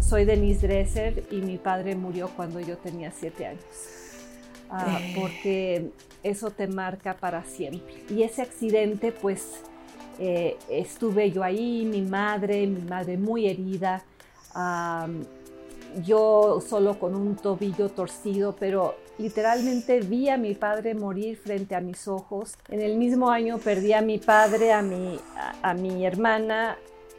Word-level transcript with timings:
soy 0.00 0.24
Denise 0.24 0.66
Dresser 0.66 1.24
y 1.30 1.36
mi 1.36 1.58
padre 1.58 1.94
murió 1.94 2.28
cuando 2.36 2.60
yo 2.60 2.76
tenía 2.76 3.10
siete 3.12 3.46
años. 3.46 3.64
Ah, 4.70 4.98
Eh. 5.00 5.14
Porque 5.18 5.90
eso 6.22 6.50
te 6.50 6.66
marca 6.66 7.14
para 7.14 7.44
siempre. 7.44 8.04
Y 8.10 8.22
ese 8.22 8.42
accidente, 8.42 9.12
pues, 9.12 9.60
eh, 10.18 10.56
estuve 10.68 11.30
yo 11.30 11.42
ahí, 11.42 11.84
mi 11.84 12.02
madre, 12.02 12.66
mi 12.66 12.82
madre 12.82 13.16
muy 13.16 13.46
herida, 13.46 14.02
yo 16.02 16.60
solo 16.66 16.98
con 16.98 17.14
un 17.14 17.36
tobillo 17.36 17.90
torcido, 17.90 18.56
pero 18.58 18.96
literalmente 19.18 20.00
vi 20.00 20.28
a 20.28 20.36
mi 20.36 20.54
padre 20.54 20.94
morir 20.94 21.36
frente 21.36 21.74
a 21.74 21.80
mis 21.80 22.08
ojos. 22.08 22.54
En 22.68 22.80
el 22.80 22.96
mismo 22.96 23.30
año 23.30 23.58
perdí 23.58 23.92
a 23.92 24.00
mi 24.00 24.18
padre, 24.18 24.72
a 24.72 24.82
mi, 24.82 25.18
a, 25.36 25.70
a 25.70 25.74
mi 25.74 26.04
hermana 26.06 26.76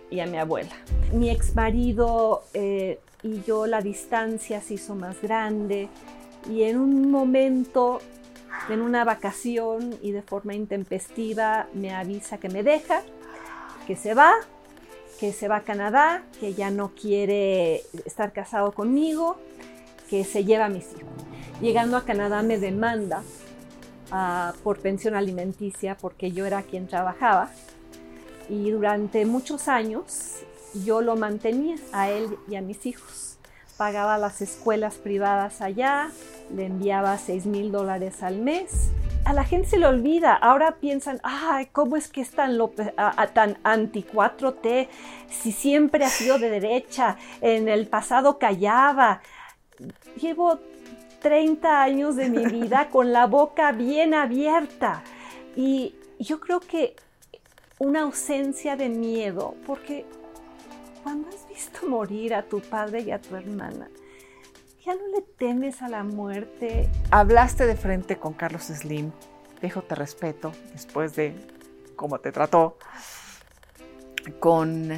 y 0.10 0.20
a 0.20 0.26
mi 0.26 0.38
abuela. 0.38 0.72
Mi 1.12 1.30
ex 1.30 1.56
marido 1.56 2.44
eh, 2.54 3.00
y 3.24 3.42
yo 3.44 3.68
la 3.68 3.82
distancia 3.82 4.62
se 4.62 4.76
hizo 4.76 4.96
más 4.96 5.22
grande 5.22 5.90
y 6.50 6.64
en 6.64 6.78
un 6.78 7.12
momento, 7.12 8.00
en 8.70 8.82
una 8.82 9.04
vacación 9.04 9.98
y 10.02 10.12
de 10.12 10.22
forma 10.22 10.54
intempestiva, 10.54 11.68
me 11.74 11.94
avisa 11.94 12.38
que 12.38 12.50
me 12.50 12.64
deja, 12.64 13.02
que 13.86 13.96
se 13.96 14.14
va, 14.14 14.34
que 15.20 15.34
se 15.34 15.48
va 15.48 15.58
a 15.58 15.62
Canadá, 15.64 16.24
que 16.40 16.54
ya 16.54 16.70
no 16.72 16.94
quiere 16.94 17.84
estar 18.06 18.32
casado 18.32 18.72
conmigo, 18.72 19.38
que 20.10 20.24
se 20.24 20.46
lleva 20.46 20.66
a 20.66 20.70
mis 20.70 20.86
hijos. 20.94 21.12
Llegando 21.60 21.98
a 21.98 22.06
Canadá 22.06 22.44
me 22.44 22.58
demanda 22.58 23.24
ah, 24.12 24.54
por 24.64 24.80
pensión 24.80 25.16
alimenticia 25.16 25.98
porque 25.98 26.32
yo 26.32 26.46
era 26.46 26.62
quien 26.62 26.88
trabajaba 26.88 27.50
y 28.50 28.72
durante 28.72 29.26
muchos 29.26 29.68
años 29.68 30.40
yo 30.86 31.02
lo 31.02 31.16
mantenía 31.16 31.76
a 31.94 32.10
él 32.10 32.38
y 32.48 32.56
a 32.56 32.62
mis 32.62 32.86
hijos. 32.86 33.38
Pagaba 33.78 34.18
las 34.18 34.42
escuelas 34.42 34.96
privadas 34.96 35.62
allá, 35.62 36.10
le 36.56 36.66
enviaba 36.66 37.18
6 37.18 37.46
mil 37.46 37.72
dólares 37.72 38.24
al 38.24 38.38
mes. 38.40 38.90
A 39.26 39.34
la 39.34 39.44
gente 39.44 39.68
se 39.70 39.78
le 39.78 39.86
olvida, 39.86 40.34
ahora 40.34 40.78
piensan, 40.80 41.20
ay, 41.22 41.68
¿cómo 41.74 41.98
es 41.98 42.08
que 42.08 42.22
es 42.22 42.32
tan, 42.32 42.58
López- 42.58 42.94
a- 42.96 43.22
a- 43.22 43.28
tan 43.28 43.58
anti 43.64 44.02
4T? 44.04 44.88
Si 45.30 45.52
siempre 45.52 46.06
ha 46.06 46.10
sido 46.10 46.40
de 46.40 46.50
derecha, 46.50 47.18
en 47.42 47.68
el 47.68 47.88
pasado 47.88 48.40
callaba. 48.40 49.22
Llevo 50.20 50.60
30 51.22 51.82
años 51.84 52.16
de 52.16 52.30
mi 52.30 52.46
vida 52.46 52.88
con 52.92 53.12
la 53.12 53.26
boca 53.28 53.72
bien 53.74 54.14
abierta 54.14 55.04
y 55.56 55.96
yo 56.20 56.40
creo 56.40 56.60
que 56.62 56.96
una 57.80 58.02
ausencia 58.02 58.76
de 58.76 58.90
miedo, 58.90 59.56
porque 59.66 60.06
cuando 61.04 61.30
has 61.30 61.48
visto 61.48 61.88
morir 61.88 62.34
a 62.34 62.44
tu 62.44 62.62
padre 62.62 63.02
y 63.02 63.12
a 63.12 63.22
tu 63.22 63.36
hermana, 63.36 63.90
ya 64.86 64.96
no 64.96 65.08
le 65.16 65.22
temes 65.22 65.82
a 65.82 65.90
la 65.90 66.04
muerte. 66.04 66.90
Hablaste 67.12 67.66
de 67.66 67.76
frente 67.76 68.18
con 68.18 68.34
Carlos 68.34 68.64
Slim, 68.64 69.12
dijo 69.62 69.82
te 69.82 69.96
respeto, 69.96 70.54
después 70.74 71.16
de 71.16 71.36
cómo 71.96 72.20
te 72.20 72.32
trató. 72.32 72.78
Con 74.40 74.92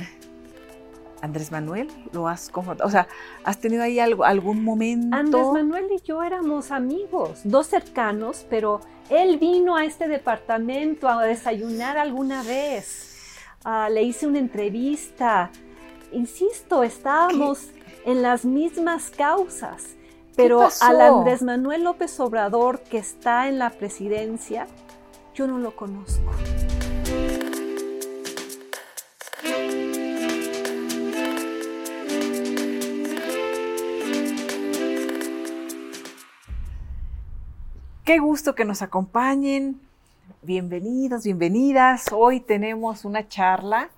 Andrés 1.21 1.51
Manuel, 1.51 1.89
lo 2.11 2.27
has 2.27 2.49
confrontado. 2.49 2.87
O 2.87 2.91
sea, 2.91 3.07
¿has 3.43 3.59
tenido 3.59 3.83
ahí 3.83 3.99
algo, 3.99 4.23
algún 4.23 4.63
momento? 4.63 5.15
Andrés 5.15 5.47
Manuel 5.53 5.87
y 5.95 6.01
yo 6.01 6.23
éramos 6.23 6.71
amigos, 6.71 7.41
dos 7.43 7.67
cercanos, 7.67 8.45
pero 8.49 8.81
él 9.09 9.37
vino 9.37 9.75
a 9.75 9.85
este 9.85 10.07
departamento 10.07 11.07
a 11.09 11.23
desayunar 11.23 11.97
alguna 11.97 12.43
vez. 12.43 13.35
Ah, 13.63 13.89
le 13.89 14.03
hice 14.03 14.27
una 14.27 14.39
entrevista. 14.39 15.51
Insisto, 16.11 16.83
estábamos 16.83 17.69
en 18.05 18.21
las 18.21 18.45
mismas 18.45 19.09
causas, 19.09 19.95
pero 20.35 20.67
al 20.81 21.01
Andrés 21.01 21.41
Manuel 21.41 21.83
López 21.83 22.19
Obrador 22.19 22.81
que 22.81 22.97
está 22.97 23.47
en 23.47 23.59
la 23.59 23.69
presidencia, 23.71 24.67
yo 25.33 25.47
no 25.47 25.59
lo 25.59 25.75
conozco. 25.75 26.31
Qué 38.09 38.17
gusto 38.17 38.55
que 38.55 38.65
nos 38.65 38.81
acompañen. 38.81 39.80
Bienvenidos, 40.42 41.25
bienvenidas. 41.25 42.05
Hoy 42.11 42.39
tenemos 42.39 43.05
una 43.05 43.27
charla. 43.27 43.92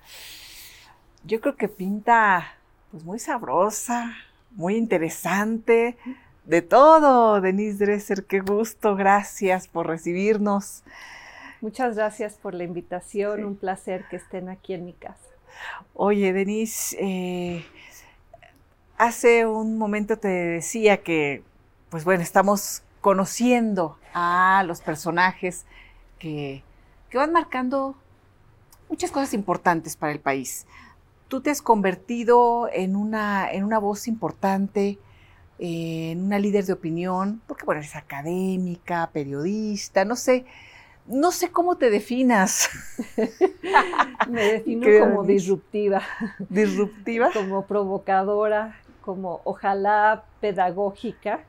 Yo 1.24 1.40
creo 1.40 1.56
que 1.56 1.66
pinta 1.66 2.58
pues 2.90 3.04
muy 3.04 3.18
sabrosa, 3.18 4.14
muy 4.50 4.76
interesante, 4.76 5.96
de 6.44 6.60
todo. 6.60 7.40
Denise 7.40 7.86
Dresser, 7.86 8.26
qué 8.26 8.40
gusto. 8.40 8.96
Gracias 8.96 9.66
por 9.66 9.86
recibirnos. 9.86 10.82
Muchas 11.62 11.96
gracias 11.96 12.34
por 12.34 12.52
la 12.52 12.64
invitación, 12.64 13.38
Sí. 13.38 13.42
un 13.44 13.56
placer 13.56 14.04
que 14.10 14.16
estén 14.16 14.50
aquí 14.50 14.74
en 14.74 14.84
mi 14.84 14.92
casa. 14.92 15.24
Oye, 15.94 16.34
Denise, 16.34 16.98
eh, 17.00 17.64
hace 18.98 19.46
un 19.46 19.78
momento 19.78 20.18
te 20.18 20.28
decía 20.28 20.98
que, 20.98 21.42
pues 21.88 22.04
bueno, 22.04 22.22
estamos 22.22 22.82
conociendo 23.02 23.98
a 24.14 24.64
los 24.66 24.80
personajes 24.80 25.66
que, 26.18 26.62
que 27.10 27.18
van 27.18 27.32
marcando 27.32 27.96
muchas 28.88 29.10
cosas 29.10 29.34
importantes 29.34 29.96
para 29.96 30.12
el 30.12 30.20
país. 30.20 30.66
Tú 31.28 31.40
te 31.40 31.50
has 31.50 31.60
convertido 31.60 32.70
en 32.72 32.94
una, 32.94 33.50
en 33.50 33.64
una 33.64 33.78
voz 33.78 34.06
importante, 34.06 34.98
eh, 35.58 36.12
en 36.12 36.24
una 36.24 36.38
líder 36.38 36.64
de 36.64 36.74
opinión, 36.74 37.42
porque 37.48 37.64
bueno, 37.64 37.80
eres 37.80 37.96
académica, 37.96 39.10
periodista, 39.12 40.04
no 40.04 40.14
sé, 40.14 40.44
no 41.06 41.32
sé 41.32 41.50
cómo 41.50 41.76
te 41.76 41.90
definas. 41.90 42.70
Me 44.28 44.42
defino 44.44 44.86
Qué 44.86 45.00
como 45.00 45.24
disruptiva. 45.24 46.02
Disruptiva. 46.48 47.30
como 47.32 47.66
provocadora, 47.66 48.76
como 49.00 49.40
ojalá 49.44 50.24
pedagógica 50.40 51.40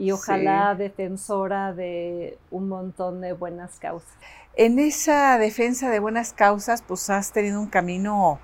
y 0.00 0.12
ojalá 0.12 0.74
defensora 0.74 1.74
de 1.74 2.38
un 2.50 2.68
montón 2.68 3.20
de 3.20 3.34
buenas 3.34 3.78
causas. 3.78 4.08
En 4.56 4.78
esa 4.78 5.36
defensa 5.38 5.90
de 5.90 6.00
buenas 6.00 6.32
causas, 6.32 6.80
pues 6.82 7.10
has 7.10 7.32
tenido 7.32 7.60
un 7.60 7.66
camino 7.68 8.38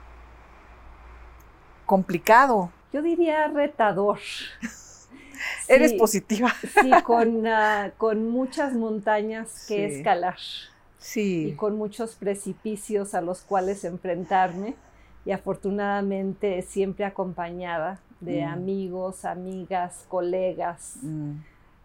complicado. 1.87 2.71
Yo 2.93 3.03
diría 3.03 3.49
retador. 3.49 4.19
Eres 5.69 5.94
positiva. 5.94 6.53
Sí, 6.81 6.91
con, 7.05 7.47
ah, 7.47 7.91
con 7.97 8.28
muchas 8.31 8.73
montañas 8.75 9.65
que 9.67 9.88
Sí. 9.88 9.94
escalar 9.97 10.37
y 10.38 11.03
Sí. 11.03 11.55
con 11.56 11.77
muchos 11.77 12.17
precipicios 12.17 13.15
a 13.15 13.21
los 13.21 13.43
cuales 13.43 13.84
enfrentarme 13.84 14.75
y 15.25 15.33
afortunadamente 15.33 16.62
siempre 16.62 17.05
acompañada 17.05 17.99
de 18.21 18.43
Mm. 18.43 18.49
amigos, 18.49 19.25
amigas, 19.25 20.04
colegas. 20.09 20.97
Mm. 21.03 21.32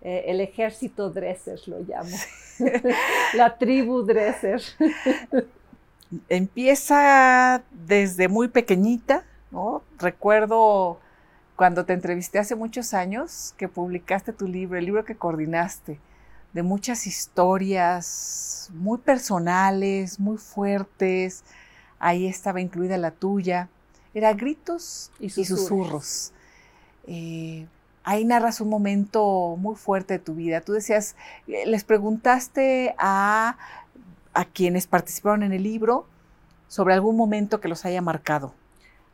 Eh, 0.01 0.23
el 0.27 0.41
ejército 0.41 1.09
Dresser 1.11 1.59
lo 1.67 1.79
llamo. 1.79 2.15
La 3.35 3.57
tribu 3.57 4.01
Dresser. 4.03 4.61
Empieza 6.29 7.63
desde 7.71 8.27
muy 8.27 8.47
pequeñita, 8.49 9.23
¿no? 9.51 9.81
Recuerdo 9.99 10.99
cuando 11.55 11.85
te 11.85 11.93
entrevisté 11.93 12.39
hace 12.39 12.55
muchos 12.55 12.93
años 12.93 13.53
que 13.57 13.67
publicaste 13.69 14.33
tu 14.33 14.47
libro, 14.47 14.77
el 14.77 14.85
libro 14.85 15.05
que 15.05 15.15
coordinaste, 15.15 15.99
de 16.53 16.63
muchas 16.63 17.07
historias 17.07 18.69
muy 18.73 18.97
personales, 18.97 20.19
muy 20.19 20.37
fuertes. 20.37 21.43
Ahí 21.99 22.27
estaba 22.27 22.59
incluida 22.59 22.97
la 22.97 23.11
tuya. 23.11 23.69
Era 24.13 24.33
gritos 24.33 25.11
Y 25.19 25.29
y 25.35 25.45
susurros. 25.45 25.59
susurros. 25.59 26.33
Eh, 27.07 27.67
ahí 28.03 28.25
narras 28.25 28.61
un 28.61 28.69
momento 28.69 29.55
muy 29.57 29.75
fuerte 29.75 30.15
de 30.15 30.19
tu 30.19 30.35
vida. 30.35 30.61
Tú 30.61 30.73
decías, 30.73 31.15
eh, 31.47 31.65
les 31.65 31.83
preguntaste 31.83 32.95
a, 32.97 33.57
a 34.33 34.45
quienes 34.45 34.87
participaron 34.87 35.43
en 35.43 35.53
el 35.53 35.63
libro 35.63 36.05
sobre 36.67 36.93
algún 36.93 37.17
momento 37.17 37.59
que 37.59 37.67
los 37.67 37.85
haya 37.85 38.01
marcado. 38.01 38.53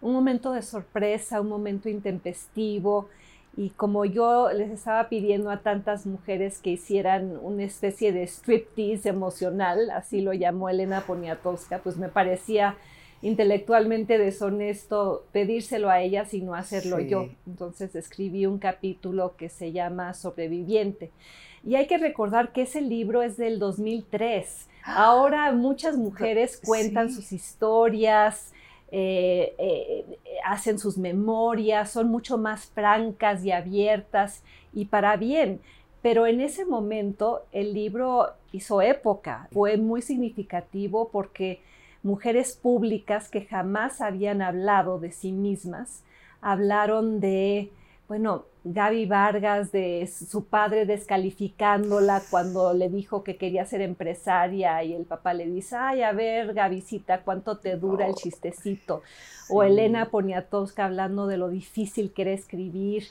Un 0.02 0.14
momento 0.14 0.52
de 0.52 0.62
sorpresa, 0.62 1.42
un 1.42 1.50
momento 1.50 1.90
intempestivo. 1.90 3.10
Y 3.56 3.72
como 3.72 4.06
yo 4.06 4.52
les 4.54 4.70
estaba 4.70 5.10
pidiendo 5.10 5.50
a 5.50 5.62
tantas 5.62 6.06
mujeres 6.06 6.60
que 6.60 6.70
hicieran 6.72 7.38
una 7.42 7.64
especie 7.64 8.12
de 8.12 8.24
striptease 8.28 9.10
emocional, 9.10 9.90
así 9.90 10.22
lo 10.22 10.34
llamó 10.34 10.70
Elena 10.70 11.02
Poniatowska, 11.02 11.80
pues 11.80 11.98
me 11.98 12.08
parecía 12.10 12.76
intelectualmente 13.28 14.18
deshonesto 14.18 15.26
pedírselo 15.32 15.90
a 15.90 16.02
ellas 16.02 16.34
y 16.34 16.42
no 16.42 16.56
hacerlo 16.56 16.98
Sí. 16.98 17.08
yo. 17.10 17.30
Entonces 17.46 17.96
escribí 17.96 18.46
un 18.46 18.58
capítulo 18.60 19.36
que 19.38 19.50
se 19.50 19.72
llama 19.72 20.14
Sobreviviente. 20.14 21.12
Y 21.64 21.76
hay 21.76 21.88
que 21.88 21.98
recordar 21.98 22.54
que 22.54 22.62
ese 22.64 22.82
libro 22.82 23.22
es 23.24 23.36
del 23.38 23.60
2003. 23.60 24.70
Ahora 24.84 25.52
muchas 25.52 25.98
mujeres 25.98 26.62
cuentan 26.66 27.10
Sí. 27.10 27.16
sus 27.16 27.32
historias, 27.34 28.54
eh, 28.90 29.54
eh, 29.58 30.06
hacen 30.46 30.80
sus 30.80 30.98
memorias, 30.98 31.92
son 31.92 32.08
mucho 32.08 32.38
más 32.38 32.68
francas 32.68 33.44
y 33.44 33.52
abiertas 33.52 34.44
y 34.74 34.86
para 34.86 35.18
bien. 35.18 35.60
Pero 36.02 36.26
en 36.26 36.40
ese 36.40 36.64
momento 36.66 37.44
el 37.52 37.74
libro 37.74 38.28
hizo 38.54 38.82
época, 38.82 39.50
fue 39.52 39.76
muy 39.76 40.02
significativo 40.02 41.10
porque 41.12 41.60
mujeres 42.08 42.56
públicas 42.56 43.30
que 43.30 43.46
jamás 43.46 44.02
habían 44.02 44.42
hablado 44.42 44.98
de 44.98 45.12
sí 45.12 45.32
mismas, 45.34 46.04
hablaron 46.42 47.20
de, 47.20 47.70
bueno, 48.08 48.46
Gaby 48.64 49.06
Vargas, 49.06 49.72
de 49.72 50.08
su 50.08 50.46
padre 50.46 50.86
descalificándola 50.86 52.22
cuando 52.30 52.74
le 52.74 52.90
dijo 52.90 53.24
que 53.24 53.38
quería 53.38 53.66
ser 53.66 53.82
empresaria 53.82 54.84
y 54.84 54.94
el 54.94 55.04
papá 55.04 55.34
le 55.34 55.46
dice, 55.46 55.76
ay, 55.76 56.02
a 56.02 56.14
ver, 56.14 56.54
Gavisita, 56.54 57.22
¿cuánto 57.22 57.58
te 57.58 57.76
dura 57.76 58.08
el 58.08 58.16
chistecito? 58.16 59.04
O 59.50 59.64
Elena 59.64 60.10
Poniatowska 60.10 60.86
hablando 60.86 61.28
de 61.28 61.38
lo 61.38 61.50
difícil 61.50 62.12
que 62.12 62.24
era 62.24 62.32
escribir 62.32 63.04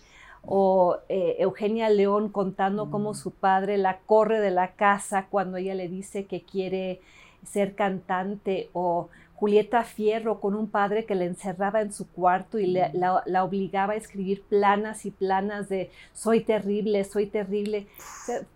o 0.43 0.99
eh, 1.09 1.37
Eugenia 1.39 1.89
León 1.91 2.29
contando 2.31 2.91
cómo 2.91 3.13
mm. 3.13 3.17
su 3.17 3.31
padre 3.33 3.79
la 3.79 3.99
corre 4.07 4.41
de 4.41 4.51
la 4.51 4.73
casa 4.73 5.27
cuando 5.29 5.57
ella 5.57 5.75
le 5.75 5.89
dice 5.89 6.25
que 6.27 6.43
quiere 6.43 7.01
ser 7.47 7.75
cantante 7.75 8.69
o 8.73 9.09
Julieta 9.37 9.85
Fierro 9.85 10.41
con 10.41 10.55
un 10.55 10.69
padre 10.69 11.05
que 11.05 11.15
la 11.15 11.25
encerraba 11.25 11.83
en 11.83 11.93
su 11.93 12.09
cuarto 12.09 12.59
y 12.59 12.73
mm. 12.73 12.99
la, 13.27 13.45
obligaba 13.45 13.93
a 13.93 13.97
escribir 13.97 14.43
planas 14.43 15.05
y 15.05 15.11
planas 15.11 15.69
de 15.69 15.91
soy 16.15 16.41
terrible, 16.41 17.05
soy 17.05 17.27
terrible. 17.27 17.87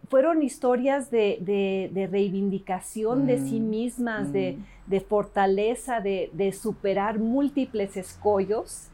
fueron 0.08 0.42
historias 0.42 1.10
de, 1.10 2.08
reivindicación 2.10 3.26
de 3.26 3.38
sí 3.38 3.60
mm. 3.60 3.70
mismas, 3.70 4.32
de, 4.32 4.58
fortaleza, 5.06 6.00
de, 6.00 6.54
superar 6.58 7.18
múltiples 7.18 7.98
escollos 7.98 8.88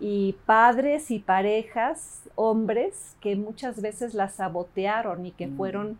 y 0.00 0.34
padres 0.44 1.10
y 1.12 1.20
parejas, 1.20 2.22
hombres, 2.34 3.16
que 3.20 3.36
muchas 3.36 3.80
veces 3.80 4.12
las 4.14 4.34
sabotearon 4.34 5.24
y 5.26 5.30
que 5.30 5.46
mm. 5.46 5.56
fueron 5.56 5.98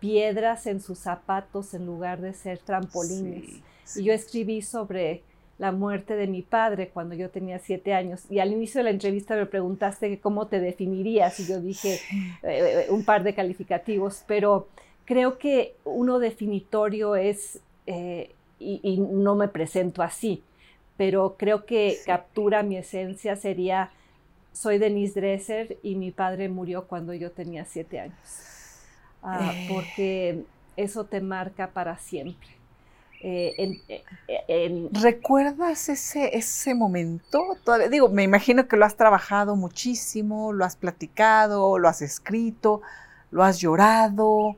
piedras 0.00 0.66
en 0.66 0.80
sus 0.80 0.98
zapatos 0.98 1.74
en 1.74 1.86
lugar 1.86 2.20
de 2.20 2.32
ser 2.32 2.58
trampolines. 2.58 3.60
Y 3.96 4.04
yo 4.04 4.12
escribí 4.12 4.62
sobre 4.62 5.22
la 5.58 5.72
muerte 5.72 6.16
de 6.16 6.26
mi 6.26 6.42
padre 6.42 6.90
cuando 6.90 7.14
yo 7.14 7.30
tenía 7.30 7.58
siete 7.58 7.94
años. 7.94 8.24
Y 8.30 8.40
al 8.40 8.52
inicio 8.52 8.80
de 8.80 8.84
la 8.84 8.90
entrevista 8.90 9.36
me 9.36 9.46
preguntaste 9.46 10.18
cómo 10.20 10.48
te 10.48 10.60
definirías 10.60 11.40
y 11.40 11.46
yo 11.46 11.60
dije 11.60 11.94
eh, 12.42 12.86
eh, 12.86 12.86
un 12.90 13.04
par 13.04 13.22
de 13.22 13.34
calificativos, 13.34 14.22
pero 14.26 14.68
creo 15.04 15.38
que 15.38 15.74
uno 15.84 16.18
definitorio 16.18 17.16
es, 17.16 17.60
eh, 17.86 18.32
y, 18.58 18.98
no 18.98 19.34
me 19.34 19.48
presento 19.48 20.02
así, 20.02 20.42
pero 20.96 21.36
creo 21.38 21.64
que 21.64 21.98
captura 22.04 22.62
mi 22.62 22.76
esencia 22.76 23.36
sería, 23.36 23.90
soy 24.52 24.78
Denise 24.78 25.20
Dresser 25.20 25.78
y 25.82 25.94
mi 25.94 26.10
padre 26.10 26.48
murió 26.48 26.86
cuando 26.86 27.14
yo 27.14 27.30
tenía 27.30 27.64
siete 27.64 28.00
años. 28.00 28.55
Ah, 29.26 29.52
porque 29.68 30.44
eso 30.76 31.04
te 31.04 31.20
marca 31.20 31.68
para 31.68 31.98
siempre. 31.98 32.48
Eh, 33.20 33.80
eh, 34.28 34.88
¿Recuerdas 34.92 35.88
ese, 35.88 36.36
ese 36.36 36.74
momento? 36.74 37.42
Todavía, 37.64 37.88
digo, 37.88 38.08
me 38.08 38.22
imagino 38.22 38.68
que 38.68 38.76
lo 38.76 38.84
has 38.84 38.96
trabajado 38.96 39.56
muchísimo, 39.56 40.52
lo 40.52 40.64
has 40.64 40.76
platicado, 40.76 41.78
lo 41.78 41.88
has 41.88 42.02
escrito, 42.02 42.82
lo 43.30 43.42
has 43.42 43.58
llorado. 43.58 44.56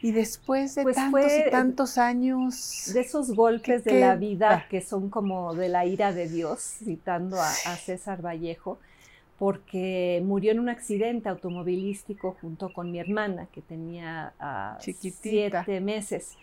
Y 0.00 0.12
después 0.12 0.74
de 0.74 0.82
pues 0.82 0.96
tantos 0.96 1.32
y 1.32 1.50
tantos 1.50 1.98
años. 1.98 2.90
De 2.92 3.00
esos 3.00 3.34
golpes 3.34 3.84
de 3.84 4.00
la 4.00 4.14
vida 4.14 4.50
ah. 4.50 4.68
que 4.68 4.80
son 4.80 5.10
como 5.10 5.54
de 5.54 5.68
la 5.68 5.86
ira 5.86 6.12
de 6.12 6.28
Dios, 6.28 6.60
citando 6.60 7.40
a, 7.40 7.50
César 7.76 8.24
Vallejo, 8.24 8.78
porque 9.38 10.20
murió 10.24 10.50
en 10.50 10.58
un 10.58 10.68
accidente 10.68 11.28
automovilístico 11.28 12.36
junto 12.40 12.72
con 12.72 12.90
mi 12.90 12.98
hermana, 12.98 13.46
que 13.52 13.62
tenía 13.62 14.32
uh, 14.40 14.82
siete 14.82 15.80
meses. 15.80 16.36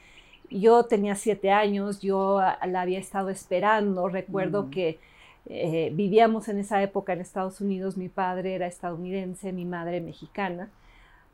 Yo 0.49 0.83
tenía 0.83 1.15
siete 1.15 1.51
años, 1.51 1.99
yo 1.99 2.39
la 2.39 2.81
había 2.81 2.99
estado 2.99 3.29
esperando, 3.29 4.07
recuerdo 4.07 4.69
que 4.69 4.99
eh, 5.47 5.91
vivíamos 5.93 6.47
en 6.47 6.59
esa 6.59 6.81
época 6.81 7.13
en 7.13 7.21
Estados 7.21 7.59
Unidos, 7.59 7.97
mi 7.97 8.09
padre 8.09 8.55
era 8.55 8.67
estadounidense, 8.67 9.51
mi 9.51 9.65
madre 9.65 10.01
mexicana, 10.01 10.69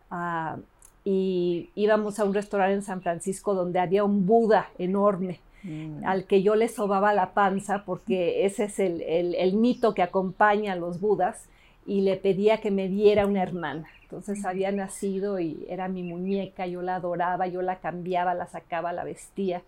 ah, 0.09 0.57
y 1.03 1.69
íbamos 1.75 2.19
a 2.19 2.25
un 2.25 2.33
restaurante 2.33 2.75
en 2.75 2.83
San 2.83 3.01
Francisco 3.01 3.53
donde 3.53 3.79
había 3.79 4.03
un 4.03 4.25
Buda 4.25 4.69
enorme. 4.79 5.39
Mm. 5.63 6.03
al 6.05 6.25
que 6.25 6.41
yo 6.41 6.55
le 6.55 6.67
sobaba 6.67 7.13
la 7.13 7.35
panza 7.35 7.83
porque 7.85 8.47
ese 8.47 8.63
es 8.63 8.79
el, 8.79 9.03
el 9.03 9.53
mito 9.53 9.93
que 9.93 10.01
acompaña 10.01 10.73
a 10.73 10.75
los 10.75 10.99
budas 10.99 11.50
y 11.85 12.01
le 12.01 12.17
pedía 12.17 12.61
que 12.61 12.71
me 12.71 12.87
diera 12.87 13.25
una 13.25 13.43
hermana. 13.43 13.87
Entonces 14.03 14.43
había 14.45 14.71
nacido 14.71 15.39
y 15.39 15.65
era 15.69 15.87
mi 15.87 16.03
muñeca, 16.03 16.67
yo 16.67 16.81
la 16.81 16.95
adoraba, 16.95 17.47
yo 17.47 17.61
la 17.61 17.79
cambiaba, 17.79 18.33
la 18.33 18.47
sacaba, 18.47 18.91
la 18.91 19.03
vestía. 19.03 19.61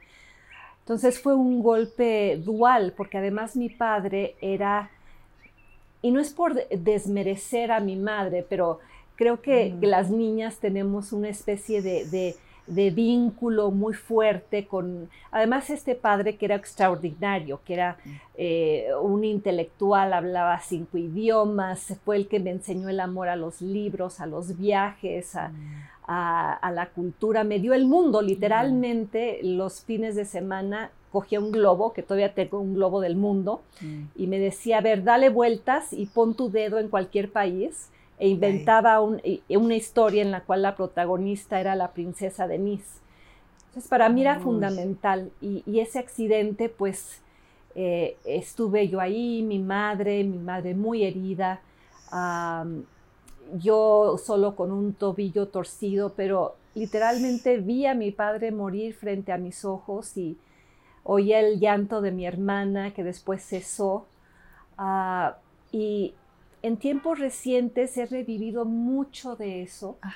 Entonces 0.79 1.19
fue 1.19 1.33
un 1.33 1.63
golpe 1.63 2.37
dual, 2.43 2.93
porque 2.95 3.17
además 3.17 3.55
mi 3.55 3.69
padre 3.69 4.35
era, 4.41 4.89
y 6.01 6.11
no 6.11 6.19
es 6.19 6.33
por 6.33 6.67
desmerecer 6.67 7.71
a 7.71 7.79
mi 7.79 7.95
madre, 7.95 8.45
pero 8.47 8.79
creo 9.15 9.41
que, 9.41 9.73
las 9.81 10.09
niñas 10.09 10.57
tenemos 10.57 11.13
una 11.13 11.29
especie 11.29 11.81
de 11.81 12.05
de 12.05 12.35
vínculo 12.67 13.71
muy 13.71 13.93
fuerte 13.93 14.65
con, 14.67 15.09
además 15.31 15.69
este 15.69 15.95
padre 15.95 16.37
que 16.37 16.45
era 16.45 16.55
extraordinario, 16.55 17.59
que 17.65 17.73
era 17.73 17.97
eh, 18.35 18.87
un 19.01 19.23
intelectual, 19.23 20.13
hablaba 20.13 20.59
cinco 20.61 20.97
idiomas, 20.97 21.97
fue 22.05 22.15
el 22.15 22.27
que 22.27 22.39
me 22.39 22.51
enseñó 22.51 22.89
el 22.89 22.99
amor 22.99 23.27
a 23.27 23.35
los 23.35 23.61
libros, 23.61 24.19
a 24.19 24.25
los 24.25 24.57
viajes, 24.57 25.35
a, 25.35 25.49
mm. 25.49 26.73
la 26.73 26.89
cultura, 26.95 27.43
me 27.43 27.59
dio 27.59 27.73
el 27.73 27.85
mundo, 27.85 28.21
literalmente 28.21 29.39
los 29.43 29.81
fines 29.81 30.15
de 30.15 30.25
semana 30.25 30.91
cogía 31.11 31.39
un 31.39 31.51
globo, 31.51 31.93
que 31.93 32.01
todavía 32.01 32.33
tengo 32.33 32.59
un 32.59 32.73
globo 32.73 33.01
del 33.01 33.15
mundo, 33.15 33.61
mm. 33.81 34.03
y 34.15 34.27
me 34.27 34.39
decía, 34.39 34.77
a 34.77 34.81
ver, 34.81 35.03
dale 35.03 35.29
vueltas 35.29 35.93
y 35.93 36.05
pon 36.07 36.33
tu 36.33 36.49
dedo 36.49 36.79
en 36.79 36.87
cualquier 36.87 37.31
país 37.31 37.89
e 38.19 38.27
inventaba 38.29 39.01
una 39.01 39.75
historia 39.75 40.21
en 40.21 40.31
la 40.31 40.41
cual 40.41 40.61
la 40.61 40.75
protagonista 40.75 41.59
era 41.59 41.75
la 41.75 41.91
princesa 41.91 42.47
Denise. 42.47 43.01
Entonces, 43.67 43.89
para 43.89 44.07
mí 44.09 44.21
era 44.21 44.39
fundamental 44.39 45.31
y, 45.41 45.63
ese 45.79 45.97
accidente, 45.97 46.69
pues, 46.69 47.21
eh, 47.75 48.17
estuve 48.23 48.87
yo 48.87 48.99
ahí, 48.99 49.41
mi 49.41 49.57
madre, 49.57 50.23
mi 50.23 50.37
madre 50.37 50.75
muy 50.75 51.03
herida, 51.03 51.61
yo 53.57 54.17
solo 54.23 54.55
con 54.55 54.71
un 54.71 54.93
tobillo 54.93 55.47
torcido, 55.47 56.13
pero 56.15 56.55
literalmente 56.75 57.57
vi 57.57 57.85
a 57.87 57.95
mi 57.95 58.11
padre 58.11 58.51
morir 58.51 58.93
frente 58.93 59.31
a 59.31 59.37
mis 59.37 59.65
ojos 59.65 60.15
y 60.17 60.37
oí 61.03 61.33
el 61.33 61.59
llanto 61.59 62.01
de 62.01 62.11
mi 62.11 62.25
hermana 62.25 62.93
que 62.93 63.03
después 63.03 63.43
cesó. 63.43 64.05
Ah, 64.77 65.37
y 65.71 66.13
en 66.63 66.77
tiempos 66.77 67.19
recientes 67.19 67.95
he 67.97 68.05
revivido 68.05 68.65
mucho 68.65 69.35
de 69.35 69.61
eso 69.61 69.97
ah. 70.01 70.13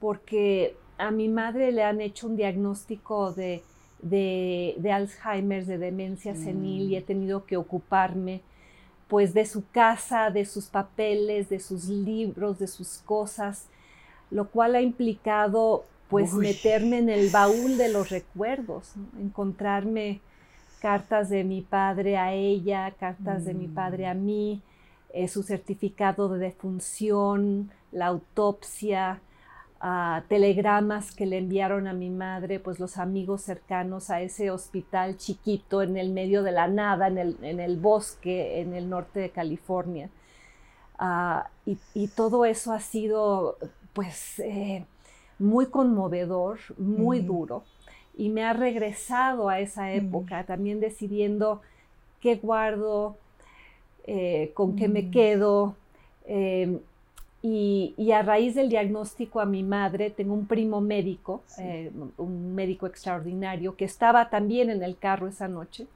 porque 0.00 0.76
a 0.96 1.10
mi 1.10 1.28
madre 1.28 1.72
le 1.72 1.82
han 1.82 2.00
hecho 2.00 2.28
un 2.28 2.36
diagnóstico 2.36 3.32
de, 3.32 3.62
de, 4.00 4.92
Alzheimer, 4.92 5.66
de 5.66 5.76
demencia 5.76 6.34
senil 6.34 6.90
y 6.90 6.96
he 6.96 7.00
mm. 7.00 7.04
tenido 7.04 7.44
que 7.44 7.56
ocuparme 7.56 8.40
pues 9.08 9.34
de 9.34 9.46
su 9.46 9.68
casa, 9.70 10.30
de 10.30 10.44
sus 10.44 10.66
papeles, 10.66 11.48
de 11.48 11.60
sus 11.60 11.88
libros, 11.88 12.58
de 12.58 12.66
sus 12.66 12.98
cosas, 12.98 13.66
lo 14.30 14.48
cual 14.50 14.74
ha 14.76 14.82
implicado 14.82 15.84
pues 16.08 16.32
meterme 16.32 16.98
en 16.98 17.08
el 17.08 17.30
baúl 17.30 17.76
de 17.76 17.88
los 17.90 18.10
recuerdos, 18.10 18.94
encontrarme 19.18 20.20
cartas 20.80 21.28
de 21.28 21.42
mi 21.44 21.62
padre 21.62 22.18
a 22.18 22.32
ella, 22.34 22.94
cartas 22.98 23.44
de 23.44 23.54
mi 23.54 23.66
padre 23.66 24.06
a 24.06 24.14
mm. 24.14 24.24
mí, 24.24 24.62
eh, 25.10 25.28
su 25.28 25.42
certificado 25.42 26.28
de 26.28 26.38
defunción, 26.38 27.70
la 27.92 28.06
autopsia, 28.06 29.20
ah, 29.80 30.22
telegramas 30.28 31.14
que 31.14 31.26
le 31.26 31.38
enviaron 31.38 31.86
a 31.86 31.92
mi 31.92 32.10
madre, 32.10 32.60
pues 32.60 32.78
los 32.78 32.98
amigos 32.98 33.42
cercanos 33.42 34.10
a 34.10 34.20
ese 34.20 34.50
hospital 34.50 35.16
chiquito 35.16 35.82
en 35.82 35.96
el 35.96 36.10
medio 36.10 36.42
de 36.42 36.52
la 36.52 36.68
nada, 36.68 37.06
en 37.08 37.18
el, 37.18 37.76
bosque, 37.78 38.60
en 38.60 38.74
el 38.74 38.90
norte 38.90 39.20
de 39.20 39.30
California. 39.30 40.10
Ah, 40.98 41.48
y, 41.64 42.08
todo 42.08 42.44
eso 42.44 42.72
ha 42.72 42.80
sido 42.80 43.56
pues 43.92 44.40
eh, 44.40 44.84
muy 45.38 45.66
conmovedor, 45.66 46.58
muy 46.76 47.20
duro, 47.20 47.64
y 48.16 48.28
me 48.30 48.44
ha 48.44 48.52
regresado 48.52 49.48
a 49.48 49.60
esa 49.60 49.92
época, 49.92 50.44
también 50.44 50.80
decidiendo 50.80 51.62
qué 52.20 52.36
guardo, 52.36 53.16
eh, 54.10 54.52
con 54.54 54.74
qué 54.74 54.88
me 54.88 55.02
mm. 55.02 55.10
quedo. 55.10 55.76
Em, 56.24 56.78
y, 57.42 58.10
a 58.10 58.22
raíz 58.22 58.54
del 58.54 58.70
diagnóstico 58.70 59.38
a 59.38 59.44
mi 59.44 59.62
madre, 59.62 60.10
tengo 60.10 60.32
un 60.32 60.46
primo 60.46 60.80
médico, 60.80 61.42
eh, 61.58 61.92
un 62.16 62.54
médico 62.54 62.86
extraordinario, 62.86 63.76
que 63.76 63.84
estaba 63.84 64.30
también 64.30 64.70
en 64.70 64.82
el 64.82 64.96
carro 64.96 65.28
esa 65.28 65.46
noche. 65.46 65.86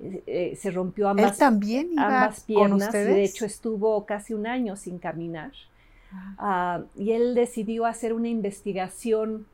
eh, 0.00 0.56
se 0.56 0.70
rompió 0.70 1.08
ambas, 1.08 1.38
también 1.38 1.98
ambas 1.98 2.40
piernas 2.44 2.92
y 2.94 2.98
de 2.98 3.24
hecho 3.24 3.44
estuvo 3.44 4.04
casi 4.06 4.34
un 4.34 4.46
año 4.46 4.76
sin 4.76 4.98
caminar. 4.98 5.52
Ah. 6.12 6.34
Ah, 6.38 6.82
y 6.96 7.12
él 7.12 7.34
decidió 7.34 7.86
hacer 7.86 8.12
una 8.12 8.28
investigación 8.28 9.46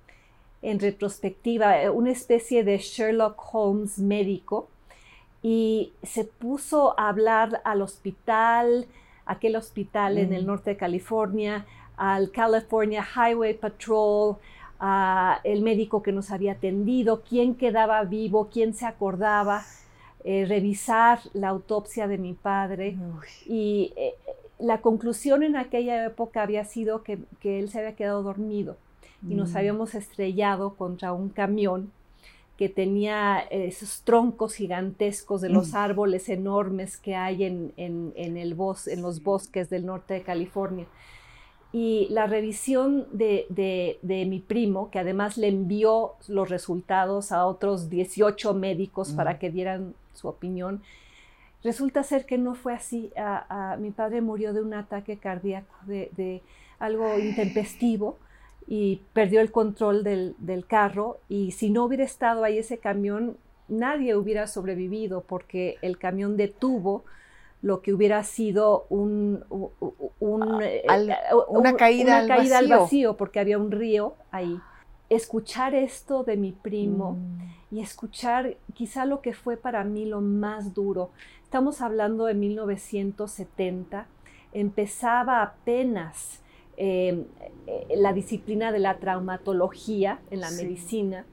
en 0.62 0.78
retrospectiva, 0.78 1.83
eh, 1.83 1.90
una 1.90 2.11
especie 2.11 2.64
de 2.64 2.78
Sherlock 2.78 3.40
Holmes 3.52 3.99
médico, 3.99 4.68
y 5.42 5.92
se 6.02 6.25
puso 6.25 6.99
a 6.99 7.09
hablar 7.09 7.61
al 7.64 7.83
hospital, 7.83 8.87
aquel 9.26 9.57
hospital 9.57 10.18
en 10.18 10.33
el 10.33 10.45
mm. 10.45 10.47
norte 10.47 10.71
de 10.71 10.76
California, 10.76 11.66
al 11.97 12.30
California 12.30 13.04
Highway 13.04 13.54
Patrol, 13.54 14.37
a 14.80 15.40
el 15.45 15.62
médico 15.62 16.02
que 16.02 16.12
nos 16.12 16.30
había 16.30 16.52
atendido, 16.52 17.23
quién 17.28 17.54
quedaba 17.54 18.02
vivo, 18.04 18.49
quién 18.52 18.75
se 18.75 18.87
acordaba, 18.87 19.64
eh, 20.25 20.45
revisar 20.47 21.21
la 21.33 21.49
autopsia 21.49 22.07
de 22.07 22.18
mi 22.18 22.35
padre. 22.35 22.97
Y 23.47 23.92
eh, 23.97 24.14
la 24.59 24.80
conclusión 24.80 25.42
en 25.42 25.57
aquella 25.57 26.04
época 26.07 26.42
había 26.42 26.64
sido 26.64 27.02
que, 27.02 27.18
él 27.42 27.68
se 27.71 27.78
había 27.78 27.97
quedado 27.97 28.23
dormido 28.23 28.76
y 29.28 29.35
nos 29.35 29.52
mm. 29.52 29.57
habíamos 29.57 29.95
estrellado 29.95 30.75
contra 30.75 31.12
un 31.12 31.28
camión 31.28 31.90
que 32.58 32.68
tenía 32.68 33.38
esos 33.50 34.02
troncos 34.02 34.54
gigantescos 34.54 35.40
de 35.40 35.48
los 35.48 35.72
mm. 35.72 35.76
árboles 35.76 36.28
enormes 36.28 36.96
que 36.96 37.14
hay 37.14 37.44
en, 37.44 37.72
el 37.76 38.56
en 38.56 39.02
los 39.02 39.22
bosques 39.22 39.70
del 39.70 39.86
norte 39.86 40.14
de 40.14 40.22
California. 40.22 40.86
Y 41.72 42.08
la 42.10 42.26
revisión 42.26 43.06
de, 43.12 43.98
mi 44.02 44.40
primo, 44.40 44.90
que 44.90 44.98
además 44.98 45.38
le 45.38 45.46
envió 45.46 46.14
los 46.26 46.50
resultados 46.50 47.30
a 47.30 47.46
otros 47.46 47.90
18 47.90 48.52
médicos 48.54 49.12
para 49.12 49.34
mm. 49.34 49.38
que 49.38 49.50
dieran 49.50 49.94
su 50.14 50.26
opinión, 50.26 50.82
resulta 51.62 52.02
ser 52.02 52.26
que 52.26 52.38
no 52.38 52.56
fue 52.56 52.74
así. 52.74 53.12
mi 53.78 53.92
padre 53.92 54.20
murió 54.20 54.52
de 54.52 54.62
un 54.62 54.74
ataque 54.74 55.16
cardíaco, 55.18 55.76
de 55.86 56.42
algo 56.80 57.20
intempestivo 57.20 58.18
y 58.70 59.00
perdió 59.14 59.40
el 59.40 59.50
control 59.50 60.04
del, 60.04 60.64
carro 60.68 61.18
y 61.26 61.52
si 61.52 61.70
no 61.70 61.84
hubiera 61.84 62.04
estado 62.04 62.44
ahí 62.44 62.58
ese 62.58 62.76
camión, 62.76 63.38
nadie 63.66 64.14
hubiera 64.14 64.46
sobrevivido 64.46 65.22
porque 65.22 65.76
el 65.80 65.96
camión 65.96 66.37
detuvo 66.37 67.04
lo 67.62 67.80
que 67.80 67.94
hubiera 67.94 68.22
sido 68.25 68.84
un, 68.90 69.42
eh, 70.60 70.84
una 71.48 71.76
caída, 71.76 72.18
al, 72.18 72.28
caída 72.28 72.56
vacío. 72.60 72.75
al, 72.75 72.80
vacío. 72.80 73.16
porque 73.16 73.40
había 73.40 73.56
un 73.56 73.70
río 73.70 74.14
ahí. 74.30 74.60
Escuchar 75.08 75.75
esto 75.75 76.22
de 76.22 76.37
mi 76.37 76.52
primo 76.52 77.12
mm. 77.12 77.75
y 77.75 77.80
escuchar 77.80 78.58
quizá 78.75 79.06
lo 79.06 79.22
que 79.22 79.32
fue 79.32 79.56
para 79.56 79.82
mí 79.82 80.04
lo 80.04 80.20
más 80.20 80.75
duro. 80.75 81.10
Estamos 81.42 81.80
hablando 81.80 82.26
de 82.26 82.34
1970, 82.34 84.06
empezaba 84.52 85.42
apenas 85.42 86.42
eh, 86.80 87.26
la 87.97 88.12
disciplina 88.12 88.70
de 88.70 88.78
la 88.78 88.99
traumatología 88.99 90.20
en 90.30 90.40
la 90.40 90.50
medicina. 90.52 91.26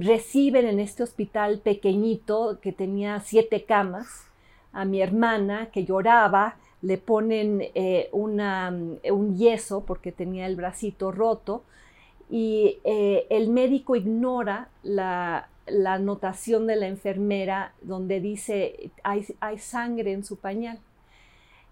Reciben 0.00 0.66
en 0.66 0.80
este 0.80 1.02
hospital 1.02 1.58
pequeñito 1.58 2.58
que 2.62 2.72
tenía 2.72 3.20
siete 3.20 3.64
camas 3.64 4.30
a 4.72 4.86
mi 4.86 5.02
hermana 5.02 5.66
que 5.70 5.84
lloraba, 5.84 6.56
le 6.80 6.96
ponen 6.96 7.60
eh, 7.74 8.08
un 8.12 9.36
yeso 9.36 9.84
porque 9.84 10.12
tenía 10.12 10.46
el 10.46 10.56
bracito 10.56 11.12
roto 11.12 11.62
y 12.30 12.78
eh, 12.84 13.26
el 13.28 13.50
médico 13.50 13.96
ignora 13.96 14.70
la, 14.82 15.50
anotación 15.86 16.66
de 16.66 16.76
la 16.76 16.86
enfermera 16.88 17.74
donde 17.82 18.20
dice 18.20 18.90
hay 19.04 19.58
sangre 19.58 20.12
en 20.12 20.24
su 20.24 20.36
pañal 20.36 20.80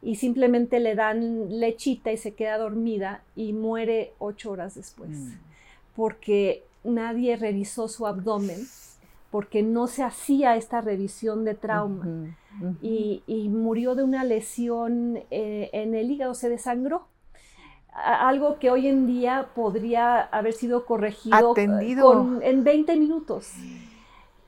y 0.03 0.17
simplemente 0.17 0.81
le 0.81 0.95
dan 0.95 1.61
lechita 1.61 2.13
y 2.13 2.17
se 2.17 2.35
queda 2.35 2.59
dormida 2.59 3.23
y 3.37 3.53
muere 3.53 4.15
ocho 4.19 4.53
horas 4.53 4.75
después, 4.75 5.11
mm. 5.11 5.33
porque 5.95 6.65
nadie 6.85 7.37
revisó 7.37 7.89
su 7.89 8.07
abdomen, 8.07 8.61
porque 9.31 9.63
no 9.63 9.87
se 9.87 10.03
hacía 10.03 10.57
esta 10.57 10.81
revisión 10.81 11.45
de 11.45 11.55
trauma. 11.55 12.37
Y, 12.83 13.23
murió 13.49 13.95
de 13.95 14.03
una 14.03 14.25
lesión 14.25 15.21
eh, 15.31 15.71
en 15.73 15.95
el 15.95 16.11
hígado, 16.11 16.35
se 16.35 16.49
desangró. 16.49 17.07
algo 17.93 18.59
que 18.59 18.71
hoy 18.71 18.89
en 18.89 19.07
día 19.07 19.51
podría 19.55 20.21
haber 20.21 20.53
sido 20.53 20.85
corregido 20.85 21.55
en 21.57 22.65
20 22.65 22.97
minutos 22.97 23.55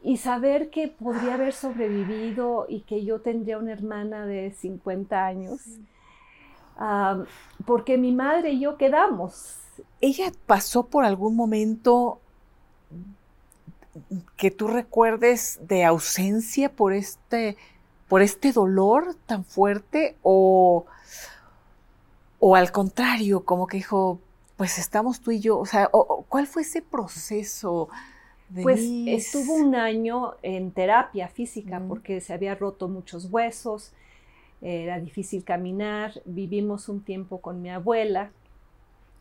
y 0.03 0.17
saber 0.17 0.71
que 0.71 0.89
podría 0.89 1.35
haber 1.35 1.53
sobrevivido 1.53 2.67
y 2.69 2.81
que 2.81 3.05
yo 3.05 3.21
tendría 3.21 3.59
una 3.59 3.73
hermana 3.73 4.27
de 4.27 4.51
50 4.51 5.25
años, 5.25 5.61
porque 7.65 7.99
mi 7.99 8.13
madre 8.13 8.53
y 8.53 8.61
yo 8.61 8.77
quedamos. 8.77 9.59
¿Ella 10.01 10.33
pasó 10.47 10.85
por 10.87 11.05
algún 11.05 11.37
momento 11.37 12.21
que 14.37 14.51
tú 14.51 14.67
recuerdes 14.67 15.61
de 15.63 15.85
ausencia 15.85 16.73
por 16.73 16.93
este, 16.93 17.57
por 18.09 18.23
este 18.23 18.53
dolor 18.53 19.15
tan 19.27 19.45
fuerte 19.45 20.17
o, 20.23 20.87
o 22.41 22.57
al 22.57 22.73
contrario, 22.73 23.45
como 23.45 23.67
que 23.67 23.77
dijo, 23.77 24.19
pues 24.57 24.79
estamos 24.79 25.21
tú 25.21 25.31
y 25.31 25.41
yo, 25.41 25.59
o 25.59 25.67
sea, 25.67 25.91
¿cuál 26.29 26.47
fue 26.47 26.63
ese 26.63 26.83
proceso? 26.83 27.89
Pues 28.61 28.81
estuvo 29.07 29.55
un 29.55 29.75
año 29.75 30.35
en 30.43 30.73
terapia 30.73 31.29
física 31.29 31.81
porque 31.87 32.21
se 32.21 32.35
había 32.35 32.55
roto 32.55 32.89
muchos 32.89 33.27
huesos, 33.31 33.93
era 34.61 35.01
difícil 35.01 35.43
caminar, 35.43 36.21
vivimos 36.25 36.89
un 36.89 37.03
tiempo 37.03 37.41
con 37.41 37.63
mi 37.63 37.71
abuela, 37.71 38.31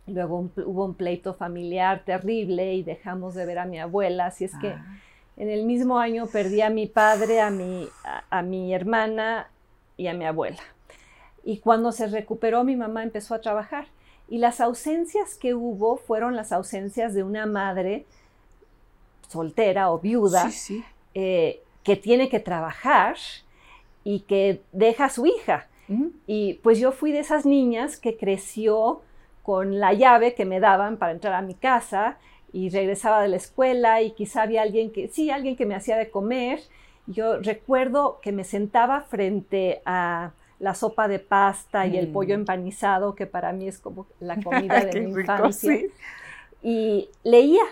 luego 0.06 0.50
hubo 0.58 0.86
un 0.86 0.96
pleito 0.96 1.34
familiar 1.34 2.04
terrible 2.04 2.74
y 2.74 2.84
dejamos 2.84 3.34
de 3.34 3.46
ver 3.46 3.60
a 3.60 3.66
mi 3.66 3.80
abuela, 3.80 4.28
así 4.28 4.46
es 4.46 4.54
que 4.60 4.70
ah. 4.70 4.86
en 5.38 5.50
el 5.50 5.66
mismo 5.66 6.00
año 6.00 6.28
perdí 6.28 6.62
a 6.62 6.70
mi 6.70 6.88
padre, 6.88 7.42
a 7.42 7.50
mi, 7.50 7.88
a 8.30 8.42
mi 8.42 8.74
hermana 8.74 9.50
y 9.98 10.08
a 10.08 10.14
mi 10.14 10.26
abuela. 10.26 10.62
Y 11.44 11.58
cuando 11.58 11.92
se 11.92 12.08
recuperó 12.08 12.64
mi 12.64 12.76
mamá 12.76 13.04
empezó 13.04 13.34
a 13.34 13.42
trabajar 13.42 13.88
y 14.30 14.38
las 14.38 14.62
ausencias 14.62 15.36
que 15.36 15.54
hubo 15.54 15.98
fueron 15.98 16.36
las 16.36 16.52
ausencias 16.52 17.14
de 17.14 17.24
una 17.24 17.46
madre, 17.46 18.06
soltera 19.32 19.92
o 19.92 20.00
viuda 20.00 20.50
eh, 21.14 21.62
que 21.84 21.96
tiene 21.96 22.30
que 22.30 22.40
trabajar 22.40 23.16
y 24.04 24.22
que 24.22 24.62
deja 24.72 25.06
a 25.06 25.10
su 25.10 25.26
hija. 25.26 25.68
Y 26.26 26.54
pues 26.64 26.80
yo 26.80 26.94
fui 26.94 27.12
de 27.12 27.20
esas 27.20 27.46
niñas 27.46 27.98
que 27.98 28.16
creció 28.16 29.02
con 29.44 29.82
la 29.82 29.92
llave 29.92 30.36
que 30.36 30.46
me 30.46 30.62
daban 30.62 30.96
para 30.96 31.12
entrar 31.12 31.34
a 31.34 31.42
mi 31.42 31.54
casa 31.54 32.18
y 32.54 32.70
regresaba 32.70 33.22
de 33.22 33.28
la 33.28 33.36
escuela 33.36 34.02
y 34.02 34.12
quizá 34.12 34.44
había 34.44 34.62
alguien 34.62 34.92
que, 34.92 35.10
sí, 35.10 35.30
alguien 35.32 35.58
que 35.58 35.66
me 35.66 35.76
hacía 35.76 35.98
de 35.98 36.10
comer. 36.10 36.62
Yo 37.08 37.40
recuerdo 37.40 38.20
que 38.22 38.32
me 38.32 38.46
sentaba 38.46 39.02
frente 39.02 39.82
a 39.86 40.32
la 40.60 40.76
sopa 40.76 41.08
de 41.08 41.20
pasta 41.20 41.88
y 41.88 41.98
el 41.98 42.08
pollo 42.08 42.38
mm. 42.38 42.42
empanizado, 42.42 43.16
que 43.16 43.26
para 43.26 43.52
mí 43.52 43.68
es 43.68 43.80
como 43.80 44.08
la 44.20 44.36
comida 44.44 44.86
de 44.86 45.02
mi 45.02 45.12
infancia. 45.20 45.80
Y 46.62 47.10
leía, 47.24 47.64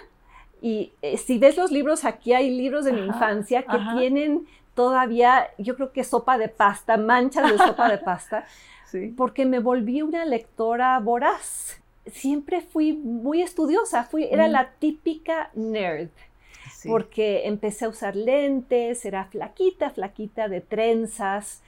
y 0.61 0.93
eh, 1.01 1.17
si 1.17 1.37
ves 1.37 1.57
los 1.57 1.71
libros, 1.71 2.05
aquí 2.05 2.33
hay 2.33 2.49
libros 2.49 2.85
de 2.85 2.93
mi 2.93 3.05
infancia 3.05 3.63
que 3.63 3.77
tienen 3.97 4.45
todavía, 4.73 5.49
yo 5.57 5.75
creo 5.75 5.91
que 5.91 6.03
sopa 6.03 6.37
de 6.37 6.49
pasta, 6.49 6.97
manchas 6.97 7.51
de 7.51 7.57
sopa 7.57 7.89
de 7.89 7.97
pasta, 7.97 8.45
porque 9.17 9.45
me 9.45 9.59
volví 9.59 10.01
una 10.01 10.25
lectora 10.25 10.99
voraz. 10.99 11.81
Siempre 12.05 12.61
fui 12.61 12.93
muy 12.93 13.41
estudiosa, 13.41 14.03
fui, 14.03 14.23
era 14.23 14.47
la 14.47 14.71
típica 14.79 15.51
nerd. 15.53 16.09
Porque 16.87 17.45
empecé 17.45 17.85
a 17.85 17.89
usar 17.89 18.15
lentes, 18.15 19.03
era 19.03 19.25
flaquita, 19.25 19.89
flaquita 19.89 20.47
de 20.47 20.61
trenzas 20.61 21.61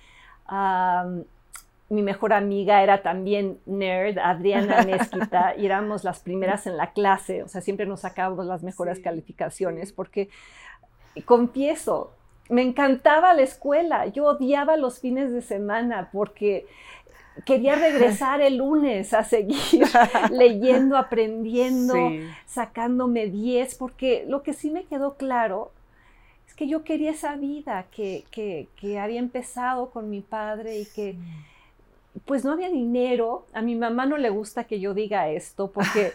mi 1.91 2.03
mejor 2.03 2.31
amiga 2.31 2.81
era 2.81 3.03
también 3.03 3.60
nerd, 3.65 4.17
Adriana 4.17 4.81
Mezquita, 4.86 5.55
y 5.57 5.65
éramos 5.65 6.05
las 6.05 6.21
primeras 6.21 6.65
en 6.65 6.77
la 6.77 6.93
clase, 6.93 7.43
o 7.43 7.50
sea, 7.50 7.60
siempre 7.60 7.86
nos 7.86 8.01
sacábamos 8.01 8.45
las 8.45 8.63
mejores 8.63 9.00
calificaciones, 9.00 9.91
porque 9.91 10.29
confieso, 11.25 12.13
me 12.48 12.62
encantaba 12.62 13.33
la 13.33 13.41
escuela, 13.41 14.05
yo 14.05 14.25
odiaba 14.25 14.77
los 14.77 15.00
fines 15.00 15.33
de 15.33 15.41
semana 15.41 16.10
porque 16.13 16.65
quería 17.45 17.75
regresar 17.88 18.39
el 18.39 18.57
lunes 18.57 19.13
a 19.13 19.25
seguir 19.25 19.83
leyendo, 20.31 20.95
aprendiendo, 20.95 21.95
sacándome 22.45 23.27
10, 23.27 23.75
porque 23.75 24.24
lo 24.29 24.43
que 24.43 24.53
sí 24.53 24.71
me 24.71 24.86
quedó 24.86 25.15
claro 25.15 25.74
es 26.48 26.53
que 26.53 26.69
yo 26.69 26.86
quería 26.86 27.12
esa 27.12 27.36
vida 27.36 27.88
que, 27.91 28.24
que 28.31 29.00
había 29.00 29.19
empezado 29.19 29.89
con 29.89 30.10
mi 30.10 30.21
padre 30.21 30.79
y 30.79 30.86
que 30.86 31.17
pues 32.25 32.44
no 32.44 32.51
había 32.51 32.70
dinero. 32.70 33.46
A 33.53 33.62
mi 33.62 33.75
mamá 33.75 34.06
no 34.06 34.18
le 34.18 34.30
gusta 34.30 34.65
que 34.65 34.80
yo 34.80 34.94
diga 34.94 35.30
esto 35.30 35.72
porque 35.72 36.13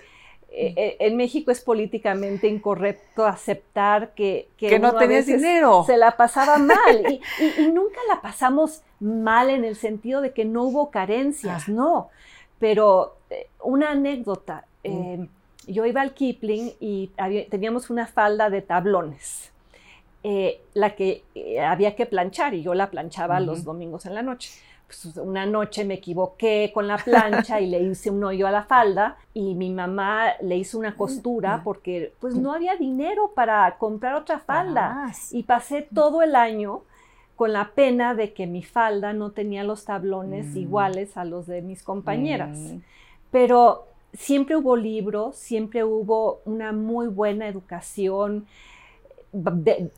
eh, 0.51 0.75
eh, 0.77 0.97
en 1.01 1.17
México 1.17 1.51
es 1.51 1.61
políticamente 1.61 2.49
incorrecto 2.49 3.27
aceptar 3.27 4.13
que, 4.15 4.49
que, 4.57 4.79
no 4.79 4.95
tenías 4.95 5.27
dinero. 5.27 5.85
Se 5.87 5.97
la 5.97 6.17
pasaba 6.17 6.59
mal. 6.59 7.21
y, 7.39 7.63
nunca 7.73 7.99
la 8.09 8.21
pasamos 8.21 8.83
mal 9.01 9.51
en 9.51 9.65
el 9.65 9.77
sentido 9.77 10.21
de 10.21 10.33
que 10.33 10.45
no 10.45 10.65
hubo 10.65 10.91
carencias, 10.91 11.65
ah. 11.69 11.73
no. 11.73 12.11
Pero 12.59 13.17
eh, 13.31 13.49
una 13.63 13.91
anécdota. 13.91 14.67
Mm. 14.85 15.25
yo 15.67 15.85
iba 15.85 16.01
al 16.01 16.15
Kipling 16.15 16.75
y 16.79 17.11
teníamos 17.51 17.91
una 17.91 18.07
falda 18.07 18.51
de 18.51 18.63
tablones. 18.63 19.51
la 20.75 20.95
que 20.95 21.25
había 21.61 21.97
que 21.97 22.07
planchar 22.07 22.55
y 22.55 22.63
yo 22.63 22.73
la 22.73 22.89
planchaba 22.89 23.41
los 23.41 23.65
domingos 23.65 24.07
en 24.07 24.15
la 24.15 24.23
noche 24.23 24.51
pues, 24.87 25.17
una 25.17 25.47
noche 25.47 25.85
me 25.85 25.95
equivoqué 25.95 26.71
con 26.73 26.87
la 26.87 26.97
plancha 26.97 27.61
y 27.61 27.67
le 27.67 27.83
hice 27.83 28.11
un 28.11 28.23
hoyo 28.23 28.47
a 28.47 28.51
la 28.51 28.65
falda 28.65 29.17
y 29.35 29.55
mi 29.55 29.71
mamá 29.71 30.33
le 30.41 30.57
hizo 30.57 30.79
una 30.79 30.97
costura 30.97 31.63
porque 31.65 32.13
pues 32.21 32.37
no 32.37 32.53
había 32.53 32.77
dinero 32.77 33.33
para 33.35 33.77
comprar 33.79 34.15
otra 34.15 34.39
falda 34.39 35.13
y 35.33 35.43
pasé 35.43 35.83
todo 35.83 36.23
el 36.23 36.37
año 36.37 36.83
con 37.35 37.53
la 37.53 37.73
pena 37.75 38.15
de 38.15 38.33
que 38.33 38.47
mi 38.47 38.63
falda 38.63 39.13
no 39.13 39.31
tenía 39.33 39.65
los 39.65 39.85
tablones 39.85 40.55
mm. 40.55 40.59
iguales 40.59 41.17
a 41.17 41.25
los 41.25 41.47
de 41.47 41.63
mis 41.63 41.83
compañeras. 41.83 42.57
Mm. 42.57 42.79
Pero 43.31 43.89
siempre 44.15 44.57
hubo 44.57 44.77
libros, 44.77 45.37
siempre 45.37 45.85
hubo 45.85 46.41
una 46.45 46.73
muy 46.73 47.09
buena 47.09 47.47
educación, 47.49 48.47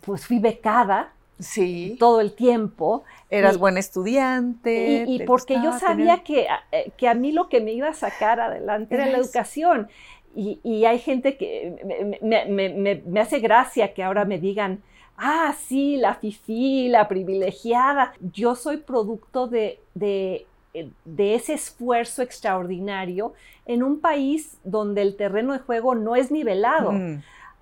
pues 0.05 0.27
fui 0.27 0.41
becada 0.41 1.13
Sí. 1.39 1.97
Todo 1.99 2.21
el 2.21 2.33
tiempo. 2.33 3.05
Eras 3.31 3.59
buen 3.59 3.79
estudiante. 3.79 5.05
Y, 5.07 5.21
porque 5.25 5.55
yo 5.63 5.79
sabía 5.79 6.23
que, 6.25 6.49
eh, 6.73 6.91
que, 6.97 7.09
a 7.09 7.15
mí 7.15 7.33
lo 7.33 7.49
que 7.49 7.61
me 7.61 7.73
iba 7.73 7.89
a 7.89 7.95
sacar 7.95 8.41
adelante 8.41 8.95
era 8.95 9.07
la 9.07 9.19
educación. 9.19 9.89
Y, 10.35 10.85
hay 10.85 10.99
gente 10.99 11.37
que 11.37 12.21
me, 12.23 13.21
hace 13.21 13.41
gracia 13.41 13.93
que 13.93 14.05
ahora 14.05 14.25
me 14.25 14.39
digan, 14.39 14.83
ah, 15.17 15.55
sí, 15.67 15.97
la 15.97 16.15
fifí, 16.15 16.89
la 16.89 17.09
privilegiada. 17.09 18.13
Yo 18.33 18.55
soy 18.55 18.79
producto 18.79 19.49
de, 19.49 19.81
de, 19.95 20.47
eh, 20.75 20.91
ese 21.19 21.55
esfuerzo 21.55 22.23
extraordinario 22.23 23.33
en 23.67 23.83
un 23.83 24.01
país 24.01 24.59
donde 24.65 25.03
el 25.03 25.17
terreno 25.17 25.53
de 25.53 25.59
juego 25.59 25.95
no 25.95 26.15
es 26.15 26.31
nivelado. 26.31 26.93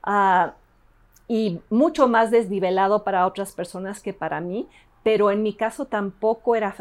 Ah, 0.02 0.54
y 1.28 1.60
mucho 1.70 2.08
más 2.08 2.30
desnivelado 2.30 3.02
para 3.04 3.26
otras 3.26 3.52
personas 3.52 4.00
que 4.00 4.12
para 4.12 4.40
mí, 4.40 4.68
pero 5.02 5.30
en 5.30 5.42
mi 5.42 5.54
caso 5.54 5.84
tampoco 5.84 6.56
era, 6.56 6.74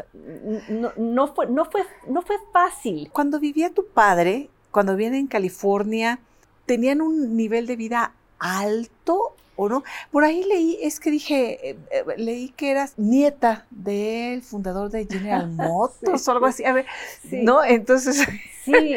no, 0.96 1.28
fue, 1.28 1.46
no, 1.46 1.64
fue, 1.64 1.82
no 2.08 2.22
fue 2.22 2.36
fácil. 2.52 3.08
Cuando 3.12 3.38
vivía 3.38 3.72
tu 3.72 3.86
padre, 3.86 4.50
cuando 4.70 4.96
viene 4.96 5.18
en 5.18 5.26
California, 5.26 6.18
¿tenían 6.64 7.00
un 7.00 7.36
nivel 7.36 7.66
de 7.66 7.76
vida 7.76 8.14
alto 8.38 9.34
o 9.54 9.68
no? 9.68 9.84
Por 10.10 10.24
ahí 10.24 10.42
leí, 10.44 10.78
es 10.82 10.98
que 10.98 11.10
dije, 11.10 11.70
eh, 11.70 11.76
eh, 11.90 12.04
leí 12.16 12.48
que 12.50 12.72
eras 12.72 12.94
nieta 12.96 13.66
del 13.70 14.42
fundador 14.42 14.90
de 14.90 15.06
General 15.06 15.48
Motors 15.52 16.26
o 16.26 16.32
algo 16.32 16.46
así. 16.46 16.64
A 16.64 16.72
ver, 16.72 16.86
¿no? 17.30 17.64
Entonces. 17.64 18.26
Sí, 18.64 18.72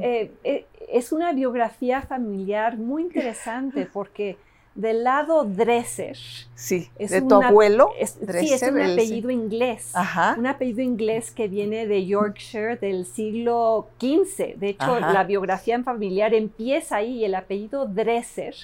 eh, 0.00 0.66
es 0.88 1.12
una 1.12 1.32
biografía 1.32 2.02
familiar 2.02 2.78
muy 2.78 3.02
interesante 3.02 3.86
porque 3.92 4.38
del 4.74 5.04
lado 5.04 5.44
Dresser. 5.44 6.16
Sí, 6.54 6.90
es 6.98 7.10
de 7.10 7.22
tu 7.22 7.42
abuelo. 7.42 7.90
Dresser, 8.20 8.40
sí, 8.40 8.52
es 8.52 8.62
un 8.62 8.80
apellido 8.80 9.30
inglés. 9.30 9.90
Ajá. 9.94 10.36
Un 10.38 10.46
apellido 10.46 10.82
inglés 10.82 11.30
que 11.30 11.48
viene 11.48 11.86
de 11.86 12.06
Yorkshire 12.06 12.76
del 12.76 13.06
siglo 13.06 13.88
XV. 14.00 14.56
De 14.56 14.70
hecho, 14.70 15.00
la 15.00 15.24
biografía 15.24 15.82
familiar 15.82 16.34
empieza 16.34 16.96
ahí 16.96 17.18
y 17.18 17.24
el 17.24 17.34
apellido 17.34 17.86
Dresser 17.86 18.54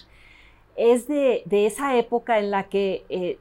es 0.77 1.07
de, 1.07 1.45
esa 1.51 1.97
época 1.97 2.39
en 2.39 2.51
la 2.51 2.65
que 2.65 3.05
eh, 3.09 3.39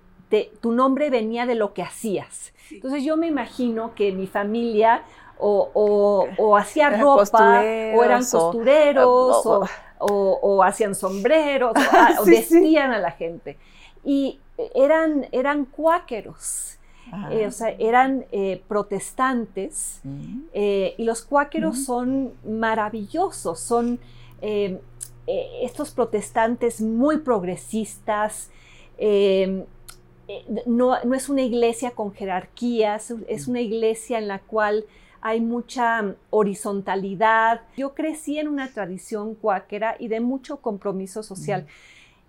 tu 0.61 0.71
nombre 0.71 1.09
venía 1.09 1.45
de 1.45 1.55
lo 1.55 1.73
que 1.73 1.83
hacías. 1.83 2.53
Entonces 2.71 3.03
yo 3.03 3.17
me 3.17 3.27
imagino 3.27 3.93
que 3.93 4.11
mi 4.11 4.27
familia 4.27 5.03
o, 5.37 6.27
o, 6.37 6.57
hacía 6.57 6.89
ropa, 6.89 7.59
o 7.61 8.03
eran 8.03 8.23
costureros, 8.23 9.45
o, 9.45 9.59
o, 9.59 9.67
hacían 10.63 10.95
sombreros, 10.95 11.73
o, 12.19 12.25
vestían 12.25 12.91
a 12.91 12.99
la 12.99 13.11
gente. 13.11 13.57
Y 14.03 14.39
eran, 14.75 15.27
eran 15.31 15.65
cuáqueros. 15.65 16.77
Ah. 17.11 17.29
Eh, 17.31 17.45
o 17.47 17.51
sea, 17.51 17.69
eran 17.79 18.25
eh, 18.31 18.61
protestantes 18.67 19.99
mm. 20.03 20.39
eh, 20.53 20.95
y 20.97 21.03
los 21.03 21.21
cuáqueros 21.21 21.79
mm. 21.79 21.83
son 21.83 22.33
maravillosos, 22.45 23.59
son 23.59 23.99
estos 25.61 25.91
protestantes 25.91 26.81
muy 26.81 27.19
progresistas, 27.19 28.49
no, 30.65 30.97
no, 31.05 31.15
es 31.15 31.29
una 31.29 31.43
iglesia 31.43 31.91
con 31.91 32.13
jerarquías, 32.13 33.13
es 33.29 33.47
mm. 33.47 33.51
una 33.51 33.61
iglesia 33.61 34.17
en 34.17 34.27
la 34.27 34.39
cual 34.39 34.85
hay 35.25 35.39
mucha 35.39 36.15
horizontalidad. 36.31 37.61
Yo 37.77 37.93
crecí 37.95 38.39
en 38.39 38.49
una 38.49 38.67
tradición 38.67 39.35
cuáquera 39.35 39.95
y 39.97 40.09
de 40.09 40.19
mucho 40.19 40.57
compromiso 40.57 41.23
social. 41.23 41.65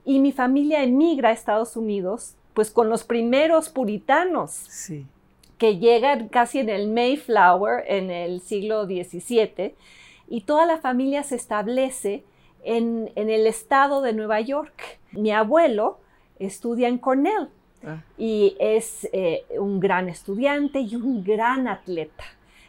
Y 0.05 0.21
mi 0.21 0.31
familia 0.31 0.85
emigra 0.85 1.31
a 1.31 1.33
Estados 1.33 1.77
Unidos, 1.77 2.37
pues 2.55 2.71
con 2.71 2.89
los 2.89 3.03
primeros 3.03 3.69
puritanos. 3.69 4.69
que 5.59 5.79
llegan 5.79 6.29
casi 6.29 6.61
en 6.61 6.69
el 6.69 6.89
Mayflower 6.89 7.85
en 7.87 8.11
el 8.11 8.41
siglo 8.41 8.87
XVII, 8.87 9.75
y 10.29 10.41
toda 10.43 10.67
la 10.67 10.79
familia 10.79 11.23
se 11.23 11.37
establece 11.37 12.25
en, 12.65 13.11
el 13.17 13.47
estado 13.47 14.03
de 14.03 14.13
Nueva 14.13 14.41
York. 14.41 15.01
Mi 15.13 15.33
abuelo 15.33 15.99
estudia 16.39 16.89
en 16.89 16.99
Cornell 16.99 17.49
ah. 17.85 18.03
y 18.19 18.57
es 18.61 19.09
eh, 19.13 19.45
un 19.59 19.81
gran 19.81 20.09
estudiante 20.09 20.81
y 20.81 20.95
un 20.97 21.25
gran 21.25 21.67
atleta 21.67 22.25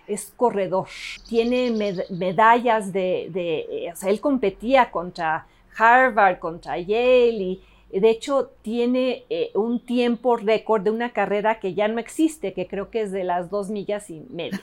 es 0.08 0.34
corredor, 0.36 0.88
tiene 1.28 1.72
medallas 2.10 2.92
de, 2.94 3.30
de, 3.32 3.92
o 3.92 3.96
sea, 3.96 4.10
él 4.10 4.20
competía 4.20 4.92
contra 4.92 5.48
Harvard, 5.78 6.40
contra 6.40 6.78
Yale 6.78 7.60
y 7.92 8.00
de 8.00 8.10
hecho 8.10 8.52
tiene 8.62 9.24
eh, 9.30 9.52
un 9.54 9.80
tiempo 9.80 10.38
récord 10.38 10.84
de 10.84 10.92
una 10.92 11.12
carrera 11.12 11.60
que 11.60 11.76
ya 11.76 11.88
no 11.88 12.00
existe, 12.00 12.54
que 12.54 12.68
creo 12.68 12.90
que 12.90 13.02
es 13.02 13.12
de 13.12 13.24
las 13.24 13.50
dos 13.50 13.70
millas 13.70 14.10
y 14.10 14.26
media. 14.30 14.60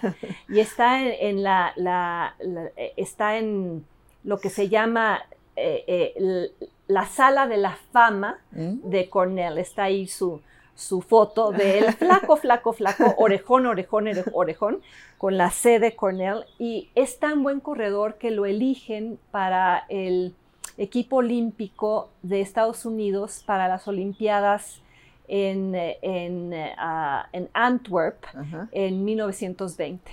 Y 0.48 0.60
está 0.60 1.00
en, 1.02 1.42
la, 1.42 2.34
eh, 2.76 2.92
está 2.96 3.38
en 3.38 3.86
lo 4.24 4.38
que 4.38 4.50
se 4.50 4.68
llama 4.68 5.22
eh, 5.56 6.50
la 6.88 7.06
sala 7.06 7.46
de 7.46 7.56
la 7.56 7.76
fama 7.92 8.38
mm. 8.50 8.90
de 8.90 9.08
Cornell. 9.08 9.56
Está 9.56 9.84
ahí 9.84 10.06
su, 10.06 10.42
su 10.74 11.02
foto 11.02 11.52
de 11.52 11.78
él, 11.78 11.92
flaco, 11.98 12.36
flaco, 12.36 12.72
flaco, 12.72 13.14
orejón, 13.18 13.66
orejón, 13.66 14.08
orejón, 14.32 14.80
con 15.18 15.36
la 15.36 15.50
C 15.50 15.78
de 15.78 15.94
Cornell. 15.94 16.44
Y 16.58 16.90
es 16.94 17.18
tan 17.18 17.42
buen 17.42 17.60
corredor 17.60 18.14
que 18.14 18.30
lo 18.30 18.46
eligen 18.46 19.18
para 19.30 19.84
el 19.88 20.34
equipo 20.78 21.16
olímpico 21.16 22.10
de 22.22 22.40
Estados 22.40 22.86
Unidos 22.86 23.42
para 23.46 23.68
las 23.68 23.86
Olimpiadas 23.86 24.80
en, 25.28 25.74
en, 25.74 26.52
ah, 26.78 27.28
Antwerp 27.52 28.24
en 28.72 29.04
1920. 29.04 30.10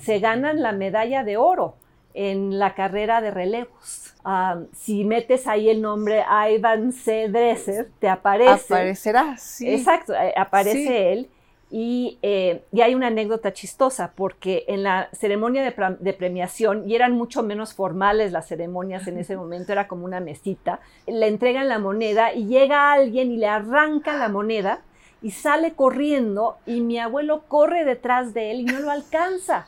Se 0.00 0.18
ganan 0.18 0.62
la 0.62 0.72
medalla 0.72 1.24
de 1.24 1.36
oro 1.36 1.74
en 2.14 2.58
la 2.58 2.74
carrera 2.74 3.20
de 3.20 3.30
relevos. 3.30 4.14
Ah, 4.24 4.60
si 4.72 5.04
metes 5.04 5.46
ahí 5.46 5.70
el 5.70 5.80
nombre 5.80 6.22
Ivan 6.50 6.92
C. 6.92 7.28
Dresser, 7.28 7.88
te 7.98 8.08
aparece. 8.08 8.74
Aparecerá, 8.74 9.36
sí. 9.38 9.70
Exacto, 9.70 10.14
eh, 10.14 10.34
aparece 10.36 11.12
él. 11.12 11.30
Eh, 11.72 12.64
y, 12.72 12.80
hay 12.80 12.94
una 12.94 13.08
anécdota 13.08 13.52
chistosa, 13.52 14.12
porque 14.14 14.64
en 14.68 14.82
la 14.82 15.08
ceremonia 15.12 15.62
de, 15.62 16.12
premiación, 16.12 16.88
y 16.88 16.94
eran 16.94 17.12
mucho 17.12 17.42
menos 17.42 17.74
formales 17.74 18.32
las 18.32 18.48
ceremonias 18.48 19.06
en 19.06 19.18
ese 19.18 19.36
momento, 19.36 19.72
era 19.72 19.86
como 19.86 20.04
una 20.04 20.20
mesita, 20.20 20.80
le 21.06 21.28
entregan 21.28 21.68
la 21.68 21.78
moneda 21.78 22.32
y 22.32 22.46
llega 22.46 22.92
alguien 22.92 23.30
y 23.30 23.36
le 23.36 23.46
arranca 23.46 24.16
la 24.16 24.28
moneda 24.28 24.82
y 25.22 25.32
sale 25.32 25.72
corriendo 25.72 26.58
y 26.66 26.80
mi 26.80 26.98
abuelo 26.98 27.44
corre 27.46 27.84
detrás 27.84 28.32
de 28.32 28.52
él 28.52 28.60
y 28.60 28.64
no 28.64 28.80
lo 28.80 28.90
alcanza. 28.90 29.66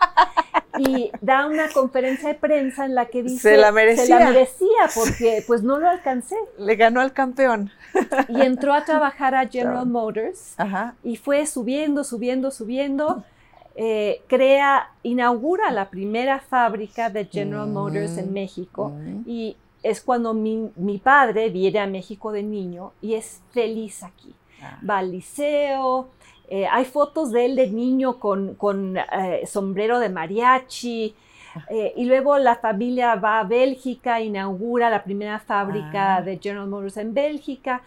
Y 0.78 1.12
da 1.20 1.46
una 1.46 1.68
conferencia 1.68 2.30
de 2.30 2.34
prensa 2.34 2.86
en 2.86 2.94
la 2.94 3.04
que 3.04 3.22
dice... 3.22 3.50
Se 3.50 3.56
la 3.58 3.72
merecía. 3.72 4.04
Se 4.04 4.10
la 4.10 4.30
merecía 4.30 4.88
porque 4.94 5.44
pues 5.46 5.62
no 5.62 5.78
lo 5.78 5.86
alcancé. 5.86 6.36
Le 6.58 6.76
ganó 6.76 7.02
al 7.02 7.12
campeón. 7.12 7.70
Y 8.28 8.40
entró 8.40 8.72
a 8.72 8.84
trabajar 8.86 9.34
a 9.34 9.46
General 9.46 9.86
Motors 9.86 10.56
y 11.04 11.16
fue 11.16 11.44
subiendo, 11.44 12.04
subiendo, 12.04 12.50
subiendo. 12.50 13.22
Eh, 13.74 14.22
crea, 14.28 14.90
inaugura 15.02 15.70
la 15.70 15.90
primera 15.90 16.40
fábrica 16.40 17.10
de 17.10 17.26
General 17.26 17.68
Motors 17.68 18.18
en 18.18 18.30
mm, 18.30 18.32
México 18.32 18.90
mm. 18.90 19.22
y 19.26 19.56
es 19.82 20.02
cuando 20.02 20.34
mi, 20.34 20.70
mi 20.76 20.98
padre 20.98 21.48
viene 21.48 21.78
a 21.78 21.86
México 21.86 22.32
de 22.32 22.42
niño 22.42 22.92
y 23.00 23.14
es 23.14 23.40
feliz 23.50 24.02
aquí 24.02 24.34
Ah. 24.62 24.79
va 24.88 24.98
al 24.98 25.11
liceo. 25.12 26.09
Eh, 26.48 26.66
hay 26.70 26.85
fotos 26.85 27.33
de 27.33 27.46
él 27.46 27.57
de 27.57 27.68
niño 27.68 28.18
con, 28.18 28.55
con 28.55 28.96
eh, 28.98 29.42
sombrero 29.46 29.98
de 29.98 30.09
mariachi. 30.09 31.14
Eh, 31.68 31.92
y 31.96 32.05
luego 32.07 32.38
la 32.38 32.57
familia 32.57 33.14
va 33.16 33.40
a 33.40 33.44
Bélgica, 33.44 34.20
inaugura 34.20 34.88
la 34.90 35.03
primera 35.05 35.38
fábrica 35.38 36.16
Ah. 36.16 36.22
de 36.22 36.38
General 36.38 36.66
Motors 36.66 36.96
en 36.96 37.12
Bélgica. 37.14 37.83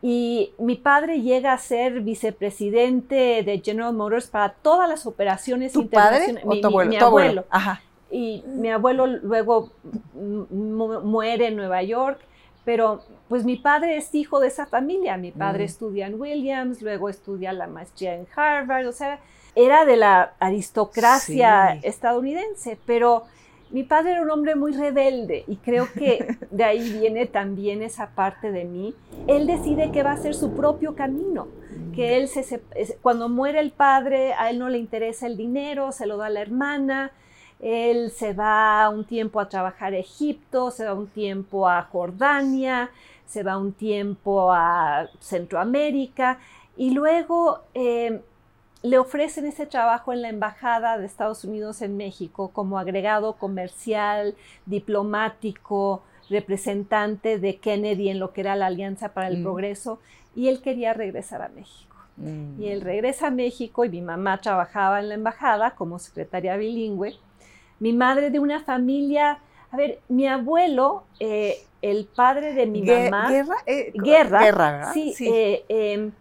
Y 0.00 0.50
mi 0.58 0.74
padre 0.76 1.20
llega 1.22 1.52
a 1.52 1.58
ser 1.58 2.00
vicepresidente 2.00 3.42
de 3.44 3.60
General 3.64 3.92
Motors 3.94 4.26
para 4.26 4.50
todas 4.50 4.88
las 4.88 5.06
operaciones 5.06 5.72
¿Tu 5.72 5.88
padre 5.88 6.26
internacionales. 6.28 6.44
o 6.46 6.50
Mi- 6.50 6.60
tu 6.60 6.66
abuelo? 6.68 6.90
mi 6.90 6.96
abuelo. 6.96 7.06
abuelo. 7.18 7.44
Ajá. 7.50 7.80
Y 8.10 8.42
mi 8.46 8.68
abuelo 8.70 9.06
luego 9.06 9.70
mu- 10.14 10.46
mu- 10.50 11.00
muere 11.00 11.46
en 11.48 11.56
Nueva 11.56 11.82
York, 11.82 12.18
pero 12.64 13.02
pues 13.28 13.44
mi 13.44 13.56
padre 13.56 13.96
es 13.96 14.14
hijo 14.14 14.40
de 14.40 14.48
esa 14.48 14.66
familia. 14.66 15.16
Mi 15.16 15.30
padre 15.32 15.64
Mm. 15.64 15.66
estudia 15.66 16.06
en 16.06 16.20
Williams, 16.20 16.82
luego 16.82 17.08
estudia 17.08 17.52
la 17.52 17.66
maestría 17.66 18.14
en 18.14 18.26
Harvard, 18.36 18.86
o 18.86 18.92
sea, 18.92 19.18
era 19.54 19.84
de 19.84 19.96
la 19.96 20.32
aristocracia 20.40 21.78
Sí. 21.80 21.86
estadounidense, 21.86 22.78
pero 22.86 23.24
mi 23.70 23.84
padre 23.84 24.12
era 24.12 24.22
un 24.22 24.30
hombre 24.30 24.54
muy 24.54 24.72
rebelde 24.72 25.44
y 25.46 25.56
creo 25.56 25.88
que 25.92 26.36
de 26.50 26.64
ahí 26.64 26.92
viene 26.98 27.26
también 27.26 27.82
esa 27.82 28.10
parte 28.10 28.52
de 28.52 28.64
mí. 28.64 28.94
Él 29.26 29.46
decide 29.46 29.90
que 29.92 30.02
va 30.02 30.10
a 30.10 30.14
hacer 30.14 30.34
su 30.34 30.52
propio 30.54 30.94
camino 30.94 31.48
que 31.94 32.16
él 32.16 32.28
se, 32.28 32.60
cuando 33.02 33.28
muere 33.28 33.60
el 33.60 33.70
padre, 33.70 34.32
a 34.34 34.48
él 34.50 34.58
no 34.58 34.70
le 34.70 34.78
interesa 34.78 35.26
el 35.26 35.36
dinero, 35.36 35.92
se 35.92 36.06
lo 36.06 36.16
da 36.16 36.26
a 36.26 36.30
la 36.30 36.40
hermana, 36.40 37.10
él 37.62 38.10
se 38.10 38.34
va 38.34 38.90
un 38.90 39.04
tiempo 39.04 39.40
a 39.40 39.48
trabajar 39.48 39.94
a 39.94 39.98
Egipto, 39.98 40.70
se 40.72 40.84
va 40.84 40.94
un 40.94 41.06
tiempo 41.06 41.68
a 41.68 41.82
Jordania, 41.84 42.90
se 43.24 43.42
va 43.44 43.56
un 43.56 43.72
tiempo 43.72 44.52
a 44.52 45.08
Centroamérica 45.20 46.38
y 46.76 46.90
luego 46.90 47.60
eh, 47.72 48.20
le 48.82 48.98
ofrecen 48.98 49.46
ese 49.46 49.66
trabajo 49.66 50.12
en 50.12 50.22
la 50.22 50.28
Embajada 50.28 50.98
de 50.98 51.06
Estados 51.06 51.44
Unidos 51.44 51.82
en 51.82 51.96
México 51.96 52.50
como 52.52 52.78
agregado 52.78 53.34
comercial, 53.34 54.34
diplomático, 54.66 56.02
representante 56.28 57.38
de 57.38 57.56
Kennedy 57.58 58.08
en 58.08 58.18
lo 58.18 58.32
que 58.32 58.40
era 58.40 58.56
la 58.56 58.66
Alianza 58.66 59.10
para 59.10 59.28
el 59.28 59.38
Mm. 59.38 59.42
Progreso 59.44 60.00
y 60.34 60.48
él 60.48 60.60
quería 60.60 60.94
regresar 60.94 61.42
a 61.42 61.48
México. 61.48 61.96
Mm. 62.16 62.60
Y 62.60 62.68
él 62.68 62.80
regresa 62.80 63.28
a 63.28 63.30
México 63.30 63.84
y 63.84 63.88
mi 63.88 64.02
mamá 64.02 64.40
trabajaba 64.40 64.98
en 65.00 65.08
la 65.10 65.14
embajada 65.14 65.76
como 65.76 66.00
secretaria 66.00 66.56
bilingüe. 66.56 67.14
Mi 67.82 67.92
madre 67.92 68.30
de 68.30 68.38
una 68.38 68.60
familia, 68.60 69.40
a 69.72 69.76
ver, 69.76 69.98
mi 70.08 70.28
abuelo, 70.28 71.02
eh, 71.18 71.58
el 71.82 72.06
padre 72.14 72.54
de 72.54 72.64
mi 72.64 72.80
mamá, 72.82 73.28
Guerra. 73.28 73.56
eh, 73.66 73.90
Guerra, 73.92 74.44
Guerra, 74.44 74.70
¿verdad? 74.70 74.92
sí, 74.94 75.14
eh, 75.26 75.64
em, 75.68 76.12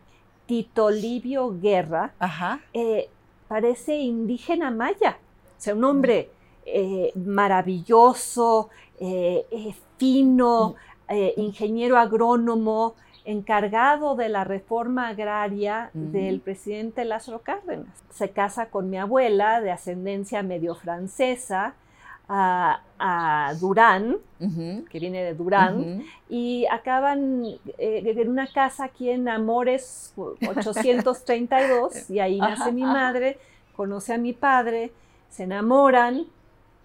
Tito 0.47 0.89
Livio 0.89 1.52
Guerra, 1.62 2.15
Ajá. 2.17 2.60
parece 3.47 3.95
indígena 3.95 4.71
maya, 4.71 5.19
o 5.21 5.62
sea, 5.62 5.76
un 5.76 5.84
hombre 5.84 6.32
eh, 6.65 7.12
maravilloso, 7.13 8.69
fino, 9.97 10.76
eh, 11.10 11.36
ingeniero 11.38 11.95
agrónomo, 11.95 12.95
encargado 13.26 14.16
de 14.16 14.30
la 14.30 14.44
reforma 14.44 15.10
agraria 15.10 15.90
del 15.94 16.40
presidente 16.40 17.06
Lázaro 17.06 17.40
Cárdenas. 17.40 18.04
Se 18.10 18.32
casa 18.32 18.68
con 18.68 18.90
mi 18.90 18.98
abuela 18.98 19.62
de 19.62 19.72
ascendencia 19.72 20.44
medio 20.44 20.76
francesa, 20.76 21.76
a, 22.34 22.82
a 22.98 23.54
Durán, 23.60 24.16
que 24.90 25.00
viene 25.00 25.22
de 25.22 25.34
Durán, 25.34 26.04
y 26.30 26.66
acaban 26.72 27.44
eh, 27.78 28.04
en 28.06 28.30
una 28.30 28.48
casa 28.48 28.86
aquí 28.86 29.10
en 29.10 29.28
Amores 29.28 30.14
832 30.16 32.10
y 32.10 32.20
ahí 32.20 32.40
nace 32.40 32.62
Ajá, 32.64 32.72
mi 32.72 32.84
ajá. 32.84 32.94
madre, 32.94 33.38
conoce 33.76 34.14
a 34.14 34.18
mi 34.18 34.32
padre, 34.32 34.92
se 35.30 35.44
enamoran, 35.44 36.26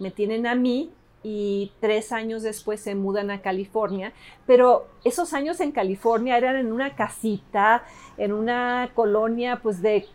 me 0.01 0.11
tienen 0.11 0.47
a 0.49 0.57
mí 0.57 0.91
y 1.29 1.73
tres 1.81 2.13
años 2.13 2.45
después 2.45 2.79
se 2.81 2.95
mudan 2.95 3.33
a 3.33 3.41
California, 3.43 4.13
pero 4.47 4.87
esos 5.03 5.33
años 5.35 5.59
en 5.61 5.73
California 5.73 6.37
eran 6.39 6.55
en 6.55 6.71
una 6.71 6.95
casita, 6.95 7.83
en 8.17 8.33
una 8.33 8.91
colonia 8.95 9.59
pues 9.61 9.83
de 9.83 10.07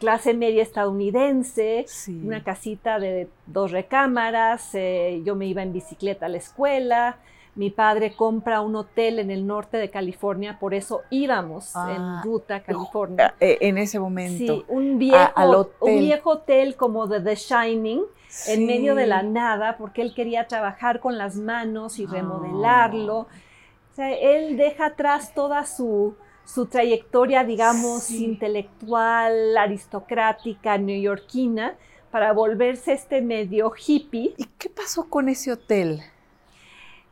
clase 0.00 0.34
media 0.34 0.62
estadounidense, 0.64 1.84
Sí. 1.86 2.20
una 2.24 2.42
casita 2.42 2.98
de 2.98 3.28
dos 3.46 3.70
recámaras, 3.70 4.74
eh, 4.74 5.22
yo 5.24 5.36
me 5.36 5.46
iba 5.46 5.62
en 5.62 5.72
bicicleta 5.72 6.26
a 6.26 6.28
la 6.28 6.38
escuela, 6.38 7.18
mi 7.58 7.70
padre 7.70 8.14
compra 8.14 8.60
un 8.60 8.76
hotel 8.76 9.18
en 9.18 9.32
el 9.32 9.44
norte 9.44 9.78
de 9.78 9.90
California, 9.90 10.58
por 10.60 10.74
eso 10.74 11.02
íbamos 11.10 11.74
Ah, 11.74 11.92
en 11.94 12.22
ruta 12.30 12.54
a 12.56 12.62
California. 12.62 13.34
Eh, 13.40 13.58
en 13.62 13.78
ese 13.78 13.98
momento. 13.98 14.54
Sí, 14.54 14.64
un 14.68 14.96
viejo, 14.98 15.32
al 15.34 15.54
hotel. 15.54 15.94
un 15.94 15.98
viejo 15.98 16.30
hotel 16.30 16.76
como 16.76 17.08
de 17.08 17.20
The 17.20 17.34
Shining, 17.34 18.02
en 18.46 18.66
medio 18.66 18.94
de 18.94 19.06
la 19.06 19.24
nada, 19.24 19.76
porque 19.76 20.02
él 20.02 20.14
quería 20.14 20.46
trabajar 20.46 21.00
con 21.00 21.18
las 21.18 21.34
manos 21.34 21.98
y 21.98 22.04
Ah. 22.04 22.10
remodelarlo. 22.12 23.18
O 23.20 23.94
sea, 23.94 24.12
él 24.12 24.56
deja 24.56 24.86
atrás 24.86 25.34
toda 25.34 25.66
su, 25.66 26.14
su 26.44 26.66
trayectoria, 26.66 27.42
digamos, 27.42 28.04
Sí. 28.04 28.24
intelectual, 28.24 29.56
aristocrática, 29.56 30.78
neoyorquina, 30.78 31.74
para 32.12 32.32
volverse 32.32 32.92
este 32.92 33.20
medio 33.20 33.72
hippie. 33.76 34.34
¿Y 34.36 34.44
qué 34.58 34.70
pasó 34.70 35.08
con 35.10 35.28
ese 35.28 35.50
hotel? 35.52 36.00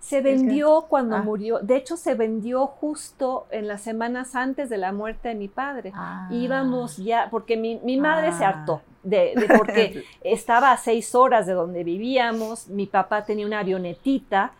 Se 0.07 0.21
vendió 0.21 0.87
cuando 0.88 1.16
Ah. 1.16 1.23
murió, 1.23 1.59
de 1.59 1.77
hecho 1.77 1.97
se 1.97 2.14
vendió 2.14 2.66
justo 2.69 3.47
en 3.51 3.66
las 3.66 3.83
semanas 3.83 4.37
antes 4.37 4.69
de 4.69 4.79
la 4.79 4.92
muerte 4.92 5.29
de 5.31 5.35
mi 5.35 5.49
padre. 5.49 5.90
Ah. 5.95 6.29
Íbamos 6.31 6.97
ya, 6.99 7.29
porque 7.31 7.57
mi, 7.57 7.81
mi 7.83 7.97
madre 7.97 8.31
se 8.33 8.45
Ah. 8.45 8.51
hartó, 8.51 8.83
de, 9.03 9.33
de 9.35 9.47
porque 9.59 10.05
estaba 10.23 10.71
a 10.71 10.77
seis 10.77 11.14
horas 11.16 11.47
de 11.47 11.55
donde 11.55 11.83
vivíamos, 11.83 12.69
mi 12.69 12.87
papá 12.87 13.25
tenía 13.25 13.47
una 13.47 13.59
avionetita, 13.61 14.53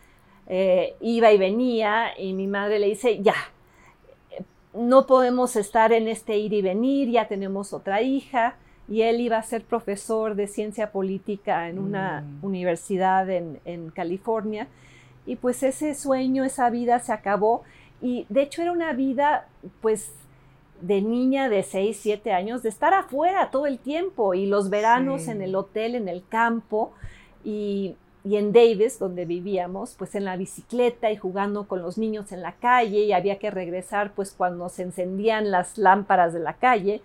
eh, 0.49 0.97
iba 1.01 1.31
y 1.31 1.39
venía, 1.39 2.19
y 2.19 2.33
mi 2.33 2.49
madre 2.49 2.79
le 2.81 2.87
dice, 2.89 3.23
ya, 3.23 3.35
no 4.75 5.07
podemos 5.07 5.57
estar 5.57 5.93
en 5.93 6.09
este 6.09 6.37
ir 6.39 6.53
y 6.53 6.63
venir, 6.63 7.09
ya 7.11 7.29
tenemos 7.29 7.73
otra 7.73 8.03
hija, 8.03 8.57
y 8.89 9.03
él 9.03 9.21
iba 9.21 9.37
a 9.39 9.43
ser 9.43 9.63
profesor 9.65 10.35
de 10.35 10.47
ciencia 10.47 10.91
política 10.93 11.69
en 11.69 11.79
una 11.79 12.21
Mm. 12.23 12.45
universidad 12.45 13.29
en, 13.31 13.59
en 13.65 13.91
California, 13.91 14.69
y 15.27 15.37
pues 15.37 15.63
ese 15.63 15.95
sueño, 15.95 16.45
esa 16.45 16.71
vida 16.71 16.99
se 17.01 17.13
acabó, 17.13 17.63
y 18.01 18.27
de 18.29 18.43
hecho 18.43 18.63
era 18.63 18.73
una 18.73 18.93
vida, 18.93 19.49
pues, 19.81 20.13
de 20.81 21.01
niña 21.01 21.49
de 21.49 21.63
6, 21.63 21.99
7 22.01 22.33
años, 22.33 22.63
de 22.63 22.69
estar 22.69 22.93
afuera 22.95 23.51
todo 23.51 23.67
el 23.67 23.79
tiempo 23.79 24.35
y 24.35 24.47
los 24.47 24.69
veranos 24.71 25.23
Sí. 25.23 25.31
en 25.31 25.41
el 25.43 25.55
hotel, 25.55 25.95
en 25.95 26.07
el 26.09 26.23
campo 26.29 26.93
y, 27.45 27.97
y 28.25 28.37
en 28.37 28.53
Davis, 28.53 28.99
donde 28.99 29.25
vivíamos, 29.25 29.95
pues 29.97 30.15
en 30.15 30.25
la 30.27 30.37
bicicleta 30.37 31.11
y 31.11 31.17
jugando 31.17 31.67
con 31.67 31.81
los 31.81 31.97
niños 31.97 32.31
en 32.33 32.43
la 32.43 32.53
calle 32.53 33.01
y 33.05 33.13
había 33.13 33.39
que 33.39 33.51
regresar 33.51 34.13
pues 34.15 34.33
cuando 34.33 34.69
se 34.69 34.83
encendían 34.83 35.51
las 35.51 35.79
lámparas 35.79 36.35
de 36.35 36.41
la 36.41 36.53
calle 36.55 37.01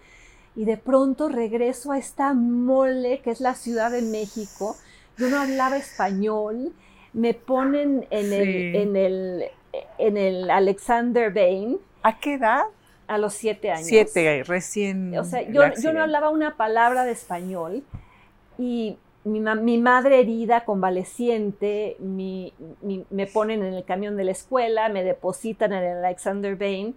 y 0.55 0.65
de 0.65 0.75
pronto 0.75 1.29
regreso 1.29 1.93
a 1.93 1.97
esta 1.97 2.33
mole 2.33 3.19
que 3.21 3.31
es 3.31 3.39
la 3.39 3.55
Ciudad 3.55 3.89
de 3.91 4.01
México. 4.01 4.75
Yo 5.17 5.29
no 5.29 5.39
hablaba 5.39 5.77
español, 5.77 6.73
me 7.13 7.33
ponen 7.33 8.07
en, 8.09 8.25
Sí. 8.29 8.35
el, 8.35 8.75
en, 8.75 8.95
el, 8.95 9.43
en 9.97 10.17
el 10.17 10.49
Alexander 10.49 11.31
Bain 11.33 11.77
¿A 12.03 12.17
qué 12.19 12.33
edad? 12.35 12.63
a 13.07 13.17
los 13.17 13.33
siete 13.33 13.69
años. 13.71 13.87
Siete, 13.87 14.43
recién. 14.43 15.17
O 15.17 15.25
sea, 15.25 15.41
yo, 15.41 15.63
yo 15.81 15.91
no 15.93 16.01
hablaba 16.01 16.29
una 16.29 16.55
palabra 16.55 17.03
de 17.03 17.11
español 17.11 17.83
y 18.57 18.97
mi, 19.25 19.39
ma- 19.41 19.55
mi 19.55 19.77
madre 19.77 20.19
herida, 20.21 20.63
convaleciente, 20.65 21.97
mi- 21.99 22.53
mi- 22.81 23.05
me 23.09 23.27
ponen 23.27 23.63
en 23.63 23.73
el 23.73 23.83
camión 23.83 24.15
de 24.17 24.23
la 24.23 24.31
escuela, 24.31 24.87
me 24.89 25.03
depositan 25.03 25.73
en 25.73 25.83
el 25.83 26.05
Alexander 26.05 26.55
Bain 26.55 26.95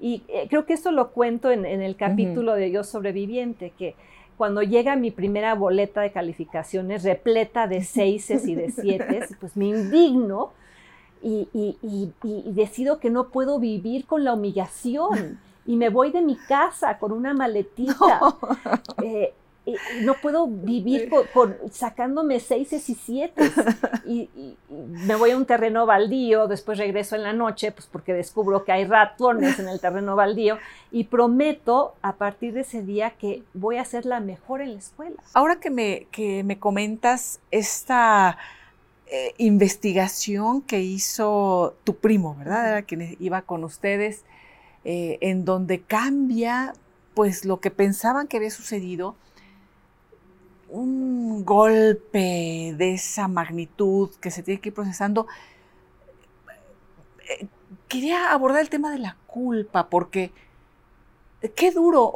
y 0.00 0.22
eh, 0.28 0.46
creo 0.50 0.66
que 0.66 0.74
esto 0.74 0.92
lo 0.92 1.10
cuento 1.12 1.50
en, 1.50 1.64
en 1.64 1.80
el 1.80 1.96
capítulo 1.96 2.54
de 2.54 2.70
Yo 2.70 2.84
Sobreviviente, 2.84 3.70
que 3.78 3.94
cuando 4.36 4.62
llega 4.62 4.96
mi 4.96 5.10
primera 5.10 5.54
boleta 5.54 6.00
de 6.00 6.12
calificaciones 6.12 7.02
repleta 7.04 7.66
de 7.66 7.82
seises 7.84 8.46
y 8.46 8.54
de 8.54 8.70
siete, 8.80 9.26
pues 9.40 9.56
me 9.56 9.66
indigno 9.66 10.52
y, 11.22 11.48
y- 11.52 11.78
y- 11.82 12.12
y- 12.22 12.52
decido 12.52 13.00
que 13.00 13.10
no 13.10 13.28
puedo 13.28 13.58
vivir 13.58 14.06
con 14.06 14.24
la 14.24 14.34
humillación 14.34 15.38
y 15.66 15.76
me 15.76 15.88
voy 15.88 16.12
de 16.12 16.22
mi 16.22 16.36
casa 16.36 16.98
con 16.98 17.12
una 17.12 17.34
maletita. 17.34 18.20
Eh, 19.02 19.32
no 20.02 20.14
puedo 20.14 20.46
vivir 20.46 21.08
con, 21.08 21.26
con- 21.34 21.56
sacándome 21.72 22.38
seises 22.40 22.88
y 22.88 22.94
siete. 22.94 23.50
Y, 24.04 24.30
y- 24.36 24.56
y 24.70 24.74
me 25.06 25.16
voy 25.16 25.32
a 25.32 25.36
un 25.36 25.44
terreno 25.44 25.86
baldío, 25.86 26.46
después 26.46 26.78
regreso 26.78 27.16
en 27.16 27.24
la 27.24 27.32
noche, 27.32 27.72
pues 27.72 27.88
porque 27.90 28.12
descubro 28.12 28.64
que 28.64 28.70
hay 28.72 28.84
ratones 28.84 29.58
en 29.58 29.68
el 29.68 29.80
terreno 29.80 30.14
baldío 30.14 30.58
y 30.92 31.04
prometo 31.04 31.94
a 32.02 32.12
partir 32.14 32.52
de 32.54 32.60
ese 32.60 32.82
día 32.82 33.10
que 33.10 33.42
voy 33.54 33.78
a 33.78 33.84
ser 33.84 34.06
la 34.06 34.20
mejor 34.20 34.60
en 34.60 34.74
la 34.74 34.78
escuela. 34.78 35.16
Ahora 35.34 35.56
que 35.56 35.70
me, 35.70 36.06
que 36.12 36.44
me 36.44 36.58
comentas 36.60 37.40
esta 37.50 38.38
eh, 39.08 39.34
investigación 39.38 40.62
que 40.62 40.80
hizo 40.80 41.74
tu 41.84 41.96
primo, 41.96 42.36
¿verdad? 42.38 42.68
Era 42.68 42.82
quien 42.82 43.16
iba 43.20 43.42
con 43.42 43.64
ustedes, 43.64 44.24
eh, 44.84 45.18
en 45.20 45.44
donde 45.44 45.80
cambia 45.82 46.72
pues 47.14 47.44
lo 47.44 47.60
que 47.60 47.70
pensaban 47.70 48.26
que 48.28 48.36
había 48.36 48.50
sucedido. 48.50 49.16
Un 50.68 51.44
golpe 51.44 52.74
de 52.76 52.94
esa 52.94 53.28
magnitud 53.28 54.10
que 54.20 54.30
se 54.30 54.42
tiene 54.42 54.60
que 54.60 54.70
ir 54.70 54.74
procesando, 54.74 55.26
eh, 57.28 57.46
quería 57.88 58.32
abordar 58.32 58.60
el 58.62 58.70
tema 58.70 58.90
de 58.90 58.98
la 58.98 59.16
culpa, 59.26 59.88
porque 59.88 60.32
qué 61.54 61.70
duro, 61.70 62.12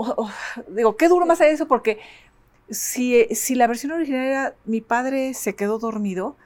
digo, 0.68 0.96
qué 0.96 1.08
duro 1.08 1.26
más 1.26 1.40
allá 1.40 1.48
de 1.48 1.54
eso, 1.54 1.68
porque 1.68 2.00
si, 2.70 3.26
si 3.34 3.54
la 3.54 3.66
versión 3.66 3.92
original 3.92 4.24
era 4.24 4.54
mi 4.64 4.80
padre 4.80 5.34
se 5.34 5.54
quedó 5.54 5.78
dormido, 5.78 6.36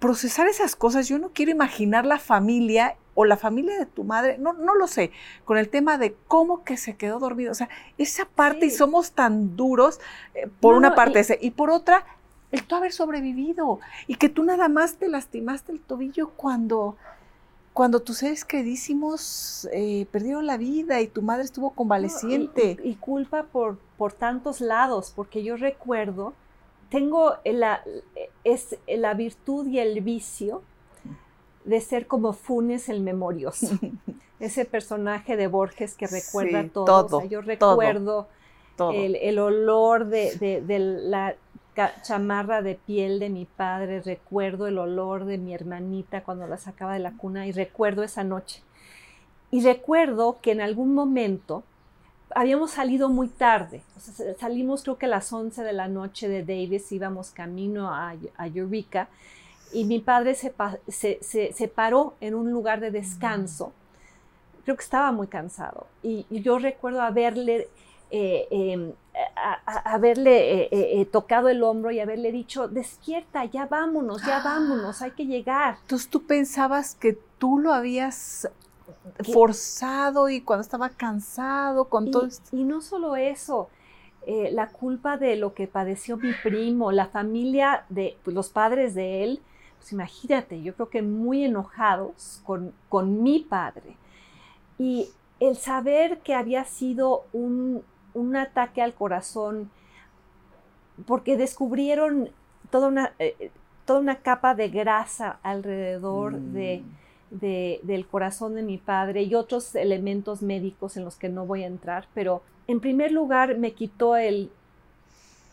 procesar 0.00 0.48
esas 0.48 0.74
cosas, 0.74 1.08
yo 1.08 1.18
no 1.18 1.30
quiero 1.30 1.52
imaginar 1.52 2.04
la 2.04 2.18
familia 2.18 2.96
o 3.14 3.24
la 3.24 3.36
familia 3.36 3.78
de 3.78 3.86
tu 3.86 4.02
madre, 4.02 4.38
no, 4.38 4.54
no 4.54 4.74
lo 4.74 4.86
sé, 4.86 5.12
con 5.44 5.58
el 5.58 5.68
tema 5.68 5.98
de 5.98 6.16
cómo 6.26 6.64
que 6.64 6.76
se 6.76 6.96
quedó 6.96 7.18
dormido. 7.18 7.52
O 7.52 7.54
sea, 7.54 7.68
esa 7.98 8.24
parte 8.24 8.66
y 8.66 8.70
somos 8.70 9.12
tan 9.12 9.56
duros, 9.56 10.00
eh, 10.34 10.48
por 10.60 10.74
una 10.74 10.94
parte, 10.94 11.38
y, 11.40 11.48
y 11.48 11.50
por 11.50 11.70
otra, 11.70 12.04
el 12.50 12.64
tú 12.64 12.74
haber 12.74 12.92
sobrevivido 12.92 13.78
y 14.06 14.16
que 14.16 14.28
tú 14.28 14.42
nada 14.42 14.68
más 14.68 14.96
te 14.96 15.08
lastimaste 15.08 15.72
el 15.72 15.80
tobillo 15.80 16.30
cuando, 16.30 16.96
cuando 17.72 18.00
tus 18.00 18.18
seres 18.18 18.44
queridísimos 18.44 19.68
eh, 19.72 20.06
perdieron 20.10 20.46
la 20.46 20.56
vida 20.56 21.00
y 21.00 21.06
tu 21.06 21.22
madre 21.22 21.44
estuvo 21.44 21.70
convaleciente. 21.70 22.76
y, 22.82 22.94
culpa 22.96 23.44
por, 23.44 23.78
por 23.96 24.12
tantos 24.12 24.60
lados, 24.60 25.12
porque 25.14 25.42
yo 25.42 25.56
recuerdo, 25.56 26.34
tengo 26.90 27.34
la, 27.44 27.82
es 28.44 28.76
la 28.86 29.14
virtud 29.14 29.66
y 29.68 29.78
el 29.78 30.00
vicio 30.00 30.62
de 31.64 31.80
ser 31.80 32.06
como 32.06 32.32
Funes 32.32 32.88
el 32.88 33.00
memorioso. 33.00 33.78
Ese 34.40 34.64
personaje 34.64 35.36
de 35.36 35.46
Borges 35.46 35.94
que 35.94 36.06
recuerda 36.06 36.66
todo. 36.72 37.24
yo 37.24 37.42
recuerdo 37.42 38.28
El, 38.78 39.38
olor 39.38 40.06
de, 40.06 40.62
la 41.02 41.36
chamarra 42.02 42.62
de 42.62 42.74
piel 42.74 43.20
de 43.20 43.28
mi 43.28 43.44
padre, 43.44 44.00
recuerdo 44.00 44.66
el 44.66 44.78
olor 44.78 45.26
de 45.26 45.38
mi 45.38 45.54
hermanita 45.54 46.24
cuando 46.24 46.46
la 46.46 46.56
sacaba 46.56 46.94
de 46.94 47.00
la 47.00 47.12
cuna 47.12 47.46
y 47.46 47.52
recuerdo 47.52 48.02
esa 48.02 48.24
noche. 48.24 48.62
Y 49.50 49.62
recuerdo 49.62 50.38
que 50.40 50.52
en 50.52 50.60
algún 50.60 50.94
momento 50.94 51.64
habíamos 52.34 52.72
salido 52.72 53.08
muy 53.08 53.28
tarde, 53.28 53.82
salimos 54.38 54.82
creo 54.82 54.98
que 54.98 55.06
a 55.06 55.08
las 55.08 55.32
11 55.32 55.62
de 55.62 55.72
la 55.72 55.88
noche 55.88 56.28
de 56.28 56.42
Davis, 56.42 56.90
íbamos 56.92 57.30
camino 57.30 57.92
a, 57.92 58.14
a 58.36 58.46
Eureka 58.46 59.08
y 59.72 59.84
mi 59.84 60.00
padre 60.00 60.34
se, 60.34 61.18
se, 61.22 61.68
paró 61.68 62.14
en 62.20 62.34
un 62.34 62.50
lugar 62.50 62.80
de 62.80 62.90
descanso. 62.90 63.72
Creo 64.64 64.76
que 64.76 64.82
estaba 64.82 65.12
muy 65.12 65.28
cansado. 65.28 65.86
Y, 66.02 66.26
yo 66.42 66.58
recuerdo 66.58 67.02
haberle, 67.02 67.68
eh, 68.10 68.48
em, 68.50 68.92
haberle 69.84 70.64
eh, 70.64 70.68
eh, 70.72 71.06
tocado 71.06 71.48
el 71.48 71.62
hombro 71.62 71.90
y 71.90 72.00
haberle 72.00 72.32
dicho, 72.32 72.68
despierta, 72.68 73.44
ya 73.44 73.66
vámonos, 73.66 74.24
ya 74.24 74.40
vámonos, 74.44 75.02
hay 75.02 75.12
que 75.12 75.26
llegar. 75.26 75.78
Entonces 75.82 76.08
tú 76.08 76.24
pensabas 76.26 76.94
que 76.94 77.16
tú 77.38 77.58
lo 77.58 77.72
habías 77.72 78.48
forzado 79.32 80.28
y 80.28 80.40
cuando 80.40 80.62
estaba 80.62 80.90
cansado 80.90 81.86
con 81.86 82.10
todo 82.10 82.26
esto. 82.26 82.56
Y 82.56 82.64
no 82.64 82.80
solo 82.80 83.16
eso, 83.16 83.68
la 84.26 84.68
culpa 84.68 85.16
de 85.16 85.36
lo 85.36 85.54
que 85.54 85.66
padeció 85.66 86.16
mi 86.16 86.32
primo, 86.42 86.92
la 86.92 87.06
familia 87.06 87.84
de 87.88 88.16
pues, 88.22 88.34
los 88.34 88.50
padres 88.50 88.94
de 88.94 89.24
él, 89.24 89.40
pues 89.78 89.92
imagínate, 89.92 90.62
yo 90.62 90.74
creo 90.74 90.90
que 90.90 91.02
muy 91.02 91.44
enojados 91.44 92.42
con, 92.44 92.72
con 92.88 93.22
mi 93.22 93.40
padre. 93.40 93.96
Y 94.78 95.08
el 95.40 95.56
saber 95.56 96.18
que 96.20 96.34
había 96.34 96.64
sido 96.64 97.24
un, 97.32 97.82
un 98.14 98.36
ataque 98.36 98.82
al 98.82 98.94
corazón, 98.94 99.70
porque 101.06 101.36
descubrieron 101.36 102.30
toda 102.70 102.88
una, 102.88 103.12
eh, 103.18 103.50
toda 103.86 104.00
una 104.00 104.16
capa 104.16 104.54
de 104.54 104.68
grasa 104.68 105.38
alrededor 105.42 106.34
mm. 106.34 106.52
de, 106.52 106.82
de, 107.30 107.80
del 107.82 108.06
corazón 108.06 108.54
de 108.54 108.62
mi 108.62 108.78
padre 108.78 109.22
y 109.22 109.34
otros 109.34 109.74
elementos 109.74 110.42
médicos 110.42 110.96
en 110.96 111.04
los 111.04 111.16
que 111.16 111.28
no 111.28 111.46
voy 111.46 111.64
a 111.64 111.68
entrar, 111.68 112.06
pero 112.14 112.42
en 112.66 112.80
primer 112.80 113.12
lugar 113.12 113.58
me 113.58 113.72
quitó 113.72 114.16
el 114.16 114.50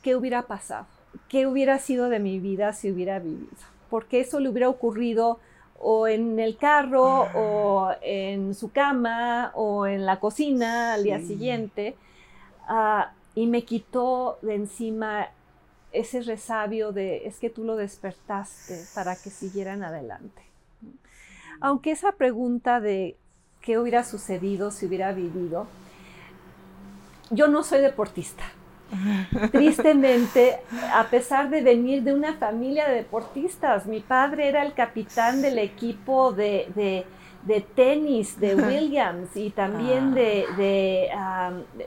qué 0.02 0.16
hubiera 0.16 0.44
pasado, 0.44 0.86
qué 1.30 1.48
hubiera 1.48 1.80
sido 1.80 2.10
de 2.10 2.20
mi 2.20 2.40
vida 2.40 2.74
si 2.74 2.92
hubiera 2.92 3.20
vivido 3.20 3.78
porque 3.90 4.22
eso 4.22 4.40
le 4.40 4.50
hubiera 4.50 4.70
ocurrido 4.70 5.40
o 5.80 6.08
en 6.08 6.40
el 6.40 6.58
carro 6.58 7.28
o 7.36 7.92
en 8.02 8.56
su 8.56 8.72
cama 8.72 9.52
o 9.54 9.86
en 9.86 10.06
la 10.06 10.20
cocina 10.20 10.94
al 10.94 11.04
día 11.04 11.20
siguiente 11.20 11.96
ah, 12.68 13.14
y 13.36 13.46
me 13.46 13.64
quitó 13.64 14.40
de 14.42 14.56
encima 14.56 15.28
ese 15.92 16.22
resabio 16.22 16.92
de 16.92 17.28
es 17.28 17.38
que 17.38 17.50
tú 17.50 17.64
lo 17.64 17.76
despertaste 17.76 18.84
para 18.94 19.16
que 19.16 19.30
siguieran 19.30 19.84
adelante. 19.84 20.47
Aunque 21.60 21.92
esa 21.92 22.14
pregunta 22.14 22.80
de 22.80 23.18
qué 23.62 23.78
hubiera 23.78 24.04
sucedido 24.04 24.72
si 24.72 24.86
hubiera 24.86 25.12
vivido, 25.12 25.68
yo 27.32 27.48
no 27.48 27.64
soy 27.64 27.82
deportista. 27.82 28.44
Tristemente, 29.52 30.60
a 30.94 31.04
pesar 31.06 31.50
de 31.50 31.62
venir 31.62 32.04
de 32.04 32.14
una 32.14 32.34
familia 32.34 32.88
de 32.88 32.96
deportistas, 32.96 33.86
mi 33.86 34.00
padre 34.00 34.48
era 34.48 34.64
el 34.64 34.74
capitán 34.74 35.42
del 35.42 35.60
equipo 35.60 36.32
de, 36.32 37.06
tenis 37.76 38.40
de 38.40 38.56
Williams 38.56 39.36
y 39.36 39.50
también 39.50 40.14
de, 40.14 40.46
eh, 40.58 41.10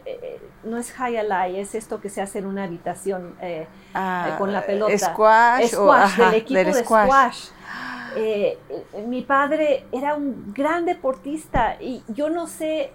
eh, 0.05 0.41
no 0.65 0.77
es 0.77 0.93
high 0.93 1.59
es 1.59 1.75
esto 1.75 2.01
que 2.01 2.11
se 2.11 2.21
hace 2.21 2.41
en 2.41 2.47
una 2.47 2.65
habitación 2.65 3.35
eh, 3.41 3.67
ah, 3.95 4.35
con 4.37 4.53
la 4.53 4.67
pelota. 4.67 4.99
Squash. 4.99 5.69
Squash, 5.69 6.17
del 6.17 6.35
equipo 6.35 6.61
de 6.61 6.85
squash. 6.85 7.47
Mi 9.07 9.23
padre 9.23 9.85
era 9.93 10.15
un 10.15 10.53
gran 10.53 10.85
deportista 10.85 11.77
y 11.81 12.03
yo 12.09 12.29
no 12.29 12.47
sé 12.47 12.93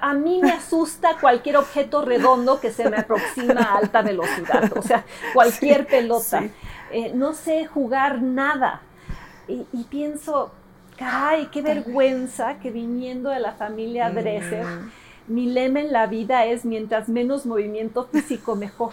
a, 0.00 0.14
mí 0.14 0.40
me 0.42 0.52
asusta 0.52 1.16
cualquier 1.20 1.56
objeto 1.56 2.02
redondo 2.02 2.60
que 2.60 2.72
se 2.72 2.88
me 2.88 2.96
aproxima 2.96 3.60
a 3.60 3.78
alta 3.78 4.02
velocidad, 4.02 4.72
o 4.76 4.82
sea, 4.82 5.04
cualquier 5.34 5.86
pelota. 5.86 6.44
Eh, 6.90 7.12
no 7.14 7.34
sé 7.34 7.66
jugar 7.66 8.22
nada. 8.22 8.82
Y, 9.48 9.84
pienso, 9.84 10.52
caray, 10.96 11.46
qué 11.46 11.60
vergüenza 11.60 12.58
que 12.60 12.70
viniendo 12.70 13.30
de 13.30 13.40
la 13.40 13.52
familia 13.52 14.08
mm. 14.08 14.14
Dresser, 14.14 14.66
mi 15.26 15.46
lema 15.46 15.80
en 15.80 15.92
la 15.92 16.06
vida 16.06 16.44
es 16.46 16.64
mientras 16.64 17.08
menos 17.08 17.46
movimiento 17.46 18.04
físico, 18.04 18.54
mejor. 18.54 18.92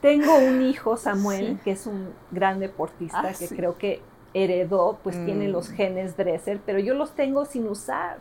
Tengo 0.00 0.38
un 0.38 0.62
hijo, 0.62 0.96
Samuel, 0.96 1.60
que 1.62 1.72
es 1.72 1.86
un 1.86 2.08
gran 2.30 2.58
deportista, 2.58 3.20
ah, 3.20 3.32
que 3.38 3.48
creo 3.48 3.76
que 3.76 4.02
heredó, 4.32 4.98
pues 5.02 5.22
tiene 5.24 5.48
los 5.48 5.70
mm. 5.70 5.74
genes 5.74 6.16
Dresser, 6.16 6.60
pero 6.64 6.78
yo 6.78 6.94
los 6.94 7.12
tengo 7.12 7.44
sin 7.44 7.68
usar. 7.68 8.18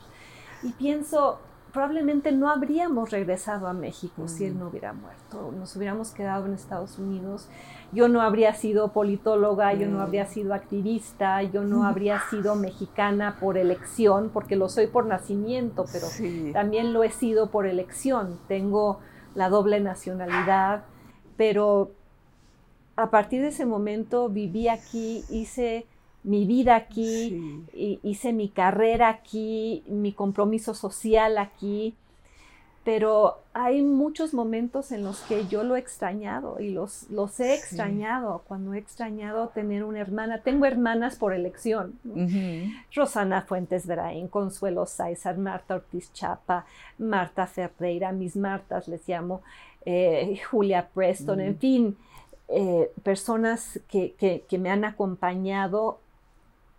Y 0.61 0.71
pienso, 0.73 1.39
probablemente 1.71 2.31
no 2.31 2.49
habríamos 2.49 3.11
regresado 3.11 3.67
a 3.67 3.73
México 3.73 4.27
si 4.27 4.45
él 4.45 4.55
mm. 4.55 4.59
no 4.59 4.67
hubiera 4.67 4.93
muerto, 4.93 5.53
nos 5.57 5.75
hubiéramos 5.75 6.11
quedado 6.11 6.45
en 6.47 6.53
Estados 6.53 6.97
Unidos, 6.97 7.47
yo 7.91 8.07
no 8.07 8.21
habría 8.21 8.53
sido 8.53 8.91
politóloga, 8.91 9.73
yo 9.73 9.87
no 9.87 9.99
mm. 9.99 10.01
habría 10.01 10.25
sido 10.25 10.53
activista, 10.53 11.41
yo 11.43 11.63
no 11.63 11.83
habría 11.87 12.19
sido 12.29 12.55
mexicana 12.55 13.37
por 13.39 13.57
elección, 13.57 14.31
porque 14.33 14.55
lo 14.55 14.69
soy 14.69 14.87
por 14.87 15.05
nacimiento, 15.05 15.85
pero 15.91 16.07
también 16.53 16.93
lo 16.93 17.03
he 17.03 17.11
sido 17.11 17.51
por 17.51 17.65
elección, 17.65 18.39
tengo 18.47 18.99
la 19.35 19.49
doble 19.49 19.79
nacionalidad, 19.79 20.83
pero 21.39 21.91
a 22.97 23.09
partir 23.11 23.41
de 23.41 23.47
ese 23.47 23.65
momento 23.65 24.27
viví 24.27 24.67
aquí, 24.67 25.23
hice 25.29 25.85
mi 26.21 26.45
vida 26.45 26.75
aquí, 26.75 27.63
hice 28.03 28.33
mi 28.33 28.49
carrera 28.49 29.07
aquí, 29.07 29.81
mi 29.87 30.11
compromiso 30.11 30.73
social 30.73 31.37
aquí, 31.37 31.95
pero 32.83 33.37
hay 33.53 33.81
muchos 33.81 34.33
momentos 34.33 34.91
en 34.91 35.03
los 35.03 35.21
que 35.21 35.47
yo 35.47 35.63
lo 35.63 35.77
he 35.77 35.79
extrañado 35.79 36.59
y 36.59 36.71
los, 36.71 37.09
los 37.09 37.39
he 37.39 37.53
extrañado, 37.53 38.43
cuando 38.45 38.73
he 38.73 38.77
extrañado 38.77 39.47
tener 39.49 39.85
una 39.85 39.99
hermana. 39.99 40.41
Tengo 40.41 40.65
hermanas 40.65 41.15
por 41.15 41.33
elección. 41.33 41.99
Rosana 42.93 43.43
Fuentes 43.43 43.85
Veraín, 43.87 44.27
Consuelo 44.27 44.85
Sáizar, 44.85 45.37
Marta 45.37 45.75
Ortiz 45.75 46.11
Chapa, 46.11 46.65
Marta 46.97 47.47
Ferreira, 47.47 48.11
mis 48.11 48.35
Martas 48.35 48.89
les 48.89 49.07
llamo, 49.07 49.41
eh, 49.85 50.39
Julia 50.49 50.89
Preston, 50.93 51.39
en 51.39 51.57
fin, 51.57 51.97
eh, 52.47 52.91
personas 53.03 53.79
que, 53.87 54.15
que, 54.15 54.57
me 54.57 54.71
han 54.71 54.83
acompañado 54.83 55.99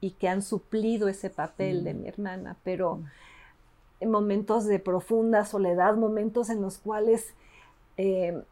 y 0.00 0.12
que 0.12 0.28
han 0.28 0.42
suplido 0.42 1.08
ese 1.08 1.30
papel 1.30 1.84
de 1.84 1.94
mm. 1.94 2.00
mi 2.00 2.08
hermana, 2.08 2.56
pero 2.64 2.96
mm. 2.96 3.04
en 4.00 4.10
momentos 4.10 4.66
de 4.66 4.78
profunda 4.78 5.44
soledad, 5.44 5.94
momentos 5.94 6.50
en 6.50 6.60
los 6.60 6.78
cuales 6.78 7.34
eh, 7.96 8.42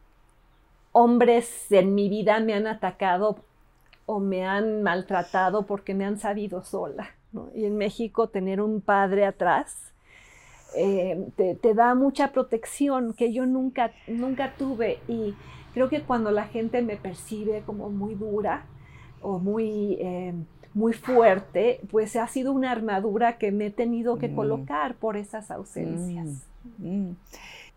hombres 0.93 1.71
en 1.73 1.95
mi 1.95 2.09
vida 2.09 2.41
me 2.41 2.55
han 2.55 2.67
atacado 2.67 3.39
o 4.07 4.21
me 4.21 4.47
han 4.47 4.83
maltratado 4.83 5.67
porque 5.67 5.95
me 5.95 6.05
han 6.05 6.19
sabido 6.19 6.63
sola. 6.63 7.11
Y 7.55 7.65
en 7.67 7.77
México 7.77 8.29
tener 8.29 8.61
un 8.61 8.81
padre 8.81 9.27
atrás 9.27 9.88
eh, 10.75 11.29
te, 11.37 11.75
da 11.75 11.95
mucha 11.95 12.33
protección 12.33 13.15
que 13.15 13.33
yo 13.33 13.47
nunca, 13.47 13.93
nunca 14.07 14.55
tuve 14.57 14.99
y 15.09 15.35
creo 15.73 15.89
que 15.89 16.03
cuando 16.03 16.31
la 16.31 16.45
gente 16.45 16.83
me 16.83 16.97
percibe 16.97 17.63
como 17.65 17.89
muy 17.89 18.15
dura 18.15 18.67
o 19.23 19.39
muy, 19.39 19.97
eh, 20.01 20.35
muy 20.75 20.93
fuerte, 20.93 21.81
pues 21.91 22.17
ha 22.17 22.29
sido 22.29 22.53
una 22.53 22.71
armadura 22.71 23.39
que 23.39 23.51
me 23.51 23.67
he 23.67 23.71
tenido 23.71 24.19
que 24.19 24.29
mm. 24.29 24.35
colocar 24.35 24.95
por 24.95 25.17
esas 25.17 25.51
ausencias. 25.51 26.47
Mm, 26.79 27.09
mm. 27.09 27.17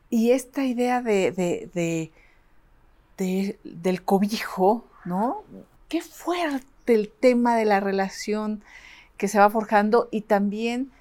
Y 0.09 0.31
esta 0.31 0.65
idea 0.65 1.01
de, 1.01 1.31
de, 1.31 2.11
del 3.63 4.03
cobijo, 4.03 4.83
¿no? 5.05 5.43
Qué 5.87 6.01
fuerte 6.01 6.93
el 6.93 7.09
tema 7.09 7.55
de 7.55 7.65
la 7.65 7.79
relación 7.79 8.61
que 9.17 9.27
se 9.27 9.39
va 9.39 9.49
forjando 9.49 10.09
y 10.11 10.21
también 10.21 10.91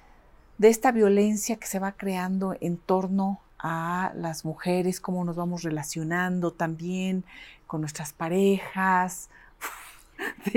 de 0.61 0.67
esta 0.67 0.91
violencia 0.91 1.55
que 1.55 1.65
se 1.65 1.79
va 1.79 1.93
creando 1.93 2.55
en 2.61 2.77
torno 2.77 3.39
a 3.57 4.11
las 4.15 4.45
mujeres, 4.45 5.01
cómo 5.01 5.25
nos 5.25 5.35
vamos 5.35 5.63
relacionando 5.63 6.51
también 6.51 7.23
con 7.65 7.81
nuestras 7.81 8.13
parejas. 8.13 9.29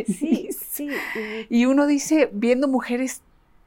Sí, 0.07 0.51
sí. 0.53 0.91
Y 1.49 1.65
uno 1.65 1.87
dice, 1.87 2.29
viendo 2.35 2.69
mujeres 2.69 3.23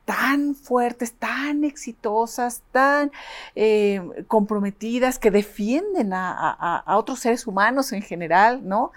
tan 0.06 0.54
fuertes, 0.54 1.13
tan 1.13 1.63
exitosas, 1.63 2.62
tan 2.71 3.12
eh, 3.56 4.00
comprometidas, 4.28 5.17
que 5.17 5.32
defienden 5.32 6.12
a, 6.13 6.84
otros 6.86 7.21
seres 7.21 7.47
humanos 7.47 7.93
en 7.93 8.04
general, 8.04 8.62
¿no? 8.67 8.91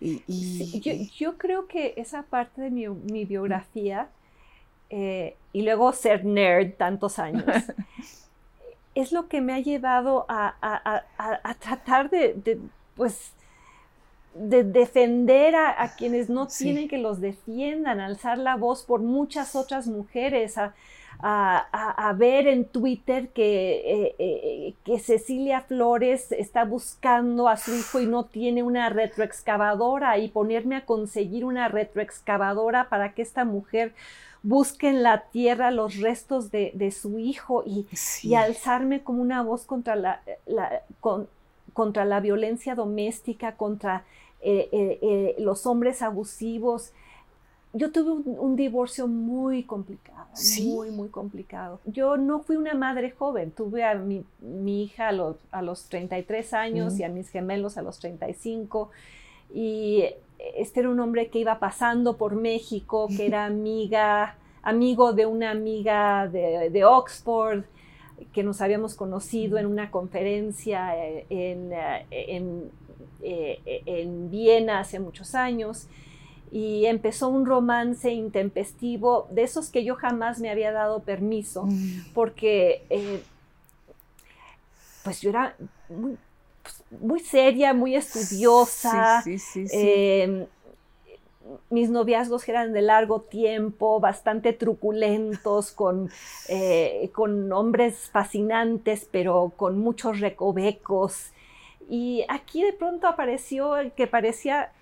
Y, 0.00 1.10
yo, 1.16 1.38
creo 1.38 1.66
que 1.66 1.94
esa 1.96 2.24
parte 2.24 2.60
de 2.60 2.70
mi, 2.70 3.24
biografía, 3.24 4.08
eh, 4.94 5.36
y 5.54 5.62
luego 5.62 5.90
ser 5.94 6.22
nerd 6.26 6.74
tantos 6.74 7.18
años, 7.18 7.46
es 8.94 9.10
lo 9.10 9.26
que 9.26 9.40
me 9.40 9.54
ha 9.54 9.58
llevado 9.58 10.26
a, 10.28 11.06
tratar 11.60 12.10
de, 12.10 12.60
pues, 12.94 13.32
de 14.34 14.64
defender 14.64 15.56
a, 15.56 15.94
quienes 15.96 16.28
no 16.28 16.46
tienen 16.46 16.88
que 16.88 16.98
los 16.98 17.22
defiendan, 17.22 18.00
alzar 18.00 18.36
la 18.36 18.56
voz 18.56 18.82
por 18.82 19.00
muchas 19.00 19.56
otras 19.56 19.86
mujeres, 19.86 20.58
a, 20.58 22.14
ver 22.18 22.46
en 22.46 22.66
Twitter 22.66 23.28
que, 23.28 23.72
eh, 23.86 24.14
eh, 24.18 24.74
que, 24.84 24.98
Cecilia 24.98 25.62
Flores 25.62 26.32
está 26.32 26.66
buscando 26.66 27.48
a 27.48 27.56
su 27.56 27.74
hijo 27.74 27.98
y 27.98 28.06
no 28.06 28.26
tiene 28.26 28.62
una 28.62 28.90
retroexcavadora 28.90 30.18
y 30.18 30.28
ponerme 30.28 30.76
a 30.76 30.84
conseguir 30.84 31.46
una 31.46 31.68
retroexcavadora 31.68 32.90
para 32.90 33.14
que 33.14 33.22
esta 33.22 33.46
mujer 33.46 33.94
busque 34.42 34.88
en 34.88 35.02
la 35.02 35.24
tierra 35.30 35.70
los 35.70 35.98
restos 35.98 36.50
de, 36.50 36.90
su 36.90 37.18
hijo 37.18 37.64
y, 37.66 37.86
alzarme 38.34 39.02
como 39.02 39.22
una 39.22 39.42
voz 39.42 39.64
contra 39.64 39.96
la, 39.96 40.22
contra 41.72 42.04
la 42.04 42.20
violencia 42.20 42.74
doméstica, 42.74 43.56
contra 43.56 44.04
eh, 44.40 44.68
eh, 44.72 44.98
eh, 45.02 45.34
los 45.38 45.66
hombres 45.66 46.02
abusivos. 46.02 46.92
Yo 47.72 47.90
tuve 47.90 48.10
un, 48.10 48.54
divorcio 48.56 49.06
muy 49.06 49.62
complicado, 49.62 50.28
muy, 50.62 50.90
muy 50.90 51.08
complicado. 51.08 51.80
Yo 51.86 52.18
no 52.18 52.40
fui 52.40 52.56
una 52.56 52.74
madre 52.74 53.12
joven, 53.12 53.50
tuve 53.50 53.82
a 53.84 53.94
mi, 53.94 54.24
hija 54.82 55.08
a 55.08 55.12
los, 55.12 55.36
a 55.52 55.62
los 55.62 55.84
33 55.84 56.52
años 56.52 56.98
y 56.98 57.04
a 57.04 57.08
mis 57.08 57.30
gemelos 57.30 57.78
a 57.78 57.82
los 57.82 57.98
35 57.98 58.90
y 59.54 60.04
este 60.56 60.80
era 60.80 60.90
un 60.90 61.00
hombre 61.00 61.28
que 61.28 61.38
iba 61.38 61.58
pasando 61.58 62.16
por 62.16 62.34
México, 62.34 63.08
que 63.16 63.26
era 63.26 63.44
amiga, 63.44 64.36
amigo 64.62 65.12
de 65.12 65.26
una 65.26 65.50
amiga 65.50 66.28
de, 66.28 66.84
Oxford, 66.84 67.64
que 68.32 68.42
nos 68.42 68.60
habíamos 68.60 68.94
conocido 68.94 69.58
en 69.58 69.66
una 69.66 69.90
conferencia 69.90 70.94
en, 71.28 71.72
en, 72.10 72.70
eh, 73.22 73.82
en 73.86 74.30
Viena 74.30 74.80
hace 74.80 75.00
muchos 75.00 75.34
años 75.34 75.88
y 76.52 76.84
empezó 76.84 77.28
un 77.28 77.46
romance 77.46 78.12
intempestivo 78.12 79.26
de 79.30 79.42
esos 79.42 79.70
que 79.70 79.84
yo 79.84 79.96
jamás 79.96 80.38
me 80.38 80.50
había 80.50 80.70
dado 80.70 81.00
permiso 81.00 81.64
mm. 81.64 82.12
porque 82.12 82.84
eh, 82.90 83.22
pues 85.02 85.22
yo 85.22 85.30
era 85.30 85.56
pues, 85.88 86.18
muy, 87.00 87.20
seria, 87.20 87.74
muy 87.74 87.96
estudiosa. 87.96 89.22
Em, 89.72 90.46
mis 91.70 91.90
noviazgos 91.90 92.48
eran 92.48 92.72
de 92.72 92.82
largo 92.82 93.20
tiempo, 93.20 94.00
bastante 94.00 94.52
truculentos, 94.52 95.72
con, 95.72 96.10
eh, 96.48 97.10
con 97.14 97.52
hombres 97.52 98.10
fascinantes, 98.10 99.08
pero 99.10 99.52
con 99.56 99.78
muchos 99.78 100.20
recovecos. 100.20 101.32
Y 101.88 102.24
aquí 102.28 102.62
de 102.62 102.72
pronto 102.72 103.06
apareció 103.06 103.76
el 103.76 103.92
que 103.92 104.06
parecía 104.06 104.72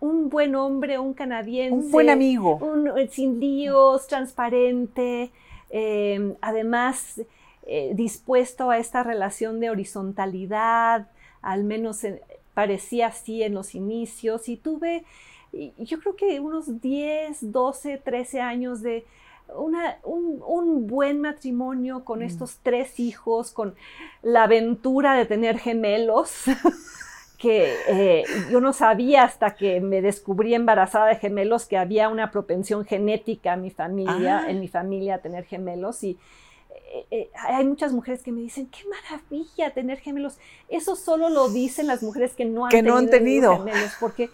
un 0.00 0.28
buen 0.28 0.54
hombre, 0.54 0.98
un 0.98 1.14
canadiense. 1.14 1.86
Un 1.86 1.90
buen 1.90 2.10
amigo. 2.10 2.56
Un, 2.56 2.98
eh, 2.98 3.08
sin 3.10 3.40
líos, 3.40 4.06
transparente, 4.06 5.30
eh, 5.70 6.34
además 6.40 7.22
eh, 7.66 7.92
dispuesto 7.94 8.70
a 8.70 8.78
esta 8.78 9.02
relación 9.02 9.60
de 9.60 9.70
horizontalidad, 9.70 11.08
al 11.42 11.64
menos 11.64 12.02
parecía 12.54 13.08
así 13.08 13.42
en 13.42 13.54
los 13.54 13.74
inicios. 13.74 14.48
Y 14.48 14.56
tuve, 14.56 15.04
yo 15.78 15.98
creo 16.00 16.16
que 16.16 16.40
unos 16.40 16.80
10, 16.80 17.52
12, 17.52 17.98
13 17.98 18.40
años 18.40 18.82
de 18.82 19.04
un, 19.54 20.86
buen 20.86 21.20
matrimonio 21.20 22.04
con 22.04 22.20
mm. 22.20 22.22
estos 22.22 22.58
tres 22.62 22.98
hijos, 23.00 23.52
con 23.52 23.74
la 24.22 24.44
aventura 24.44 25.14
de 25.14 25.26
tener 25.26 25.58
gemelos, 25.58 26.44
que 27.38 27.74
eh, 27.88 28.24
yo 28.50 28.60
no 28.60 28.72
sabía 28.72 29.24
hasta 29.24 29.54
que 29.54 29.80
me 29.80 30.00
descubrí 30.00 30.54
embarazada 30.54 31.06
de 31.06 31.16
gemelos 31.16 31.66
que 31.66 31.76
había 31.76 32.08
una 32.08 32.30
propensión 32.30 32.84
genética 32.84 33.54
en 33.54 33.62
mi 33.62 33.70
familia, 33.70 34.40
ah. 34.44 34.50
en 34.50 34.60
mi 34.60 34.68
familia 34.68 35.16
a 35.16 35.18
tener 35.18 35.44
gemelos 35.44 36.02
y 36.04 36.18
eh, 36.94 37.06
eh, 37.10 37.30
hay 37.34 37.64
muchas 37.64 37.92
mujeres 37.92 38.22
que 38.22 38.30
me 38.30 38.40
dicen, 38.40 38.68
qué 38.68 38.82
maravilla 38.88 39.74
tener 39.74 39.98
gemelos. 39.98 40.38
Eso 40.68 40.94
solo 40.94 41.28
lo 41.28 41.48
dicen 41.48 41.88
las 41.88 42.04
mujeres 42.04 42.34
que 42.34 42.44
no 42.44 42.66
han, 42.66 42.70
que 42.70 42.82
no 42.82 42.96
han 42.96 43.10
tenido 43.10 43.58
gemelos, 43.58 43.92
porque 43.98 44.30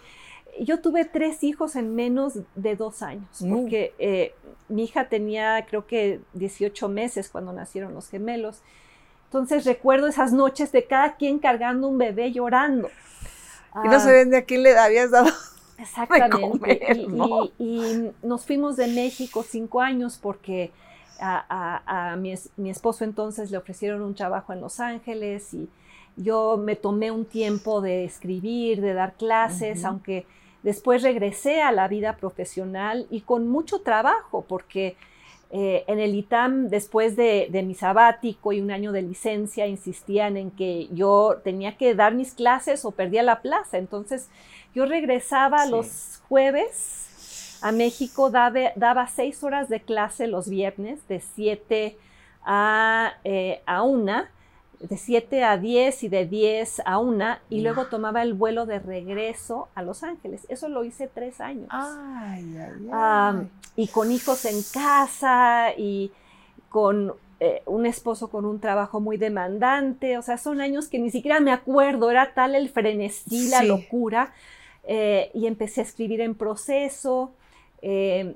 yo 0.59 0.79
tuve 0.79 1.05
tres 1.05 1.43
hijos 1.43 1.75
en 1.75 1.95
menos 1.95 2.33
de 2.55 2.75
dos 2.75 3.01
años, 3.01 3.41
mm. 3.41 3.51
porque 3.51 3.93
eh, 3.97 4.35
mi 4.67 4.83
hija 4.83 5.09
tenía 5.09 5.65
creo 5.65 5.87
que 5.87 6.19
18 6.33 6.87
meses 6.87 7.29
cuando 7.29 7.51
nacieron 7.51 7.95
los 7.95 8.09
gemelos. 8.09 8.61
Entonces 9.25 9.65
recuerdo 9.65 10.07
esas 10.07 10.31
noches 10.31 10.71
de 10.71 10.85
cada 10.85 11.15
quien 11.15 11.39
cargando 11.39 11.87
un 11.87 11.97
bebé 11.97 12.31
llorando. 12.31 12.89
Y 13.83 13.87
no 13.87 13.99
se 13.99 14.11
ven 14.11 14.29
de 14.29 14.37
a 14.37 14.43
quién 14.43 14.61
le 14.61 14.77
habías 14.77 15.09
dado. 15.09 15.31
Exactamente. 15.79 17.07
y, 17.57 18.11
nos 18.21 18.45
fuimos 18.45 18.75
de 18.75 18.85
México 18.87 19.43
cinco 19.47 19.81
años 19.81 20.19
porque 20.21 20.71
a, 21.21 22.17
mi, 22.17 22.69
esposo 22.69 23.03
entonces 23.03 23.51
le 23.51 23.57
ofrecieron 23.57 24.01
un 24.01 24.15
trabajo 24.15 24.53
en 24.53 24.61
Los 24.61 24.79
Ángeles 24.79 25.53
y 25.53 25.69
yo 26.17 26.57
me 26.57 26.75
tomé 26.75 27.11
un 27.11 27.25
tiempo 27.25 27.79
de 27.81 28.03
escribir, 28.03 28.81
de 28.81 28.93
dar 28.93 29.13
clases, 29.13 29.85
aunque 29.85 30.25
Después 30.63 31.01
regresé 31.01 31.61
a 31.61 31.71
la 31.71 31.87
vida 31.87 32.17
profesional 32.17 33.07
y 33.09 33.21
con 33.21 33.47
mucho 33.47 33.81
trabajo, 33.81 34.45
porque 34.47 34.95
eh, 35.49 35.83
en 35.87 35.99
el 35.99 36.13
ITAM, 36.13 36.69
después 36.69 37.15
de, 37.15 37.49
mi 37.65 37.73
sabático 37.73 38.53
y 38.53 38.61
un 38.61 38.69
año 38.69 38.91
de 38.91 39.01
licencia, 39.01 39.65
insistían 39.65 40.37
en 40.37 40.51
que 40.51 40.87
yo 40.91 41.41
tenía 41.43 41.77
que 41.77 41.95
dar 41.95 42.13
mis 42.13 42.33
clases 42.33 42.85
o 42.85 42.91
perdía 42.91 43.23
la 43.23 43.41
plaza. 43.41 43.79
Entonces, 43.79 44.29
yo 44.75 44.85
regresaba 44.85 45.65
los 45.65 46.21
jueves 46.29 47.09
a 47.61 47.71
México, 47.71 48.29
daba, 48.29 49.07
seis 49.07 49.43
horas 49.43 49.69
de 49.69 49.81
clase 49.81 50.27
los 50.27 50.49
viernes, 50.49 51.07
de 51.07 51.19
siete 51.19 51.97
a, 52.43 53.13
eh, 53.23 53.61
a 53.65 53.83
de 54.81 54.97
7 54.97 55.43
a 55.43 55.57
10 55.57 56.03
y 56.03 56.09
de 56.09 56.25
10 56.25 56.81
a 56.85 56.97
1 56.97 57.37
y 57.49 57.61
luego 57.61 57.85
tomaba 57.85 58.23
el 58.23 58.33
vuelo 58.33 58.65
de 58.65 58.79
regreso 58.79 59.67
a 59.75 59.83
Los 59.83 60.03
Ángeles. 60.03 60.45
Eso 60.49 60.67
lo 60.69 60.83
hice 60.83 61.07
tres 61.07 61.39
años. 61.39 61.67
y 63.75 63.87
con 63.87 64.11
hijos 64.11 64.45
en 64.45 64.61
casa 64.73 65.69
y 65.77 66.11
con 66.69 67.13
eh, 67.39 67.61
un 67.65 67.85
esposo 67.85 68.29
con 68.29 68.45
un 68.45 68.59
trabajo 68.59 68.99
muy 68.99 69.17
demandante. 69.17 70.17
O 70.17 70.21
sea, 70.21 70.37
son 70.37 70.61
años 70.61 70.87
que 70.87 70.99
ni 70.99 71.11
siquiera 71.11 71.39
me 71.39 71.51
acuerdo. 71.51 72.09
Era 72.09 72.33
tal 72.33 72.55
el 72.55 72.69
frenesí, 72.69 73.49
la 73.49 73.63
locura. 73.63 74.33
Eh, 74.83 75.29
y 75.35 75.45
empecé 75.45 75.81
a 75.81 75.83
escribir 75.83 76.21
en 76.21 76.33
proceso. 76.33 77.33
Eh, 77.81 78.35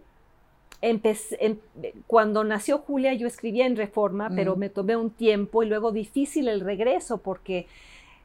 Empecé, 0.82 1.58
cuando 2.06 2.44
nació 2.44 2.78
Julia 2.78 3.14
yo 3.14 3.26
escribía 3.26 3.66
en 3.66 3.76
Reforma, 3.76 4.30
pero 4.36 4.56
me 4.56 4.70
tomé 4.70 4.96
un 4.96 5.10
tiempo 5.10 5.64
y 5.64 5.66
luego 5.66 5.92
difícil 5.92 6.48
el 6.48 6.60
regreso 6.62 7.18
porque 7.18 7.66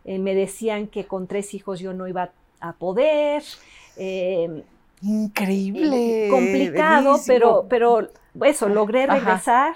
eh, 0.05 0.19
me 0.19 0.35
decían 0.35 0.87
que 0.87 1.07
con 1.07 1.27
tres 1.27 1.55
hijos 1.55 1.81
yo 1.81 1.95
no 1.95 2.07
iba 2.07 2.33
a 2.61 2.73
poder. 2.75 3.43
Em, 3.97 4.63
Increíble. 5.01 6.29
complicado, 6.31 7.17
pero, 7.27 7.67
pero 7.69 8.11
eso, 8.45 8.69
logré 8.69 9.07
regresar 9.07 9.75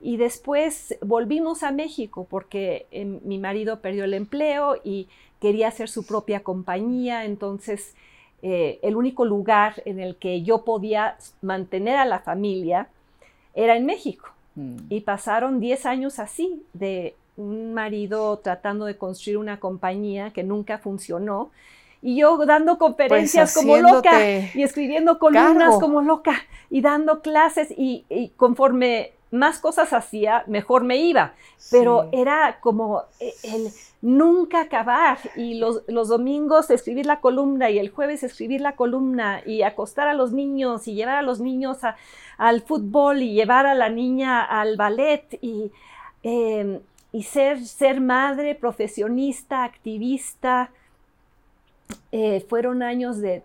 Y 0.00 0.16
después 0.16 0.96
volvimos 1.02 1.64
a 1.64 1.72
México 1.72 2.28
porque 2.30 2.86
em, 2.92 3.18
mi 3.24 3.38
marido 3.38 3.80
perdió 3.80 4.04
el 4.04 4.14
empleo 4.14 4.76
y 4.84 5.08
quería 5.40 5.66
hacer 5.66 5.88
su 5.88 6.06
propia 6.06 6.44
compañía, 6.44 7.24
entonces 7.24 7.94
eh, 8.42 8.78
el 8.82 8.96
único 8.96 9.24
lugar 9.24 9.82
en 9.84 10.00
el 10.00 10.16
que 10.16 10.42
yo 10.42 10.64
podía 10.64 11.16
mantener 11.42 11.96
a 11.96 12.04
la 12.04 12.20
familia 12.20 12.88
era 13.54 13.76
en 13.76 13.86
México. 13.86 14.28
Mm. 14.54 14.76
Y 14.88 15.00
pasaron 15.00 15.60
10 15.60 15.86
años 15.86 16.18
así, 16.18 16.62
de 16.72 17.14
un 17.36 17.74
marido 17.74 18.38
tratando 18.38 18.84
de 18.84 18.96
construir 18.96 19.38
una 19.38 19.58
compañía 19.58 20.30
que 20.30 20.42
nunca 20.42 20.78
funcionó 20.78 21.50
y 22.02 22.16
yo 22.16 22.44
dando 22.46 22.78
conferencias 22.78 23.52
pues 23.52 23.64
como 23.64 23.76
loca 23.76 24.20
y 24.54 24.62
escribiendo 24.62 25.18
columnas 25.18 25.78
como 25.78 26.00
loca 26.00 26.34
y 26.70 26.80
dando 26.80 27.20
clases 27.20 27.68
y, 27.76 28.32
conforme 28.36 29.12
más 29.30 29.58
cosas 29.58 29.92
hacía, 29.92 30.44
mejor 30.46 30.84
me 30.84 30.96
iba. 30.96 31.34
Pero 31.70 32.08
era 32.12 32.58
como 32.60 33.04
e, 33.20 33.34
el, 33.44 33.70
nunca 34.02 34.62
acabar 34.62 35.18
y 35.36 35.54
los, 35.54 35.82
los, 35.86 36.08
domingos 36.08 36.70
escribir 36.70 37.06
la 37.06 37.20
columna 37.20 37.70
y 37.70 37.78
el 37.78 37.90
jueves 37.90 38.22
escribir 38.22 38.60
la 38.60 38.76
columna 38.76 39.42
y 39.46 39.62
acostar 39.62 40.08
a 40.08 40.14
los 40.14 40.32
niños 40.32 40.88
y 40.88 40.94
llevar 40.94 41.16
a 41.16 41.22
los 41.22 41.40
niños 41.40 41.78
al 42.38 42.62
fútbol 42.62 43.22
y 43.22 43.34
llevar 43.34 43.66
a 43.66 43.74
la 43.74 43.88
niña 43.88 44.42
al 44.42 44.76
ballet 44.76 45.38
y, 45.42 45.70
em, 46.22 46.80
y 47.12 47.22
ser, 47.24 47.64
ser 47.64 48.00
madre, 48.00 48.54
profesionista, 48.54 49.64
activista, 49.64 50.70
eh, 52.12 52.44
fueron 52.48 52.82
años 52.82 53.20
de, 53.20 53.42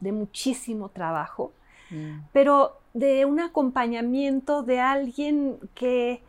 muchísimo 0.00 0.88
trabajo, 0.88 1.52
mm. 1.94 2.28
pero 2.32 2.80
de 2.92 3.24
un 3.24 3.40
acompañamiento 3.40 4.62
de 4.62 4.80
alguien 4.80 5.58
que 5.74 6.22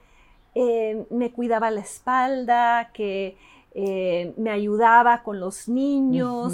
eh, 0.56 1.06
me 1.10 1.32
cuidaba 1.32 1.70
la 1.72 1.82
espalda, 1.82 2.92
que 2.94 3.38
eh, 3.74 4.34
me 4.38 4.52
ayudaba 4.52 5.22
con 5.24 5.40
los 5.40 5.68
niños. 5.68 6.54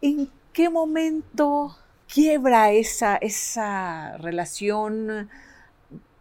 ¿En 0.00 0.30
qué 0.52 0.68
momento 0.68 1.76
quiebra 2.12 2.72
esa, 2.72 3.16
esa 3.16 4.16
relación, 4.18 5.28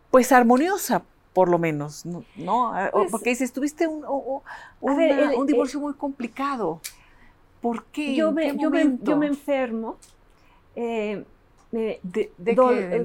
pues 0.09 0.31
armoniosa, 0.31 1.03
por 1.33 1.49
lo 1.49 1.59
menos, 1.59 2.05
¿no? 2.05 2.25
Pues 2.91 3.11
Porque 3.11 3.29
dices, 3.31 3.53
tuviste 3.53 3.87
un, 3.87 4.03
un 4.81 5.47
divorcio 5.47 5.79
muy 5.79 5.93
complicado. 5.93 6.81
¿Por 7.61 7.85
qué? 7.85 8.15
Yo, 8.15 8.31
me, 8.31 8.55
yo, 8.57 8.69
me, 8.69 9.27
enfermo. 9.27 9.97
Eh, 10.75 11.25
¿De, 11.71 11.99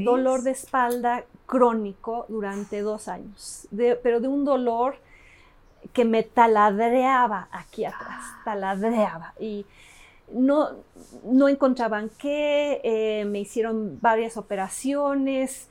dolor 0.05 0.43
de 0.43 0.53
espalda 0.53 1.25
crónico 1.47 2.27
durante 2.29 2.81
dos 2.81 3.09
años, 3.09 3.67
pero 4.03 4.21
de 4.21 4.29
un 4.29 4.45
dolor 4.45 4.97
que 5.93 6.05
me 6.05 6.23
taladreaba 6.23 7.49
aquí 7.51 7.85
atrás, 7.85 8.21
ah. 8.23 8.43
taladreaba. 8.45 9.35
Y 9.41 9.67
no, 10.33 10.71
no 11.25 11.49
encontraban 11.49 12.11
qué, 12.19 12.81
eh, 12.85 13.25
me 13.25 13.41
hicieron 13.41 13.99
varias 14.01 14.37
operaciones, 14.37 15.69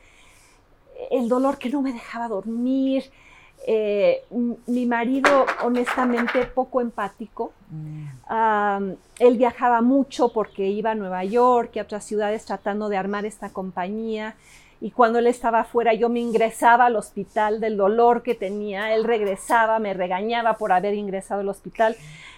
el 1.09 1.29
dolor 1.29 1.57
que 1.57 1.69
no 1.69 1.81
me 1.81 1.93
dejaba 1.93 2.27
dormir, 2.27 3.05
eh, 3.67 4.23
mi 4.67 4.85
marido, 4.85 5.45
honestamente, 5.63 6.45
poco 6.45 6.81
empático. 6.81 7.53
Mm. 7.69 8.91
él 9.19 9.37
viajaba 9.37 9.81
mucho 9.81 10.33
porque 10.33 10.67
iba 10.67 10.91
a 10.91 10.95
Nueva 10.95 11.23
York 11.23 11.71
y 11.75 11.79
a 11.79 11.83
otras 11.83 12.03
ciudades 12.03 12.45
tratando 12.45 12.89
de 12.89 12.97
armar 12.97 13.25
esta 13.25 13.49
compañía. 13.49 14.35
Y 14.81 14.91
cuando 14.91 15.19
él 15.19 15.27
estaba 15.27 15.61
afuera, 15.61 15.93
yo 15.93 16.09
me 16.09 16.19
ingresaba 16.19 16.87
al 16.87 16.95
hospital 16.95 17.59
del 17.59 17.77
dolor 17.77 18.23
que 18.23 18.33
tenía. 18.33 18.95
Él 18.95 19.03
regresaba, 19.03 19.77
me 19.77 19.93
regañaba 19.93 20.57
por 20.57 20.71
haber 20.71 20.95
ingresado 20.95 21.41
al 21.41 21.49
hospital. 21.49 21.95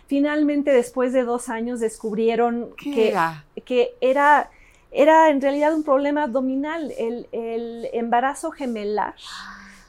Finalmente, 0.08 0.72
después 0.72 1.14
de 1.14 1.24
dos 1.24 1.48
años, 1.48 1.80
descubrieron 1.80 2.72
que 2.76 3.10
era? 3.10 3.46
que 3.64 3.94
era, 4.02 4.52
era 4.92 5.30
en 5.30 5.42
realidad 5.42 5.74
un 5.74 5.84
problema 5.84 6.24
abdominal, 6.24 6.92
el, 6.98 7.28
el 7.32 7.88
embarazo 7.94 8.52
gemelar 8.52 9.16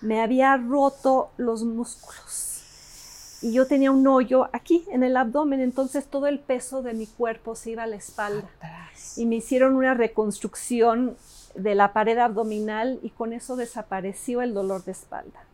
me 0.05 0.21
había 0.21 0.57
roto 0.57 1.31
los 1.37 1.65
músculos. 1.65 2.61
Y 3.43 3.53
yo 3.53 3.67
tenía 3.67 3.91
un 3.91 4.07
hoyo 4.07 4.49
aquí 4.53 4.85
en 4.91 5.03
el 5.03 5.17
abdomen, 5.17 5.61
entonces 5.61 6.07
todo 6.07 6.27
el 6.27 6.39
peso 6.39 6.83
de 6.83 6.95
mi 6.95 7.07
cuerpo 7.07 7.57
se 7.57 7.73
iba 7.73 7.83
a 7.83 7.87
la 7.87 7.97
espalda. 7.97 8.49
Y 9.17 9.27
me 9.27 9.37
hicieron 9.37 9.77
una 9.77 9.95
reconstrucción 9.95 11.17
de 11.55 11.75
la 11.75 11.93
pared 11.93 12.19
abdominal 12.19 12.99
y 13.03 13.11
con 13.11 13.33
eso 13.33 13.57
desapareció 13.57 14.43
el 14.43 14.55
dolor 14.55 14.85
de 14.85 14.93
espalda. 14.93 15.45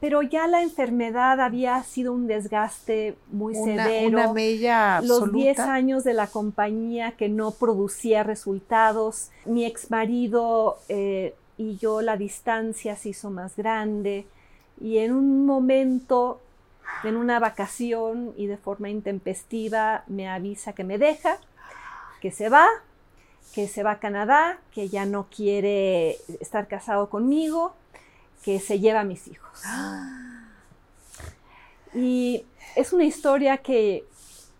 Pero 0.00 0.20
ya 0.22 0.48
la 0.48 0.62
enfermedad 0.62 1.40
había 1.40 1.80
sido 1.84 2.12
un 2.12 2.26
desgaste 2.26 3.16
muy 3.30 3.54
severo. 3.54 4.08
Una 4.08 4.32
mella 4.32 5.00
Los 5.00 5.32
10 5.32 5.60
años 5.60 6.02
de 6.02 6.12
la 6.12 6.26
compañía 6.26 7.12
que 7.12 7.28
no 7.28 7.52
producía 7.52 8.24
resultados. 8.24 9.30
Mi 9.44 9.64
ex 9.64 9.92
marido 9.92 10.78
eh, 10.88 11.36
y 11.70 11.76
yo 11.76 12.02
la 12.02 12.16
distancia 12.16 12.96
se 12.96 13.10
hizo 13.10 13.30
más 13.30 13.56
grande 13.56 14.26
y 14.80 14.98
en 14.98 15.12
un 15.12 15.46
momento, 15.46 16.40
en 17.04 17.16
una 17.16 17.38
vacación 17.38 18.34
y 18.36 18.46
de 18.46 18.56
forma 18.56 18.90
intempestiva, 18.90 20.02
me 20.08 20.28
avisa 20.28 20.72
que 20.72 20.82
me 20.82 20.98
deja, 20.98 21.38
que 22.20 22.32
se 22.32 22.48
va, 22.48 22.66
que 23.54 23.68
se 23.68 23.82
va 23.82 23.92
a 23.92 23.98
Canadá, 24.00 24.58
que 24.72 24.88
ya 24.88 25.06
no 25.06 25.28
quiere 25.34 26.18
estar 26.40 26.66
casado 26.66 27.10
conmigo, 27.10 27.74
que 28.42 28.58
se 28.58 28.80
lleva 28.80 29.00
a 29.00 29.04
mis 29.04 29.28
hijos. 29.28 29.62
Y 31.94 32.44
es 32.74 32.92
una 32.92 33.04
historia 33.04 33.58
que... 33.58 34.04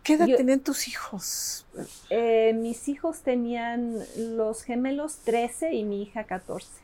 ¿Qué 0.05 0.15
edad 0.15 0.27
tenían 0.37 0.61
tus 0.61 0.89
hijos? 0.89 1.65
Eh, 2.11 2.53
mis 2.55 2.89
hijos 2.89 3.21
tenían 3.21 3.99
los 4.17 4.65
gemelos 4.65 5.19
13 5.19 5.75
y 5.75 5.85
mi 5.85 6.03
hija 6.03 6.25
14. 6.25 6.82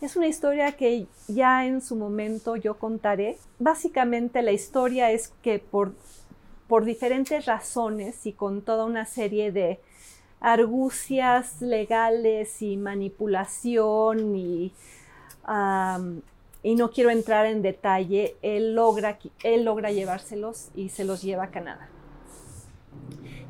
Es 0.00 0.14
una 0.14 0.26
historia 0.26 0.72
que 0.72 1.06
ya 1.26 1.64
en 1.64 1.80
su 1.80 1.96
momento 1.96 2.56
yo 2.56 2.78
contaré. 2.78 3.38
Básicamente 3.58 4.42
la 4.42 4.52
historia 4.52 5.10
es 5.10 5.32
que 5.40 5.58
por, 5.58 5.94
por 6.68 6.84
diferentes 6.84 7.46
razones 7.46 8.26
y 8.26 8.34
con 8.34 8.60
toda 8.60 8.84
una 8.84 9.06
serie 9.06 9.52
de 9.52 9.80
argucias 10.38 11.62
legales 11.62 12.60
y 12.60 12.76
manipulación 12.76 14.36
y, 14.36 14.74
y 16.62 16.74
no 16.74 16.90
quiero 16.90 17.08
entrar 17.08 17.46
en 17.46 17.62
detalle, 17.62 18.36
él 18.42 18.74
logra, 18.74 19.18
él 19.42 19.64
logra 19.64 19.92
llevárselos 19.92 20.68
y 20.74 20.90
se 20.90 21.04
los 21.04 21.22
lleva 21.22 21.44
a 21.44 21.50
Canadá. 21.50 21.88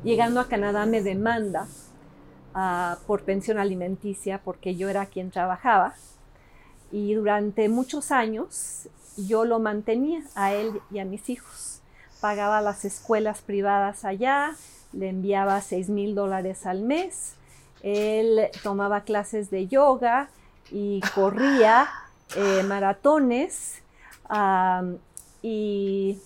Llegando 0.01 0.39
a 0.39 0.47
Canadá 0.47 0.85
me 0.85 1.01
demanda 1.01 1.67
ah, 2.53 2.99
por 3.05 3.23
pensión 3.23 3.59
alimenticia 3.59 4.39
porque 4.41 4.77
yo 4.77 4.87
era 4.87 5.07
quien 5.07 5.29
trabajaba 5.29 5.93
y 6.91 7.13
durante 7.13 7.69
muchos 7.69 8.11
años 8.11 8.87
yo 9.17 9.45
lo 9.45 9.59
mantenía 9.59 10.21
a 10.35 10.53
él 10.53 10.79
y 10.91 10.99
a 10.99 11.05
mis 11.05 11.29
hijos. 11.29 11.81
Pagaba 12.21 12.61
las 12.61 12.85
escuelas 12.85 13.41
privadas 13.41 14.05
allá, 14.05 14.55
le 14.93 15.09
enviaba 15.09 15.61
6 15.61 15.89
mil 15.89 16.15
dólares 16.15 16.65
al 16.65 16.81
mes, 16.81 17.35
él 17.83 18.47
tomaba 18.63 19.01
clases 19.01 19.49
de 19.49 19.67
yoga 19.67 20.29
y 20.71 21.01
corría 21.13 21.87
eh, 22.35 22.63
maratones 22.63 23.81
y 25.41 26.19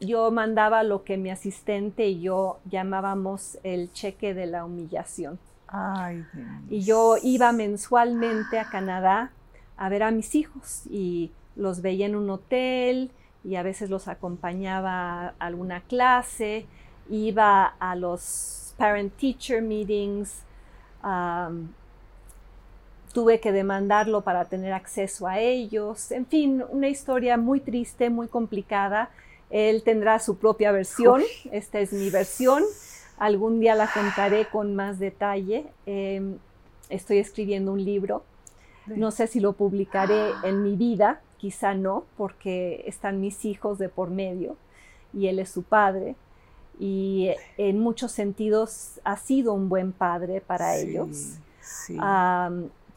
yo 0.00 0.30
mandaba 0.30 0.82
lo 0.82 1.04
que 1.04 1.16
mi 1.16 1.30
asistente 1.30 2.06
y 2.06 2.20
yo 2.20 2.58
llamábamos 2.64 3.58
el 3.62 3.92
cheque 3.92 4.34
de 4.34 4.46
la 4.46 4.64
humillación. 4.64 5.38
y 6.68 6.80
yo 6.82 7.16
iba 7.22 7.52
mensualmente 7.52 8.58
a 8.58 8.68
Canadá 8.70 9.30
a 9.80 9.88
ver 9.88 10.02
a 10.02 10.10
mis 10.10 10.34
hijos 10.34 10.82
y 10.90 11.32
los 11.56 11.80
veía 11.80 12.04
en 12.04 12.14
un 12.14 12.28
hotel 12.28 13.10
y 13.42 13.56
a 13.56 13.62
veces 13.62 13.88
los 13.88 14.08
acompañaba 14.08 15.28
a 15.28 15.34
alguna 15.38 15.80
clase, 15.80 16.66
iba 17.08 17.64
a 17.64 17.96
los 17.96 18.74
parent 18.76 19.10
teacher 19.16 19.62
meetings, 19.62 20.42
tuve 23.14 23.40
que 23.40 23.52
demandarlo 23.52 24.20
para 24.20 24.44
tener 24.44 24.74
acceso 24.74 25.26
a 25.26 25.38
ellos, 25.38 26.12
en 26.12 26.26
fin, 26.26 26.62
una 26.68 26.88
historia 26.88 27.38
muy 27.38 27.60
triste, 27.60 28.10
muy 28.10 28.28
complicada. 28.28 29.08
Él 29.48 29.82
tendrá 29.82 30.18
su 30.18 30.36
propia 30.36 30.72
versión, 30.72 31.22
esta 31.50 31.80
es 31.80 31.94
mi 31.94 32.10
versión, 32.10 32.62
algún 33.18 33.60
día 33.60 33.74
la 33.74 33.90
contaré 33.90 34.44
con 34.44 34.76
más 34.76 34.98
detalle. 34.98 35.64
Em, 35.86 36.36
estoy 36.90 37.16
escribiendo 37.16 37.72
un 37.72 37.82
libro 37.82 38.24
no 38.96 39.10
sé 39.10 39.26
si 39.26 39.40
lo 39.40 39.52
publicaré 39.52 40.30
en 40.44 40.62
mi 40.62 40.76
vida, 40.76 41.20
quizá 41.38 41.74
no, 41.74 42.04
porque 42.16 42.84
están 42.86 43.20
mis 43.20 43.44
hijos 43.44 43.78
de 43.78 43.88
por 43.88 44.10
medio 44.10 44.56
y 45.12 45.28
él 45.28 45.38
es 45.38 45.50
su 45.50 45.62
padre. 45.62 46.16
Y 46.78 47.30
en 47.58 47.78
muchos 47.78 48.12
sentidos 48.12 49.00
ha 49.04 49.16
sido 49.16 49.52
un 49.52 49.68
buen 49.68 49.92
padre 49.92 50.40
para 50.40 50.76
ellos. 50.76 51.38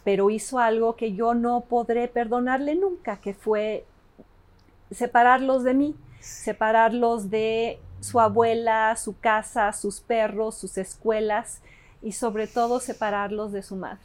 pero 0.04 0.30
hizo 0.30 0.60
algo 0.60 0.96
que 0.96 1.14
yo 1.14 1.34
no 1.34 1.62
podré 1.62 2.08
perdonarle 2.08 2.76
nunca, 2.76 3.18
que 3.18 3.34
fue 3.34 3.86
separarlos 4.92 5.64
de 5.64 5.74
mí, 5.74 5.96
separarlos 6.20 7.30
de 7.30 7.80
su 8.00 8.20
abuela, 8.20 8.96
su 8.98 9.18
casa, 9.18 9.72
sus 9.72 10.02
perros, 10.02 10.58
sus 10.58 10.78
escuelas 10.78 11.62
y 12.02 12.12
sobre 12.12 12.48
todo 12.48 12.80
separarlos 12.80 13.54
de 13.54 13.64
su 13.64 13.78
madre. 13.78 14.02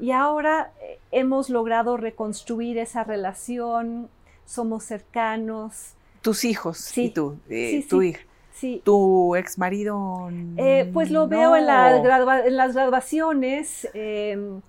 Y 0.00 0.12
ahora 0.12 0.72
eh, 0.80 0.98
hemos 1.10 1.50
logrado 1.50 1.96
reconstruir 1.96 2.78
esa 2.78 3.04
relación, 3.04 4.08
somos 4.44 4.84
cercanos. 4.84 5.94
Tus 6.22 6.44
hijos 6.44 6.78
sí, 6.78 7.06
y 7.06 7.10
tú, 7.10 7.38
eh, 7.48 7.84
tu 7.88 8.02
hija. 8.02 8.20
Sí. 8.52 8.82
¿Tu 8.84 9.36
ex 9.36 9.56
marido? 9.56 10.30
Eh, 10.56 10.90
pues 10.92 11.12
lo 11.12 11.28
veo 11.28 11.54
en, 11.54 11.66
las 11.66 12.74
graduaciones, 12.74 13.88
em, 13.94 14.60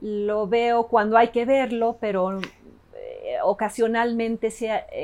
lo 0.00 0.46
veo 0.46 0.86
cuando 0.86 1.16
hay 1.16 1.28
que 1.28 1.44
verlo, 1.44 1.96
pero 2.00 2.40
ocasionalmente 3.42 4.52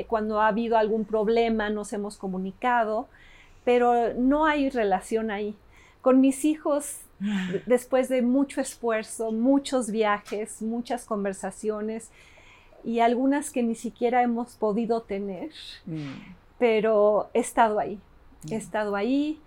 cuando 0.07 0.39
ha 0.39 0.47
habido 0.47 0.77
algún 0.77 1.03
problema 1.03 1.69
nos 1.69 1.91
hemos 1.91 2.15
comunicado, 2.17 3.09
pero 3.65 4.13
no 4.13 4.45
hay 4.45 4.69
relación 4.69 5.29
ahí. 5.29 5.57
Con 6.01 6.21
mis 6.21 6.45
hijos 6.45 7.01
después 7.65 8.09
de 8.09 8.21
mucho 8.21 8.61
esfuerzo, 8.61 9.31
muchos 9.31 9.91
viajes, 9.91 10.61
muchas 10.61 11.05
conversaciones 11.05 12.09
y 12.83 12.99
algunas 12.99 13.51
que 13.51 13.63
ni 13.63 13.75
siquiera 13.75 14.23
hemos 14.23 14.55
podido 14.55 15.01
tener, 15.03 15.51
mm. 15.85 16.33
pero 16.57 17.29
he 17.33 17.39
estado 17.39 17.79
ahí, 17.79 17.99
he 18.49 18.55
mm. 18.55 18.57
estado 18.57 18.95
ahí. 18.95 19.39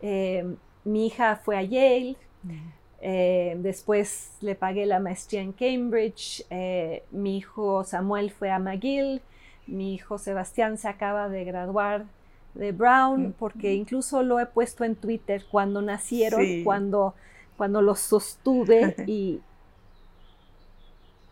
Eh, 0.00 0.54
mi 0.84 1.06
hija 1.06 1.36
fue 1.36 1.56
a 1.56 1.62
Yale, 1.62 2.16
mm. 2.42 2.56
eh, 3.02 3.56
después 3.58 4.36
le 4.40 4.54
pagué 4.54 4.86
la 4.86 5.00
maestría 5.00 5.42
en 5.42 5.52
Cambridge, 5.52 6.44
eh, 6.50 7.04
mi 7.10 7.38
hijo 7.38 7.84
Samuel 7.84 8.30
fue 8.30 8.50
a 8.50 8.58
McGill, 8.58 9.20
mi 9.66 9.94
hijo 9.94 10.16
Sebastián 10.16 10.78
se 10.78 10.88
acaba 10.88 11.28
de 11.28 11.44
graduar 11.44 12.06
de 12.54 12.72
Brown, 12.72 13.34
porque 13.38 13.74
incluso 13.74 14.22
lo 14.22 14.40
he 14.40 14.46
puesto 14.46 14.84
en 14.84 14.96
Twitter 14.96 15.44
cuando 15.50 15.82
nacieron, 15.82 16.64
cuando, 16.64 17.14
cuando 17.56 17.82
los 17.82 18.00
sostuve 18.00 18.96
y 19.06 19.40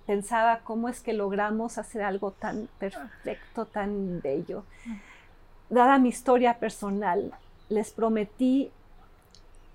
pensaba 0.06 0.60
cómo 0.60 0.88
es 0.88 1.00
que 1.00 1.12
logramos 1.12 1.78
hacer 1.78 2.02
algo 2.02 2.30
tan 2.30 2.68
perfecto, 2.78 3.66
tan 3.66 4.20
bello. 4.22 4.64
Dada 5.68 5.98
mi 5.98 6.10
historia 6.10 6.58
personal, 6.58 7.32
les 7.68 7.90
prometí 7.90 8.70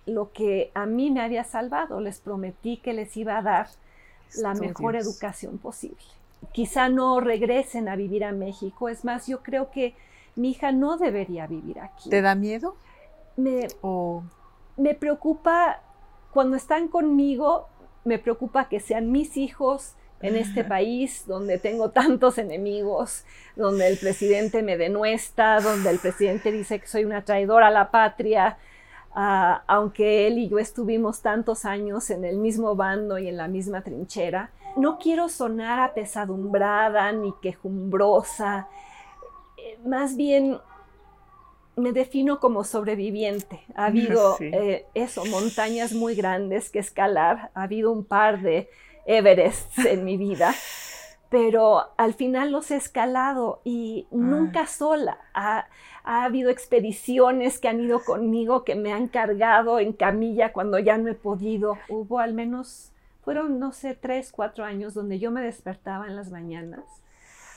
lo 0.05 0.31
que 0.31 0.71
a 0.73 0.85
mí 0.85 1.11
me 1.11 1.21
había 1.21 1.43
salvado, 1.43 1.99
les 1.99 2.19
prometí 2.19 2.77
que 2.77 2.93
les 2.93 3.15
iba 3.17 3.37
a 3.37 3.41
dar 3.41 3.67
la 4.37 4.53
mejor 4.53 4.95
educación 4.95 5.57
posible. 5.57 5.97
Quizá 6.53 6.89
no 6.89 7.19
regresen 7.19 7.89
a 7.89 7.95
vivir 7.95 8.23
a 8.23 8.31
México, 8.31 8.89
es 8.89 9.03
más, 9.03 9.27
yo 9.27 9.43
creo 9.43 9.69
que 9.69 9.93
mi 10.35 10.51
hija 10.51 10.71
no 10.71 10.97
debería 10.97 11.47
vivir 11.47 11.79
aquí. 11.79 12.09
¿Te 12.09 12.21
da 12.21 12.35
miedo? 12.35 12.75
Me, 13.37 13.67
me 14.77 14.95
preocupa, 14.95 15.81
cuando 16.31 16.57
están 16.57 16.87
conmigo, 16.87 17.67
me 18.03 18.19
preocupa 18.19 18.67
que 18.67 18.79
sean 18.79 19.11
mis 19.11 19.37
hijos 19.37 19.95
en 20.21 20.35
este 20.35 20.63
país 20.75 21.25
donde 21.27 21.57
tengo 21.57 21.89
tantos 21.91 22.37
enemigos, 22.37 23.25
donde 23.55 23.87
el 23.87 23.97
presidente 23.97 24.63
me 24.63 24.77
denuesta, 24.77 25.59
donde 25.59 25.89
el 25.89 25.99
presidente 25.99 26.51
dice 26.51 26.79
que 26.79 26.87
soy 26.87 27.05
una 27.05 27.23
traidora 27.23 27.67
a 27.67 27.71
la 27.71 27.91
patria, 27.91 28.57
ah, 29.13 29.63
aunque 29.67 30.27
él 30.27 30.37
y 30.37 30.49
yo 30.49 30.59
estuvimos 30.59 31.21
tantos 31.21 31.65
años 31.65 32.09
en 32.09 32.25
el 32.25 32.37
mismo 32.37 32.75
bando 32.75 33.17
y 33.17 33.27
en 33.27 33.37
la 33.37 33.47
misma 33.47 33.81
trinchera. 33.81 34.51
No 34.77 34.99
quiero 34.99 35.27
sonar 35.27 35.79
apesadumbrada 35.79 37.11
ni 37.11 37.33
quejumbrosa, 37.41 38.69
más 39.85 40.15
bien 40.15 40.59
me 41.75 41.91
defino 41.91 42.39
como 42.39 42.63
sobreviviente. 42.63 43.61
Ha 43.75 43.85
habido 43.87 44.37
eh, 44.39 44.85
eso, 44.93 45.25
montañas 45.25 45.93
muy 45.93 46.15
grandes 46.15 46.69
que 46.69 46.79
escalar, 46.79 47.51
ha 47.53 47.63
habido 47.63 47.91
un 47.91 48.03
par 48.05 48.41
de 48.41 48.69
Everests 49.05 49.85
en 49.85 50.05
mi 50.05 50.17
vida, 50.17 50.53
pero 51.29 51.93
al 51.97 52.13
final 52.13 52.51
los 52.51 52.71
he 52.71 52.75
escalado 52.75 53.61
y 53.63 54.07
nunca 54.11 54.67
sola. 54.67 55.17
Ha, 55.33 55.67
ha, 56.03 56.23
habido 56.23 56.49
expediciones 56.49 57.59
que 57.59 57.67
han 57.67 57.79
ido 57.79 58.03
conmigo, 58.03 58.63
que 58.63 58.75
me 58.75 58.93
han 58.93 59.07
cargado 59.07 59.79
en 59.79 59.93
camilla 59.93 60.53
cuando 60.53 60.77
ya 60.77 60.97
no 60.97 61.09
he 61.09 61.15
podido. 61.15 61.77
Hubo 61.89 62.19
al 62.19 62.33
menos, 62.33 62.91
fueron, 63.23 63.59
no 63.59 63.71
sé, 63.71 63.95
tres, 63.95 64.31
cuatro 64.31 64.65
años 64.65 64.93
donde 64.93 65.19
yo 65.19 65.31
me 65.31 65.41
despertaba 65.41 66.07
en 66.07 66.15
las 66.15 66.31
mañanas 66.31 67.00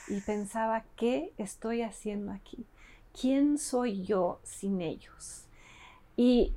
y 0.07 0.21
pensaba, 0.21 0.83
¿qué 0.95 1.31
estoy 1.37 1.81
haciendo 1.81 2.31
aquí? 2.31 2.65
¿Quién 3.19 3.57
soy 3.57 4.03
yo 4.03 4.39
sin 4.43 4.81
ellos? 4.81 5.45
Y 6.15 6.53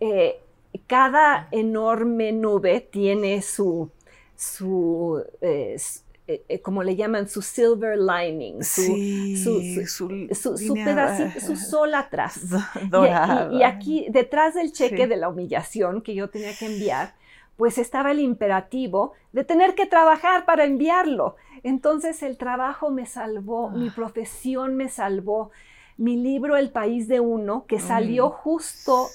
eh, 0.00 0.40
cada 0.86 1.48
enorme 1.50 2.32
nube 2.32 2.80
tiene 2.80 3.42
su, 3.42 3.90
su 4.36 5.24
eh, 5.40 5.76
eh, 6.30 6.60
como 6.60 6.82
le 6.82 6.94
llaman, 6.94 7.26
su 7.26 7.40
silver 7.40 7.98
lining, 7.98 8.62
su, 8.62 8.82
su, 9.86 10.74
pedacito, 10.74 11.40
su 11.40 11.56
sol 11.56 11.94
atrás. 11.94 12.40
Y, 13.52 13.56
y, 13.56 13.62
aquí, 13.62 14.06
detrás 14.10 14.54
del 14.54 14.70
cheque 14.72 15.06
de 15.06 15.16
la 15.16 15.30
humillación 15.30 16.02
que 16.02 16.14
yo 16.14 16.28
tenía 16.28 16.54
que 16.54 16.66
enviar, 16.66 17.14
pues 17.56 17.78
estaba 17.78 18.10
el 18.10 18.20
imperativo 18.20 19.14
de 19.32 19.44
tener 19.44 19.74
que 19.74 19.86
trabajar 19.86 20.44
para 20.44 20.64
enviarlo. 20.64 21.36
Entonces 21.62 22.22
el 22.22 22.36
trabajo 22.36 22.90
me 22.90 23.06
salvó, 23.06 23.70
mi 23.70 23.88
ah. 23.88 23.92
profesión 23.94 24.76
me 24.76 24.88
salvó, 24.88 25.50
mi 25.96 26.16
libro 26.16 26.56
El 26.56 26.70
País 26.70 27.08
de 27.08 27.20
Uno, 27.20 27.66
que 27.66 27.80
salió 27.80 28.30
justo, 28.30 29.08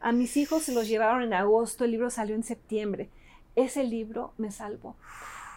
a 0.00 0.12
mis 0.12 0.36
hijos 0.36 0.62
se 0.62 0.74
los 0.74 0.88
llevaron 0.88 1.22
en 1.22 1.34
agosto, 1.34 1.84
el 1.84 1.90
libro 1.90 2.10
salió 2.10 2.34
en 2.34 2.44
septiembre. 2.44 3.08
Ese 3.56 3.84
libro 3.84 4.32
me 4.38 4.50
salvó 4.50 4.96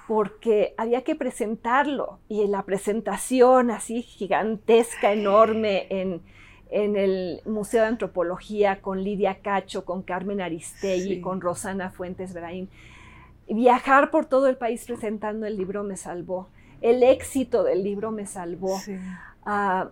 porque 0.07 0.73
había 0.77 1.03
que 1.03 1.15
presentarlo 1.15 2.19
y 2.29 2.41
en 2.41 2.51
la 2.51 2.63
presentación 2.63 3.71
así 3.71 4.01
gigantesca, 4.01 5.11
enorme 5.11 5.87
en 5.89 6.21
en 6.69 6.95
el 6.95 7.41
Museo 7.45 7.81
de 7.81 7.87
Antropología 7.87 8.81
con 8.81 9.03
Lidia 9.03 9.39
Cacho, 9.41 9.85
con 9.85 10.03
Carmen 10.03 10.41
Aristegui, 10.41 11.21
con 11.21 11.41
Rosana 11.41 11.91
Fuentes 11.91 12.33
Braín. 12.33 12.69
Viajar 13.49 14.11
por 14.11 14.25
todo 14.25 14.47
el 14.47 14.57
país 14.57 14.85
presentando 14.85 15.45
el 15.45 15.57
libro 15.57 15.83
me 15.83 15.97
salvó. 15.97 16.49
El 16.81 17.03
éxito 17.03 17.63
del 17.63 17.83
libro 17.83 18.11
me 18.11 18.25
salvó. 18.25 18.79
Ah, 19.45 19.89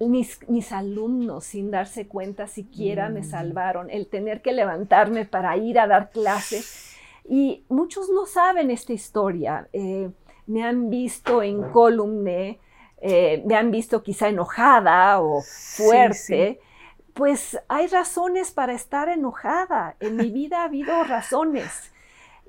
mis, 0.00 0.40
mis, 0.48 0.72
alumnos, 0.72 1.44
sin 1.44 1.70
darse 1.70 2.06
cuenta 2.06 2.46
siquiera, 2.46 3.08
me 3.08 3.20
mm. 3.20 3.24
salvaron. 3.24 3.90
El 3.90 4.06
tener 4.06 4.42
que 4.42 4.52
levantarme 4.52 5.24
para 5.24 5.56
ir 5.56 5.78
a 5.78 5.86
dar 5.86 6.10
clases. 6.10 6.96
Y 7.28 7.64
muchos 7.68 8.08
no 8.08 8.26
saben 8.26 8.70
esta 8.70 8.92
historia. 8.92 9.68
Eh, 9.72 10.10
me 10.46 10.64
han 10.64 10.88
visto 10.88 11.42
en 11.42 11.62
columne 11.70 12.58
eh, 13.00 13.42
me 13.46 13.54
han 13.54 13.70
visto 13.70 14.02
quizá 14.02 14.28
enojada 14.28 15.20
o 15.20 15.40
fuerte, 15.40 16.60
pues 17.14 17.58
hay 17.68 17.86
razones 17.86 18.50
para 18.50 18.72
estar 18.72 19.08
enojada. 19.08 19.96
En 20.00 20.16
mi 20.16 20.30
vida 20.30 20.62
ha 20.62 20.64
habido 20.64 21.04
razones. 21.04 21.92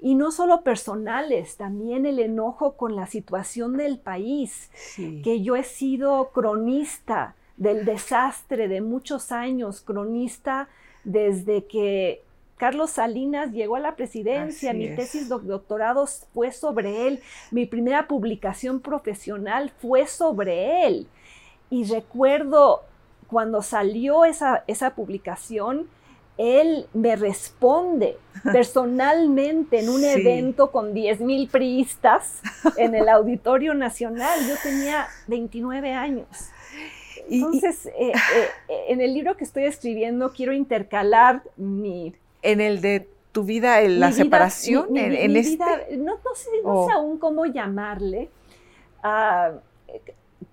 Y 0.02 0.16
no 0.16 0.32
solo 0.32 0.62
personales, 0.62 1.58
también 1.58 2.06
el 2.06 2.20
enojo 2.20 2.74
con 2.78 2.96
la 2.96 3.08
situación 3.08 3.76
del 3.78 4.00
país, 4.00 4.72
que 4.96 5.42
yo 5.42 5.56
he 5.56 5.64
sido 5.64 6.32
cronista 6.32 7.36
del 7.58 7.84
desastre 7.84 8.70
de 8.70 8.80
muchos 8.80 9.34
años, 9.34 9.82
cronista 9.82 10.70
desde 11.04 11.66
que 11.66 12.24
Carlos 12.60 12.92
Salinas 12.92 13.52
llegó 13.52 13.78
a 13.78 13.80
la 13.80 13.96
presidencia, 13.96 14.74
mi 14.74 14.94
tesis 14.96 15.30
de 15.30 15.38
doctorado 15.40 16.06
fue 16.34 16.52
sobre 16.52 17.08
él, 17.08 17.22
mi 17.52 17.66
primera 17.66 18.08
publicación 18.08 18.82
profesional 18.82 19.72
fue 19.80 20.08
sobre 20.08 20.86
él. 20.86 21.08
Y 21.70 21.86
recuerdo 21.86 22.84
cuando 23.28 23.62
salió 23.62 24.26
esa, 24.26 24.66
esa 24.68 24.96
publicación, 24.96 25.88
él 26.40 26.88
me 26.94 27.18
responde 27.18 28.18
personalmente 28.44 29.82
en 29.82 29.90
un 29.90 30.04
evento 30.06 30.72
con 30.72 30.94
10 30.94 31.20
mil 31.20 31.50
priistas 31.50 32.42
en 32.78 32.96
el 32.96 33.10
Auditorio 33.10 33.74
Nacional. 33.74 34.40
Yo 34.48 34.56
tenía 34.64 35.08
29 35.28 35.92
años. 35.92 36.28
Entonces, 37.30 37.88
eh, 37.88 38.14
eh, 38.14 38.86
en 38.88 39.02
el 39.02 39.14
libro 39.14 39.36
que 39.36 39.44
estoy 39.44 39.66
escribiendo 39.66 40.32
quiero 40.32 40.54
intercalar 40.54 41.44
mi 41.58 42.16
en 42.42 42.62
el 42.62 42.80
de 42.80 43.06
tu 43.34 43.44
vida, 43.44 43.82
en 43.82 44.00
la 44.00 44.14
separación, 44.14 44.96
en, 44.96 45.36
este. 45.36 45.98
no, 45.98 46.18
sé, 46.34 46.50
aún 46.64 47.20
cómo 47.20 47.46
llamarle. 47.46 48.30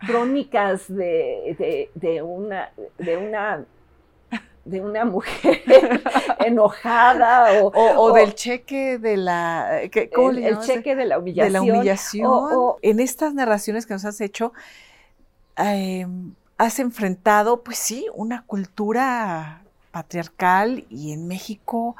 crónicas 0.04 0.84
de, 0.88 2.22
una, 2.22 2.72
de 2.98 3.16
una 3.16 3.64
de 4.66 4.80
una 4.80 5.04
mujer 5.04 5.62
enojada 6.44 7.62
o, 7.62 8.12
del 8.12 8.34
cheque 8.34 8.98
de 8.98 9.16
la 9.16 9.80
el, 9.82 9.90
cheque 10.60 10.96
de 10.96 11.04
la 11.04 11.18
humillación, 11.18 11.46
de 11.46 11.52
la 11.52 11.62
humillación. 11.62 12.50
en 12.82 13.00
estas 13.00 13.32
narraciones 13.32 13.86
que 13.86 13.94
nos 13.94 14.04
has 14.04 14.20
hecho 14.20 14.52
em, 15.56 16.34
has 16.58 16.78
enfrentado 16.80 17.62
pues 17.62 17.78
sí 17.78 18.06
una 18.14 18.42
cultura 18.42 19.62
patriarcal 19.92 20.84
y 20.90 21.12
en 21.12 21.28
México 21.28 21.96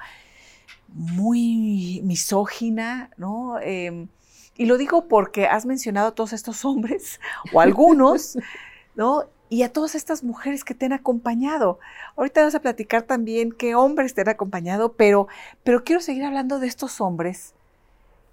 muy 0.88 2.00
misógina, 2.04 3.10
¿no? 3.16 3.58
Em, 3.60 4.08
y 4.56 4.66
lo 4.66 4.78
digo 4.78 5.06
porque 5.08 5.46
has 5.46 5.66
mencionado 5.66 6.08
a 6.08 6.14
todos 6.14 6.32
estos 6.32 6.64
hombres, 6.64 7.20
o 7.52 7.60
algunos, 7.60 8.38
¿no? 8.96 9.24
Y 9.48 9.62
a 9.62 9.72
todas 9.72 9.94
estas 9.94 10.24
mujeres 10.24 10.64
que 10.64 10.74
te 10.74 10.86
han 10.86 10.92
acompañado. 10.92 11.78
Ahorita 12.16 12.42
vas 12.42 12.54
a 12.54 12.60
platicar 12.60 13.02
también 13.02 13.52
qué 13.52 13.74
hombres 13.74 14.14
te 14.14 14.22
han 14.22 14.28
acompañado, 14.28 14.94
pero, 14.94 15.28
pero 15.62 15.84
quiero 15.84 16.00
seguir 16.00 16.24
hablando 16.24 16.58
de 16.58 16.66
estos 16.66 17.00
hombres 17.00 17.54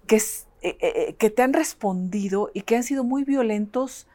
que, 0.06 0.16
eh, 0.16 0.20
eh, 0.62 0.76
eh, 0.80 1.14
que 1.18 1.30
te 1.30 1.42
han 1.42 1.52
respondido 1.52 2.50
y 2.52 2.62
que 2.62 2.76
han 2.76 2.82
sido 2.82 3.04
muy 3.04 3.24
violentos 3.24 4.06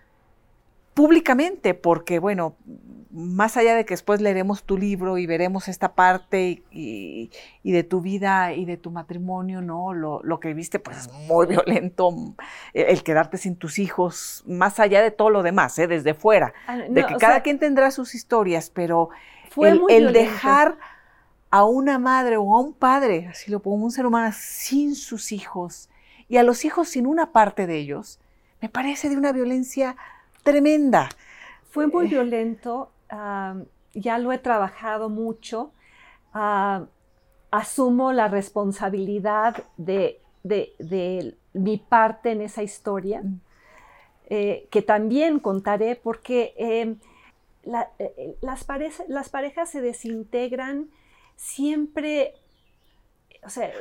públicamente, 0.93 1.73
porque 1.73 2.19
bueno, 2.19 2.55
más 3.11 3.57
allá 3.57 3.75
de 3.75 3.85
que 3.85 3.93
después 3.93 4.21
leeremos 4.21 4.63
tu 4.63 4.77
libro 4.77 5.17
y 5.17 5.25
veremos 5.25 5.67
esta 5.67 5.93
parte 5.93 6.63
y, 6.71 7.31
de 7.63 7.83
tu 7.83 8.01
vida 8.01 8.53
y 8.53 8.65
de 8.65 8.77
tu 8.77 8.91
matrimonio, 8.91 9.61
¿no? 9.61 9.93
Lo, 9.93 10.39
que 10.39 10.53
viste, 10.53 10.79
pues 10.79 10.97
es 10.97 11.13
muy 11.27 11.47
violento, 11.47 12.13
el, 12.73 13.03
quedarte 13.03 13.37
sin 13.37 13.55
tus 13.55 13.79
hijos, 13.79 14.43
más 14.47 14.79
allá 14.79 15.01
de 15.01 15.11
todo 15.11 15.31
lo 15.31 15.41
demás, 15.41 15.77
¿eh? 15.79 15.87
desde 15.87 16.13
fuera, 16.13 16.53
ah, 16.67 16.77
de 16.77 17.05
que 17.05 17.15
cada 17.15 17.41
quien 17.41 17.57
tendrá 17.57 17.89
sus 17.91 18.13
historias, 18.13 18.69
pero 18.69 19.09
fue 19.49 19.79
el, 19.89 20.13
dejar 20.13 20.77
a 21.49 21.63
una 21.63 21.97
madre 21.97 22.37
o 22.37 22.55
a 22.55 22.61
un 22.61 22.73
padre, 22.73 23.27
así 23.27 23.49
lo 23.49 23.59
pongo, 23.59 23.83
un 23.83 23.91
ser 23.91 24.05
humano 24.05 24.33
sin 24.37 24.93
sus 24.93 25.31
hijos 25.31 25.89
y 26.27 26.37
a 26.37 26.43
los 26.43 26.63
hijos 26.63 26.89
sin 26.89 27.07
una 27.07 27.31
parte 27.31 27.65
de 27.65 27.77
ellos, 27.77 28.19
me 28.61 28.69
parece 28.69 29.09
de 29.09 29.17
una 29.17 29.31
violencia 29.31 29.95
tremenda. 30.43 31.09
Fue 31.69 31.87
muy 31.87 32.05
eh. 32.05 32.09
violento 32.09 32.91
ya 33.93 34.17
lo 34.17 34.31
he 34.31 34.37
trabajado 34.37 35.09
mucho, 35.09 35.71
asumo 37.51 38.13
la 38.13 38.27
responsabilidad 38.27 39.63
de, 39.77 40.21
mi 41.53 41.77
parte 41.77 42.31
en 42.31 42.41
esa 42.41 42.63
historia, 42.63 43.21
mm. 43.21 43.41
eh, 44.29 44.67
que 44.69 44.81
también 44.81 45.39
contaré 45.39 45.95
porque 45.95 46.53
em, 46.57 46.97
eh, 47.97 48.37
las, 48.41 48.65
las, 49.07 49.29
parejas 49.29 49.69
se 49.69 49.81
desintegran 49.81 50.89
siempre, 51.35 52.35
o 53.43 53.49
sea, 53.49 53.71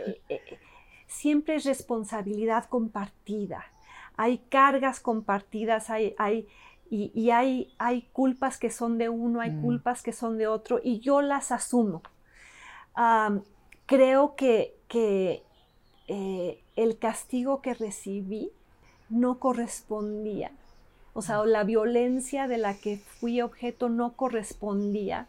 siempre 1.06 1.56
es 1.56 1.64
responsabilidad 1.64 2.64
compartida. 2.64 3.66
Hay 4.18 4.38
cargas 4.50 5.00
compartidas, 5.00 5.88
hay, 5.88 6.14
hay 6.18 6.46
y, 6.90 7.30
hay, 7.30 7.72
hay, 7.78 8.02
culpas 8.12 8.58
que 8.58 8.70
son 8.70 8.96
de 8.96 9.08
uno, 9.08 9.40
hay 9.40 9.50
mm. 9.50 9.62
culpas 9.62 10.02
que 10.02 10.12
son 10.12 10.38
de 10.38 10.46
otro, 10.46 10.80
y 10.82 11.00
yo 11.00 11.20
las 11.20 11.52
asumo. 11.52 12.02
creo 13.86 14.36
que, 14.36 14.74
eh, 16.08 16.62
el 16.76 16.98
castigo 16.98 17.60
que 17.60 17.74
recibí 17.74 18.50
no 19.10 19.38
correspondía, 19.38 20.50
o 21.12 21.20
sea, 21.20 21.44
la 21.44 21.64
violencia 21.64 22.48
de 22.48 22.58
la 22.58 22.74
que 22.74 22.96
fui 22.96 23.42
objeto 23.42 23.88
no 23.88 24.14
correspondía 24.14 25.28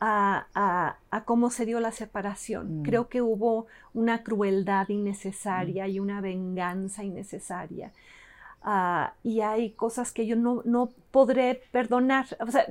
a, 0.00 0.96
cómo 1.24 1.50
se 1.50 1.66
dio 1.66 1.80
la 1.80 1.92
separación. 1.92 2.80
Mm. 2.80 2.82
Creo 2.82 3.08
que 3.08 3.22
hubo 3.22 3.66
una 3.92 4.22
crueldad 4.22 4.88
innecesaria 4.88 5.86
mm. 5.86 5.90
y 5.90 6.00
una 6.00 6.20
venganza 6.20 7.04
innecesaria. 7.04 7.92
Ah, 8.66 9.12
y 9.22 9.42
hay 9.42 9.72
cosas 9.72 10.10
que 10.10 10.26
yo 10.26 10.36
no, 10.36 10.62
no 10.64 10.90
podré 11.10 11.62
perdonar. 11.70 12.26
O 12.40 12.50
sea, 12.50 12.64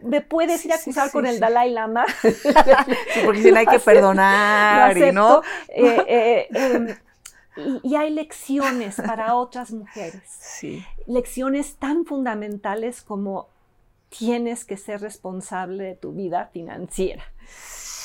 me, 0.00 0.20
puedes 0.22 0.64
ir 0.64 0.72
a 0.72 0.76
acusar 0.76 1.10
con 1.10 1.26
el 1.26 1.38
Dalai 1.38 1.70
Lama. 1.70 2.06
porque 3.26 3.42
si 3.42 3.52
no 3.52 3.58
hay 3.58 3.66
que 3.66 3.78
perdonar, 3.84 4.96
y 4.96 5.12
¿no? 5.12 5.42
Eh, 5.68 6.04
eh, 6.08 6.48
em, 6.52 6.86
y, 7.82 7.96
hay 7.96 8.10
lecciones 8.10 8.96
para 8.96 9.34
otras 9.34 9.72
mujeres. 9.72 10.22
Lecciones 11.06 11.76
tan 11.76 12.06
fundamentales 12.06 13.02
como 13.02 13.48
tienes 14.10 14.66
que 14.66 14.76
ser 14.76 15.00
responsable 15.00 15.84
de 15.84 15.94
tu 15.94 16.12
vida 16.12 16.50
financiera 16.52 17.24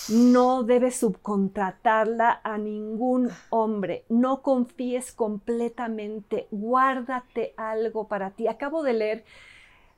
no 0.10 0.64
debes 0.64 0.98
subcontratarla 0.98 2.42
a 2.44 2.58
ningún 2.58 3.30
hombre. 3.50 4.06
No 4.10 4.42
confíes 4.42 5.12
completamente. 5.12 6.48
Guárdate 6.52 7.54
algo 7.58 8.08
para 8.08 8.32
ti. 8.32 8.48
Acabo 8.48 8.84
de 8.84 8.94
leer 8.94 9.26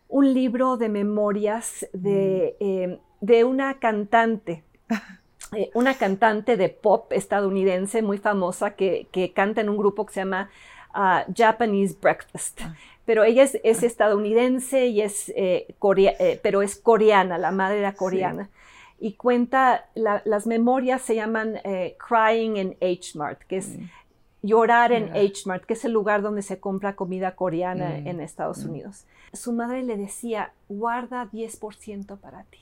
un 0.08 0.34
libro 0.34 0.78
de 0.78 0.90
memorias 0.90 1.88
de, 1.94 2.56
mm. 2.60 3.32
em, 3.32 3.46
una 3.46 3.80
cantante. 3.80 4.64
Eh, 5.56 5.72
una 5.74 5.94
cantante 5.94 6.58
de 6.58 6.68
pop 6.68 7.14
estadounidense 7.14 8.02
muy 8.02 8.18
famosa 8.18 8.76
que, 8.76 9.08
canta 9.34 9.62
en 9.62 9.70
un 9.70 9.78
grupo 9.78 10.06
que 10.06 10.14
se 10.14 10.20
llama 10.20 10.50
ah, 10.98 11.26
Japanese 11.34 11.96
Breakfast. 12.02 12.62
Ah. 12.62 12.76
Pero 13.06 13.24
ella 13.24 13.44
es, 13.44 13.84
estadounidense 13.84 14.88
y 14.88 15.02
es, 15.02 15.30
eh, 15.30 15.68
eh, 15.70 16.40
pero 16.44 16.62
es 16.62 16.76
coreana, 16.76 17.38
la 17.38 17.52
madre 17.52 17.80
era 17.80 17.94
coreana 17.94 18.50
y 19.00 19.14
cuenta, 19.14 19.86
las 19.96 20.48
memorias 20.48 21.02
se 21.02 21.16
llaman 21.16 21.60
eh, 21.64 21.96
Crying 22.00 22.58
in 22.58 22.78
H-Mart, 22.82 23.42
que 23.44 23.58
es 23.58 23.78
mm. 23.78 23.90
llorar 24.42 24.92
en 24.92 25.16
H-Mart, 25.16 25.66
que 25.66 25.74
es 25.74 25.86
el 25.86 25.92
lugar 25.92 26.22
donde 26.22 26.42
se 26.42 26.60
compra 26.60 26.96
comida 26.96 27.36
coreana 27.36 27.90
mm. 27.90 28.08
en 28.08 28.22
Estados 28.22 28.66
mm. 28.66 28.70
Unidos. 28.70 29.06
Su 29.34 29.54
madre 29.54 29.84
le 29.84 29.98
decía, 29.98 30.52
guarda 30.68 31.30
10% 31.32 32.18
para 32.18 32.44
ti. 32.46 32.60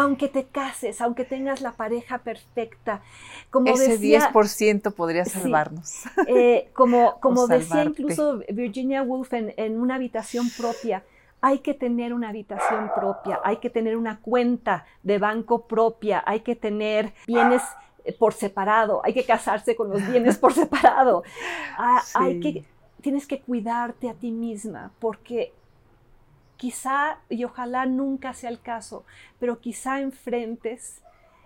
Aunque 0.00 0.28
te 0.28 0.46
cases, 0.46 1.00
aunque 1.00 1.24
tengas 1.24 1.60
la 1.60 1.72
pareja 1.72 2.18
perfecta, 2.18 3.02
como 3.50 3.72
Ese 3.72 4.00
10% 4.00 4.92
podría 4.94 5.24
salvarnos. 5.24 6.04
Eh, 6.26 6.70
como 6.72 7.18
como 7.20 7.46
decía 7.46 7.84
incluso 7.84 8.40
Virginia 8.48 9.02
Woolf 9.02 9.32
en 9.32 9.80
una 9.80 9.96
habitación 9.96 10.48
propia, 10.56 11.04
hay 11.40 11.60
que 11.60 11.74
tener 11.74 12.12
una 12.12 12.28
habitación 12.28 12.90
propia, 12.94 13.40
hay 13.44 13.56
que 13.56 13.70
tener 13.70 13.96
una 13.96 14.20
cuenta 14.20 14.84
de 15.02 15.18
banco 15.18 15.66
propia, 15.66 16.22
hay 16.26 16.40
que 16.40 16.54
tener 16.54 17.12
bienes 17.26 17.62
eh, 18.04 18.12
por 18.12 18.34
separado, 18.34 19.00
hay 19.04 19.14
que 19.14 19.24
casarse 19.24 19.74
con 19.74 19.90
los 19.90 20.06
bienes 20.06 20.38
por 20.38 20.52
separado. 20.54 21.22
Ah, 21.78 22.02
hay 22.14 22.40
que, 22.40 22.64
tienes 23.00 23.26
que 23.26 23.40
cuidarte 23.40 24.08
a 24.10 24.14
ti 24.14 24.30
misma 24.30 24.92
porque 24.98 25.52
quizá 26.60 27.20
y 27.30 27.44
ojalá 27.44 27.86
nunca 27.86 28.34
sea 28.34 28.50
el 28.50 28.60
caso, 28.60 29.06
pero 29.38 29.60
quizá 29.60 30.02
enfrentes 30.02 31.00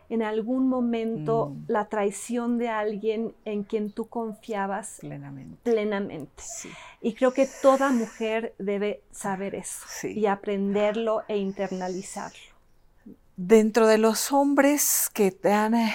en 0.08 0.24
algún 0.24 0.68
momento 0.68 1.50
mm. 1.50 1.64
la 1.68 1.88
traición 1.88 2.58
de 2.58 2.68
alguien 2.68 3.32
en 3.44 3.62
quien 3.62 3.92
tú 3.92 4.08
confiabas 4.08 4.96
plenamente. 4.98 5.56
plenamente. 5.62 6.42
Y 7.00 7.14
creo 7.14 7.32
que 7.32 7.48
toda 7.62 7.90
mujer 7.90 8.56
debe 8.58 9.02
saber 9.12 9.54
eso 9.54 9.86
y 10.02 10.26
aprenderlo 10.26 11.22
e 11.28 11.36
internalizarlo. 11.36 12.52
Dentro 13.36 13.86
de 13.86 13.98
los 13.98 14.32
hombres 14.32 15.08
que 15.14 15.30
te 15.30 15.52
han 15.52 15.76
eh, 15.76 15.94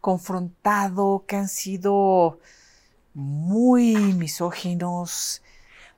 confrontado, 0.00 1.24
que 1.28 1.36
han 1.36 1.48
sido 1.48 2.40
muy 3.14 3.94
misóginos, 4.14 5.42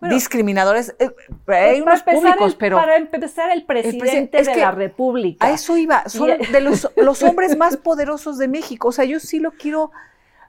discriminadores. 0.09 0.95
Eh, 0.99 1.11
hay 1.47 1.81
unos 1.81 2.03
públicos, 2.03 2.55
pero. 2.55 2.77
Para 2.77 2.97
empezar, 2.97 3.51
el 3.51 3.65
presidente 3.65 4.43
de 4.43 4.57
la 4.57 4.71
República. 4.71 5.47
A 5.47 5.53
eso 5.53 5.77
iba. 5.77 6.09
Son 6.09 6.31
de 6.53 6.61
los, 6.61 6.91
los, 6.97 7.23
hombres 7.23 7.57
más 7.57 7.77
poderosos 7.77 8.39
de 8.39 8.49
México. 8.49 8.89
O 8.89 8.93
sea, 8.93 9.05
yo 9.05 9.21
sí 9.21 9.39
lo 9.41 9.53
quiero, 9.53 9.91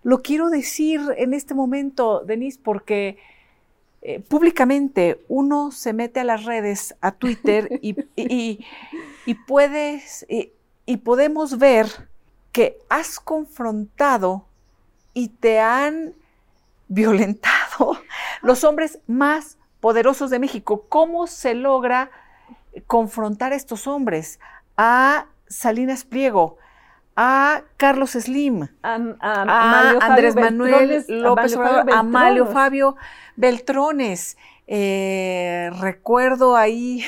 lo 0.04 0.22
quiero 0.22 0.50
decir 0.50 1.02
en 1.18 1.34
este 1.34 1.54
momento, 1.54 2.24
Denise, 2.26 2.60
porque 2.64 3.18
eh, 4.02 4.20
públicamente 4.20 5.22
uno 5.28 5.72
se 5.72 5.94
mete 5.94 6.22
a 6.22 6.24
las 6.24 6.46
redes, 6.46 6.96
a 7.02 7.12
Twitter, 7.12 7.80
y, 7.82 7.96
y, 8.16 9.34
puedes, 9.48 10.26
y 10.30 10.98
podemos 10.98 11.58
ver 11.58 11.88
que 12.52 12.78
has 12.90 13.20
confrontado 13.20 14.46
y 15.14 15.30
te 15.30 15.60
han 15.60 16.14
violentado 16.88 17.61
los 18.42 18.64
hombres 18.64 19.00
más 19.08 19.58
poderosos 19.80 20.30
de 20.30 20.40
México. 20.40 20.86
¿Cómo 20.90 21.28
se 21.28 21.54
logra 21.54 22.12
confrontar 22.88 23.54
a 23.54 23.56
estos 23.56 23.88
hombres? 23.88 24.40
A 24.78 25.28
Salinas 25.48 26.06
Pliego, 26.06 26.58
a 27.16 27.64
Carlos 27.78 28.12
Slim, 28.12 28.68
a, 28.84 29.98
Andrés 30.02 30.36
Manuel 30.36 31.06
López 31.08 31.56
Obrador, 31.56 31.92
a 31.92 32.00
Amalio 32.00 32.46
Fabio 32.48 32.96
Beltrones. 33.36 34.38
Eh, 34.68 35.70
recuerdo 35.80 36.56
ahí 36.56 37.04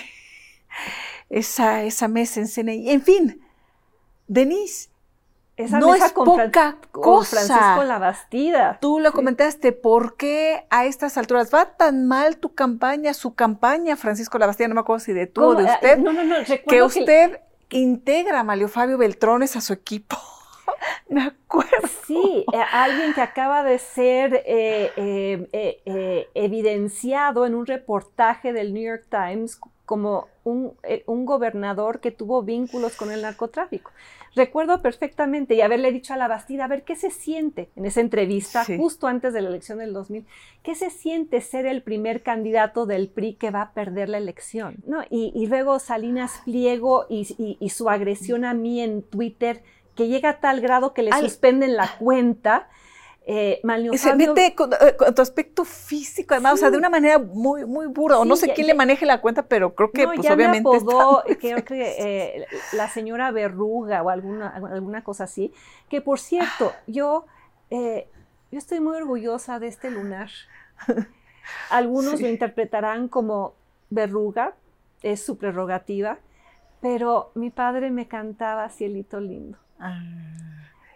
esa, 1.30 1.84
esa 1.84 2.08
mesa 2.08 2.42
en 2.42 2.48
CNI. 2.48 2.90
En 2.92 3.02
fin, 3.02 3.42
Denise, 4.28 4.90
esa 5.56 5.80
no 5.80 5.92
mesa 5.92 6.08
es 6.08 6.14
con, 6.14 6.26
poca 6.26 6.78
con 6.92 7.04
cosa. 7.04 7.46
Francisco 7.46 7.84
Labastida. 7.84 8.78
Tú 8.82 9.00
lo 9.00 9.12
comentaste, 9.12 9.72
¿por 9.72 10.18
qué 10.18 10.66
a 10.70 10.86
estas 10.86 11.18
alturas 11.18 11.54
va 11.54 11.66
tan 11.78 12.08
mal 12.08 12.38
tu 12.38 12.56
campaña, 12.56 13.14
su 13.14 13.36
campaña, 13.36 13.96
Francisco 13.96 14.38
Labastida? 14.38 14.68
No 14.68 14.76
me 14.76 14.82
acuerdo 14.82 15.06
si 15.06 15.14
de 15.14 15.28
tú 15.28 15.44
o 15.44 15.56
de 15.56 15.70
Ah, 15.70 15.74
usted, 15.76 15.98
No, 16.00 16.12
no, 16.12 16.24
no, 16.24 16.36
que 16.68 16.82
usted 16.84 17.40
integra 17.70 18.40
a 18.40 18.44
Mario 18.44 18.68
Fabio 18.68 18.98
Beltrones 18.98 19.56
a 19.56 19.62
su 19.62 19.74
equipo. 19.74 20.18
me 21.10 21.24
acuerdo. 21.24 21.88
Sí, 22.08 22.46
eh, 22.52 22.62
alguien 22.72 23.14
que 23.14 23.22
acaba 23.22 23.64
de 23.64 23.80
ser 23.80 24.44
eh, 24.46 24.92
eh, 24.96 25.82
eh, 25.86 26.28
evidenciado 26.34 27.46
en 27.46 27.56
un 27.56 27.66
reportaje 27.66 28.54
del 28.54 28.74
New 28.74 28.84
York 28.84 29.06
Times 29.10 29.60
como 29.86 30.28
un, 30.44 30.74
eh, 30.84 31.04
un 31.08 31.26
gobernador 31.26 32.00
que 32.00 32.12
tuvo 32.12 32.42
vínculos 32.44 32.96
con 32.96 33.12
el 33.12 33.22
narcotráfico. 33.22 33.92
Recuerdo 34.36 34.82
perfectamente 34.82 35.54
y 35.54 35.62
haberle 35.62 35.92
dicho 35.92 36.14
a 36.14 36.18
la 36.18 36.28
Bastida, 36.28 36.66
a 36.66 36.68
ver, 36.68 36.84
¿qué 36.84 36.96
se 36.96 37.12
siente 37.12 37.70
en 37.76 37.86
esa 37.86 38.02
entrevista 38.02 38.64
Sí. 38.66 38.78
justo 38.78 39.06
antes 39.08 39.32
de 39.34 39.42
la 39.42 39.50
elección 39.50 39.78
del 39.78 39.94
2000? 39.94 40.26
¿Qué 40.64 40.74
se 40.76 40.90
siente 40.90 41.40
ser 41.42 41.66
el 41.68 41.84
primer 41.84 42.24
candidato 42.24 42.86
del 42.86 43.10
PRI 43.10 43.36
que 43.36 43.52
va 43.52 43.62
a 43.62 43.72
perder 43.74 44.10
la 44.10 44.18
elección? 44.18 44.78
¿No? 44.88 45.04
Y, 45.10 45.32
y 45.36 45.46
luego 45.48 45.78
Salinas 45.80 46.42
Pliego 46.46 47.06
y, 47.10 47.28
y- 47.38 47.58
y 47.60 47.70
su 47.70 47.90
agresión 47.90 48.44
a 48.44 48.54
mí 48.54 48.82
en 48.82 49.04
Twitter, 49.04 49.62
que 49.96 50.08
llega 50.08 50.30
a 50.30 50.40
tal 50.40 50.60
grado 50.62 50.94
que 50.96 51.04
le 51.04 51.12
suspenden 51.22 51.76
la 51.78 51.98
cuenta. 52.00 52.68
Eh, 53.26 53.62
Fabio- 54.12 54.34
mete 54.34 54.54
con, 54.54 54.74
eh, 54.74 54.98
con 54.98 55.16
tu 55.16 55.22
aspecto 55.22 55.64
físico, 55.64 56.34
además, 56.34 56.56
o 56.56 56.58
sea, 56.58 56.70
de 56.72 56.78
una 56.78 56.90
manera 56.90 57.20
muy, 57.20 57.66
muy 57.66 57.88
burda. 57.88 58.20
o 58.20 58.26
no 58.26 58.36
sé 58.36 58.48
ya- 58.48 58.54
quién 58.54 58.68
ya- 58.68 58.74
le 58.74 58.78
maneje 58.78 59.06
la 59.06 59.22
cuenta, 59.22 59.44
pero 59.44 59.74
creo 59.76 59.92
que, 59.92 60.04
no, 60.04 60.14
pues, 60.14 60.28
ya 60.28 60.34
obviamente. 60.34 60.70
me 60.70 60.76
apodó, 60.78 61.24
muy 61.26 61.36
creo 61.38 61.64
que 61.64 61.96
eh, 62.00 62.46
la 62.74 62.90
señora 62.90 63.32
Verruga 63.32 64.04
o 64.04 64.10
alguna, 64.10 64.50
alguna 64.50 65.04
cosa 65.06 65.24
así, 65.24 65.54
que 65.90 66.02
por 66.02 66.20
cierto, 66.20 66.74
yo, 66.86 67.26
eh, 67.70 68.10
yo 68.52 68.58
estoy 68.58 68.82
muy 68.82 68.98
orgullosa 68.98 69.58
de 69.60 69.68
este 69.68 69.90
lunar. 69.90 70.30
Algunos 71.70 72.18
Sí. 72.18 72.24
lo 72.24 72.30
interpretarán 72.30 73.08
como 73.08 73.54
verruga, 73.90 74.54
es 75.02 75.24
su 75.24 75.38
prerrogativa, 75.38 76.18
pero 76.82 77.32
mi 77.36 77.50
padre 77.50 77.90
me 77.92 78.08
cantaba 78.08 78.70
Cielito 78.70 79.20
Lindo. 79.20 79.58
Ah, 79.80 80.02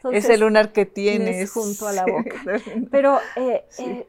Entonces, 0.10 0.30
ese 0.32 0.38
lunar 0.40 0.72
que 0.72 0.86
tienes. 0.86 1.52
junto 1.52 1.88
a 1.88 1.94
la 1.94 2.06
boca. 2.06 2.36
Pero 2.92 3.20
eh, 3.36 3.64
Sí. 3.70 3.84
eh, 3.86 4.08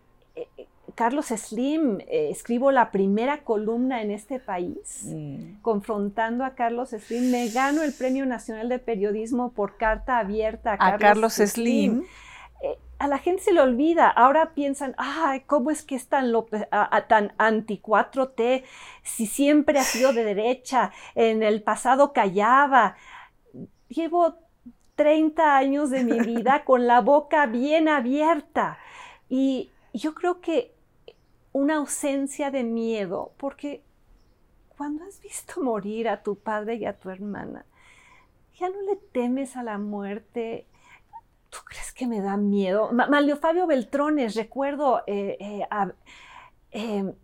eh, 0.57 0.67
Carlos 0.95 1.27
Slim, 1.27 2.01
eh, 2.01 2.29
escribo 2.31 2.73
la 2.73 2.91
primera 2.91 3.45
columna 3.45 4.03
en 4.03 4.11
este 4.11 4.41
país 4.41 5.03
Mm. 5.05 5.61
confrontando 5.63 6.45
a 6.45 6.55
Carlos 6.55 6.91
Slim. 6.91 7.31
Me 7.31 7.49
gano 7.51 7.83
el 7.83 7.93
Premio 7.93 8.27
Nacional 8.27 8.69
de 8.69 8.79
Periodismo 8.81 9.53
por 9.53 9.77
carta 9.77 10.19
abierta 10.19 10.71
a 10.73 10.75
A 10.75 10.79
Carlos, 10.99 11.01
Carlos 11.01 11.33
Slim. 11.53 12.03
A 13.01 13.07
la 13.07 13.19
gente 13.19 13.43
se 13.45 13.53
le 13.53 13.61
olvida. 13.61 14.09
Ahora 14.09 14.55
piensan, 14.55 14.97
ay, 14.99 15.43
¿cómo 15.47 15.71
es 15.71 15.85
que 15.85 15.95
es 15.95 16.09
tan, 16.09 16.33
López- 16.33 16.67
a- 16.73 16.97
a- 16.97 17.07
tan 17.07 17.33
anti 17.39 17.79
4T? 17.79 18.65
Si 19.05 19.27
siempre 19.27 19.79
ha 19.79 19.85
sido 19.85 20.13
de 20.13 20.25
derecha, 20.25 20.91
en 21.15 21.45
el 21.45 21.63
pasado 21.63 22.13
callaba. 22.13 22.97
Llevo 23.89 24.35
30 24.99 25.57
años 25.57 25.91
de 25.91 26.03
mi 26.05 26.19
vida 26.35 26.65
con 26.65 26.87
la 26.89 27.01
boca 27.01 27.47
bien 27.47 27.89
abierta. 27.89 28.79
Y 29.31 29.71
yo 29.95 30.15
creo 30.15 30.41
que 30.41 30.75
una 31.53 31.77
ausencia 31.77 32.51
de 32.51 32.65
miedo, 32.65 33.33
porque 33.39 33.83
cuando 34.77 35.05
has 35.05 35.21
visto 35.23 35.63
morir 35.63 36.09
a 36.09 36.23
tu 36.23 36.37
padre 36.37 36.75
y 36.75 36.85
a 36.85 36.99
tu 36.99 37.11
hermana, 37.11 37.65
ya 38.59 38.69
no 38.69 38.81
le 38.83 38.97
temes 38.97 39.57
a 39.57 39.63
la 39.63 39.79
muerte. 39.79 40.67
¿Tú 41.49 41.59
crees 41.65 41.93
que 41.93 42.07
me 42.07 42.21
da 42.21 42.37
miedo? 42.37 42.91
Manlio 42.93 43.37
Fabio 43.37 43.67
Beltrones, 43.67 44.35
recuerdo 44.35 45.03
eh, 45.07 45.37
eh, 45.41 45.67
a- 45.71 45.93
eh, 46.73 47.15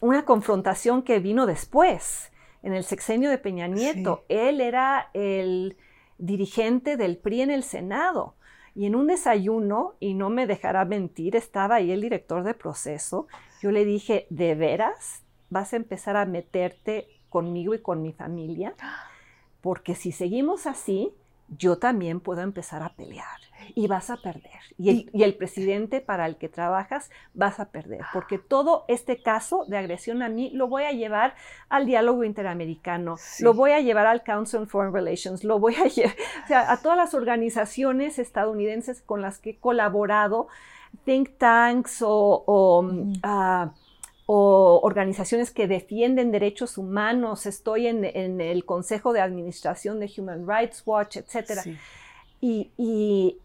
una 0.00 0.24
confrontación 0.26 1.02
que 1.02 1.18
vino 1.18 1.46
después, 1.46 2.30
en 2.62 2.74
el 2.74 2.84
sexenio 2.84 3.30
de 3.30 3.38
Peña 3.38 3.66
Nieto. 3.68 4.24
Él 4.28 4.60
era 4.60 5.10
el 5.14 5.76
dirigente 6.18 6.96
del 6.96 7.18
PRI 7.18 7.42
en 7.42 7.50
el 7.50 7.62
Senado. 7.62 8.34
Y 8.74 8.86
en 8.86 8.94
un 8.94 9.06
desayuno, 9.06 9.94
y 10.00 10.14
no 10.14 10.28
me 10.28 10.46
dejará 10.46 10.84
mentir, 10.84 11.34
estaba 11.34 11.76
ahí 11.76 11.90
el 11.92 12.02
director 12.02 12.44
de 12.44 12.54
proceso. 12.54 13.26
Yo 13.62 13.70
le 13.70 13.84
dije, 13.84 14.26
¿de 14.28 14.54
veras 14.54 15.24
vas 15.48 15.72
a 15.72 15.76
empezar 15.76 16.16
a 16.16 16.26
meterte 16.26 17.08
conmigo 17.30 17.74
y 17.74 17.80
con 17.80 18.02
mi 18.02 18.12
familia? 18.12 18.74
Porque 19.62 19.94
si 19.94 20.12
seguimos 20.12 20.66
así, 20.66 21.14
yo 21.48 21.78
también 21.78 22.20
puedo 22.20 22.40
empezar 22.42 22.82
a 22.82 22.94
pelear 22.94 23.38
y 23.74 23.86
vas 23.86 24.10
a 24.10 24.16
perder. 24.16 24.60
Y 24.78 24.90
el, 24.90 25.10
y 25.12 25.22
el, 25.22 25.34
presidente 25.34 26.00
para 26.00 26.26
el 26.26 26.36
que 26.36 26.48
trabajas 26.48 27.10
vas 27.34 27.60
a 27.60 27.70
perder. 27.70 28.02
Porque 28.12 28.38
todo 28.38 28.84
este 28.88 29.22
caso 29.22 29.64
de 29.66 29.78
agresión 29.78 30.22
a 30.22 30.28
mí 30.28 30.50
lo 30.52 30.68
voy 30.68 30.84
a 30.84 30.92
llevar 30.92 31.34
al 31.68 31.86
diálogo 31.86 32.24
interamericano, 32.24 33.16
sí. 33.18 33.42
lo 33.42 33.54
voy 33.54 33.72
a 33.72 33.80
llevar 33.80 34.06
al 34.06 34.22
Council 34.22 34.60
on 34.60 34.68
Foreign 34.68 34.94
Relations, 34.94 35.44
lo 35.44 35.58
voy 35.58 35.74
a 35.76 35.84
llevar 35.88 36.14
o 36.44 36.46
sea, 36.46 36.70
a 36.70 36.76
todas 36.78 36.98
las 36.98 37.14
organizaciones 37.14 38.18
estadounidenses 38.18 39.00
con 39.02 39.22
las 39.22 39.38
que 39.38 39.50
he 39.50 39.56
colaborado, 39.56 40.48
think 41.04 41.38
tanks 41.38 42.02
o... 42.02 42.44
o 42.46 42.82
mm. 42.82 43.12
uh, 43.24 43.70
o 44.26 44.80
organizaciones 44.82 45.52
que 45.52 45.68
defienden 45.68 46.32
derechos 46.32 46.78
humanos, 46.78 47.46
estoy 47.46 47.86
en, 47.86 48.04
en, 48.04 48.40
el 48.40 48.64
Consejo 48.64 49.12
de 49.12 49.20
Administración 49.20 50.00
de 50.00 50.10
Human 50.18 50.46
Rights 50.48 50.82
Watch, 50.84 51.16
etc. 51.16 51.60
Sí. 51.62 51.78
Y, 52.40 52.70
y, 52.76 53.38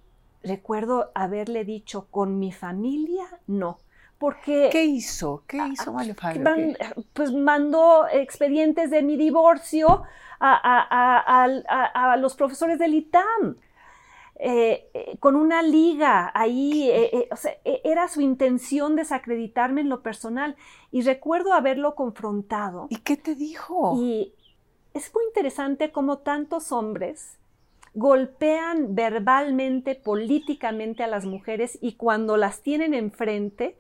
recuerdo 0.44 1.12
haberle 1.14 1.66
dicho, 1.66 2.08
con 2.10 2.40
mi 2.40 2.52
familia, 2.52 3.26
no. 3.46 3.78
Porque, 4.18 4.70
¿Qué 4.72 4.86
hizo? 4.86 5.44
¿Qué 5.48 5.58
hizo 5.72 5.94
Mario 5.94 6.16
Fabio? 6.16 6.42
Man, 6.42 6.78
pues 7.14 7.32
mandó 7.32 8.08
expedientes 8.08 8.90
de 8.90 9.02
mi 9.02 9.18
divorcio 9.18 10.04
a, 10.40 10.54
a, 10.54 11.46
a, 11.70 12.12
a 12.14 12.18
los 12.18 12.36
profesores 12.36 12.80
del 12.80 12.96
ITAM. 12.96 13.58
Eh, 14.44 14.90
eh, 14.96 15.18
con 15.20 15.36
una 15.36 15.62
liga 15.62 16.32
ahí, 16.34 16.90
eh, 16.90 17.28
o 17.30 17.36
sea, 17.36 17.52
era 17.64 18.08
su 18.08 18.22
intención 18.22 18.96
desacreditarme 18.96 19.82
en 19.82 19.90
lo 19.90 20.02
personal 20.02 20.56
y 20.92 21.04
recuerdo 21.04 21.54
haberlo 21.54 21.94
confrontado. 21.94 22.88
¿Y 22.90 22.98
qué 22.98 23.18
te 23.18 23.36
dijo? 23.36 23.94
Y 24.02 24.34
es 24.96 25.14
muy 25.14 25.26
interesante 25.26 25.92
cómo 25.92 26.18
tantos 26.18 26.72
hombres 26.72 27.38
golpean 27.94 28.96
verbalmente, 28.96 29.94
políticamente 29.94 31.04
a 31.04 31.08
las 31.08 31.26
mujeres 31.26 31.78
y 31.80 31.94
cuando 31.94 32.36
las 32.36 32.64
tienen 32.64 32.96
enfrente 32.96 33.78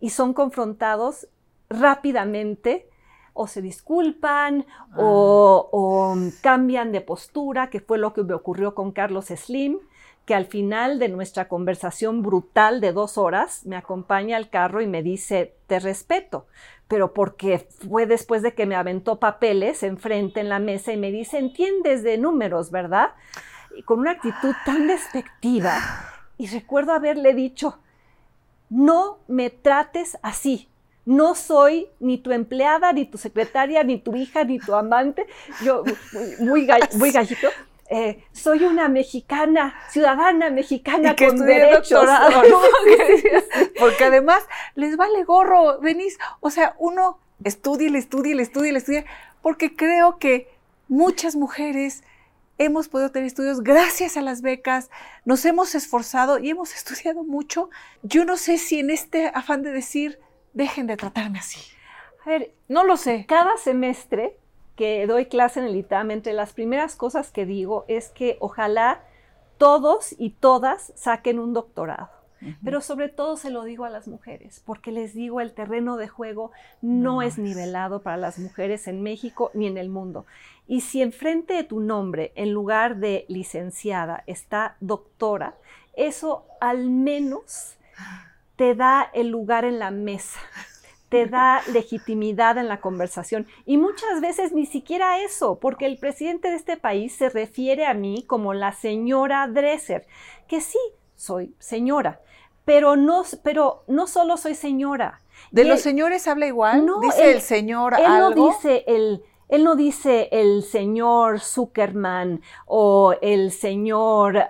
y 0.00 0.10
son 0.10 0.34
confrontados 0.34 1.28
rápidamente, 1.70 2.88
o 3.40 3.46
se 3.46 3.62
disculpan 3.62 4.66
ah. 4.90 4.96
o, 4.96 5.68
o, 5.72 6.16
cambian 6.42 6.90
de 6.90 7.00
postura, 7.00 7.70
que 7.70 7.80
fue 7.80 7.96
lo 7.96 8.12
que 8.12 8.24
me 8.24 8.34
ocurrió 8.34 8.74
con 8.74 8.90
Carlos 8.90 9.26
Slim, 9.26 9.78
que 10.26 10.34
al 10.34 10.46
final 10.46 10.98
de 10.98 11.08
nuestra 11.08 11.46
conversación 11.48 12.20
brutal 12.20 12.80
de 12.80 12.92
dos 12.92 13.16
horas 13.16 13.64
me 13.64 13.76
acompaña 13.76 14.36
al 14.36 14.50
carro 14.50 14.82
y 14.82 14.86
me 14.86 15.02
dice, 15.02 15.54
te 15.68 15.78
respeto, 15.78 16.46
pero 16.88 17.14
porque 17.14 17.66
fue 17.88 18.06
después 18.06 18.42
de 18.42 18.54
que 18.54 18.66
me 18.66 18.74
aventó 18.74 19.20
papeles 19.20 19.82
enfrente 19.84 20.40
en 20.40 20.48
la 20.48 20.58
mesa 20.58 20.92
y 20.92 20.96
me 20.96 21.12
dice, 21.12 21.38
entiendes 21.38 22.02
de 22.02 22.18
números, 22.18 22.70
¿verdad? 22.72 23.12
Y 23.76 23.82
con 23.84 24.00
una 24.00 24.10
actitud 24.10 24.54
tan 24.66 24.88
despectiva. 24.88 25.78
Y 26.36 26.48
recuerdo 26.48 26.92
haberle 26.92 27.34
dicho, 27.34 27.78
no 28.68 29.20
me 29.28 29.50
trates 29.50 30.18
así, 30.22 30.68
no 31.08 31.34
soy 31.34 31.88
ni 32.00 32.18
tu 32.18 32.32
empleada, 32.32 32.92
ni 32.92 33.06
tu 33.06 33.16
secretaria, 33.16 33.82
ni 33.82 33.98
tu 33.98 34.14
hija, 34.14 34.44
ni 34.44 34.58
tu 34.58 34.74
amante. 34.74 35.26
Yo, 35.64 35.82
muy, 36.12 36.46
muy, 36.46 36.66
gall 36.66 36.86
muy 36.96 37.10
gallito. 37.10 37.48
Eh, 37.88 38.22
soy 38.32 38.64
una 38.64 38.90
mexicana, 38.90 39.74
ciudadana 39.88 40.50
mexicana 40.50 41.16
que 41.16 41.28
con 41.28 41.38
derechos. 41.46 42.06
Porque 43.78 44.04
además 44.04 44.42
les 44.74 44.98
vale 44.98 45.24
gorro, 45.24 45.78
Denise. 45.78 46.18
O 46.40 46.50
sea, 46.50 46.74
uno 46.78 47.18
estudia, 47.42 47.88
le 47.88 47.98
estudia, 47.98 48.34
le 48.34 48.42
estudia, 48.42 48.72
le 48.72 48.78
estudia, 48.78 49.04
porque 49.40 49.74
creo 49.74 50.18
que 50.18 50.50
muchas 50.88 51.36
mujeres 51.36 52.02
hemos 52.58 52.88
podido 52.88 53.10
tener 53.12 53.28
estudios 53.28 53.62
gracias 53.62 54.18
a 54.18 54.20
las 54.20 54.42
becas, 54.42 54.90
nos 55.24 55.44
hemos 55.46 55.74
esforzado 55.74 56.38
y 56.38 56.50
hemos 56.50 56.74
estudiado 56.74 57.24
mucho. 57.24 57.70
Yo 58.02 58.26
no 58.26 58.36
sé 58.36 58.58
si 58.58 58.80
en 58.80 58.90
este 58.90 59.28
afán 59.28 59.62
de 59.62 59.72
decir, 59.72 60.18
dejen 60.58 60.88
de 60.88 60.96
tratarme 60.96 61.38
así. 61.38 61.60
A 62.26 62.28
ver, 62.28 62.52
no 62.66 62.84
lo 62.84 62.96
sé. 62.96 63.24
Cada 63.26 63.56
semestre 63.56 64.36
que 64.76 65.06
doy 65.06 65.26
clase 65.26 65.60
en 65.60 65.66
el 65.66 65.76
ITAM, 65.76 66.10
entre 66.10 66.32
las 66.32 66.52
primeras 66.52 66.96
cosas 66.96 67.30
que 67.30 67.46
digo 67.46 67.84
es 67.88 68.10
que 68.10 68.36
ojalá 68.40 69.00
todos 69.56 70.14
y 70.18 70.30
todas 70.30 70.92
saquen 70.96 71.38
un 71.38 71.54
doctorado. 71.54 72.10
pero 72.62 72.80
sobre 72.80 73.08
todo 73.08 73.36
se 73.36 73.50
lo 73.50 73.64
digo 73.64 73.84
a 73.84 73.90
las 73.90 74.06
mujeres, 74.06 74.62
porque 74.64 74.92
les 74.92 75.12
digo, 75.12 75.40
el 75.40 75.52
terreno 75.52 75.96
de 75.96 76.06
juego 76.06 76.52
no, 76.82 77.20
es 77.20 77.36
nivelado 77.36 78.02
para 78.02 78.16
las 78.16 78.38
mujeres 78.38 78.86
en 78.86 79.02
México 79.02 79.50
ni 79.54 79.66
en 79.66 79.76
el 79.76 79.88
mundo. 79.88 80.24
Y 80.68 80.82
si 80.82 81.02
enfrente 81.02 81.54
de 81.54 81.64
tu 81.64 81.80
nombre, 81.80 82.32
en 82.36 82.52
lugar 82.52 82.98
de 82.98 83.24
licenciada, 83.28 84.22
está 84.26 84.76
doctora, 84.78 85.56
eso 85.94 86.44
al 86.60 86.90
menos 86.90 87.76
te 88.58 88.74
da 88.74 89.08
el 89.14 89.28
lugar 89.28 89.64
en 89.64 89.78
la 89.78 89.92
mesa, 89.92 90.40
te 91.08 91.26
da 91.26 91.62
legitimidad 91.72 92.58
en 92.58 92.66
la 92.66 92.80
conversación. 92.80 93.46
Y 93.64 93.78
muchas 93.78 94.20
veces 94.20 94.52
ni 94.52 94.66
siquiera 94.66 95.20
eso, 95.22 95.60
porque 95.60 95.86
el 95.86 95.96
presidente 95.96 96.50
de 96.50 96.56
este 96.56 96.76
país 96.76 97.14
se 97.14 97.30
refiere 97.30 97.86
a 97.86 97.94
mí 97.94 98.24
como 98.26 98.54
la 98.54 98.72
señora 98.72 99.46
Dresser, 99.46 100.08
que 100.48 100.60
sí, 100.60 100.78
soy 101.14 101.54
señora, 101.60 102.20
pero 102.64 102.96
no, 102.96 103.22
pero 103.44 103.84
no 103.86 104.08
solo 104.08 104.36
soy 104.36 104.56
señora. 104.56 105.22
¿De 105.52 105.64
los 105.64 105.80
señores 105.80 106.26
habla 106.26 106.48
igual? 106.48 106.84
No, 106.84 107.00
¿Dice 107.00 107.30
el 107.30 107.40
señor 107.40 107.94
él 107.94 108.06
No 108.06 108.32
dice 108.32 108.82
el, 108.88 109.22
él 109.48 109.62
no 109.62 109.76
dice 109.76 110.28
el 110.32 110.64
señor 110.64 111.38
Zuckerman 111.38 112.42
o 112.66 113.14
el 113.22 113.52
señor... 113.52 114.48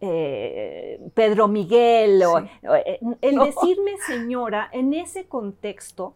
Eh, 0.00 1.00
Pedro 1.14 1.48
Miguel, 1.48 2.22
o, 2.22 2.38
eh, 2.38 3.00
el 3.20 3.36
decirme 3.36 3.96
señora 4.06 4.68
en 4.72 4.94
ese 4.94 5.26
contexto 5.26 6.14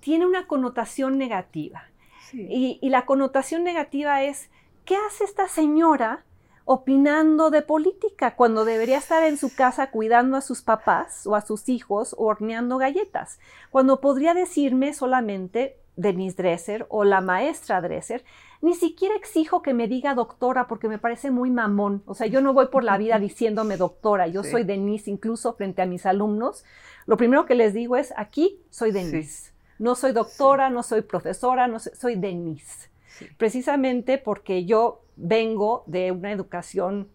tiene 0.00 0.24
una 0.24 0.46
connotación 0.46 1.18
negativa. 1.18 1.84
Y, 2.32 2.78
y, 2.80 2.88
la 2.88 3.04
connotación 3.04 3.62
negativa 3.62 4.22
es, 4.22 4.50
¿qué 4.86 4.96
hace 4.96 5.24
esta 5.24 5.48
señora 5.48 6.24
opinando 6.64 7.50
de 7.50 7.60
política 7.60 8.34
cuando 8.36 8.64
debería 8.64 8.98
estar 8.98 9.22
en 9.22 9.36
su 9.36 9.54
casa 9.54 9.90
cuidando 9.90 10.38
a 10.38 10.40
sus 10.40 10.62
papás 10.62 11.26
o 11.26 11.36
a 11.36 11.42
sus 11.42 11.68
hijos 11.68 12.14
o 12.18 12.24
horneando 12.24 12.78
galletas? 12.78 13.38
Cuando 13.70 14.00
podría 14.00 14.32
decirme 14.32 14.94
solamente 14.94 15.78
Denise 15.96 16.36
Dresser 16.36 16.86
o 16.88 17.04
la 17.04 17.20
maestra 17.20 17.80
Dresser, 17.80 18.24
ni 18.64 18.72
siquiera 18.72 19.14
exijo 19.14 19.60
que 19.60 19.74
me 19.74 19.88
diga 19.88 20.14
doctora 20.14 20.66
porque 20.66 20.88
me 20.88 20.98
parece 20.98 21.30
muy 21.30 21.50
mamón. 21.50 22.02
O 22.06 22.14
sea, 22.14 22.26
yo 22.26 22.40
no 22.40 22.54
voy 22.54 22.68
por 22.68 22.82
la 22.82 22.96
vida 22.96 23.18
diciéndome 23.20 23.76
doctora, 23.76 24.26
yo 24.26 24.42
soy 24.42 24.64
Denise 24.64 25.10
incluso 25.10 25.52
frente 25.52 25.82
a 25.82 25.86
mis 25.86 26.06
alumnos. 26.06 26.64
Lo 27.04 27.18
primero 27.18 27.44
que 27.44 27.54
les 27.54 27.74
digo 27.74 27.98
es, 27.98 28.14
aquí 28.16 28.62
soy 28.70 28.90
Denise. 28.90 29.52
No 29.78 29.94
soy 29.94 30.12
doctora, 30.12 30.70
no 30.70 30.82
soy 30.82 31.02
profesora, 31.02 31.68
no 31.68 31.78
soy, 31.78 32.14
Denise. 32.14 32.88
Precisamente 33.36 34.16
porque 34.16 34.64
yo 34.64 35.02
vengo 35.16 35.84
de 35.86 36.10
una 36.10 36.32
educación 36.32 37.08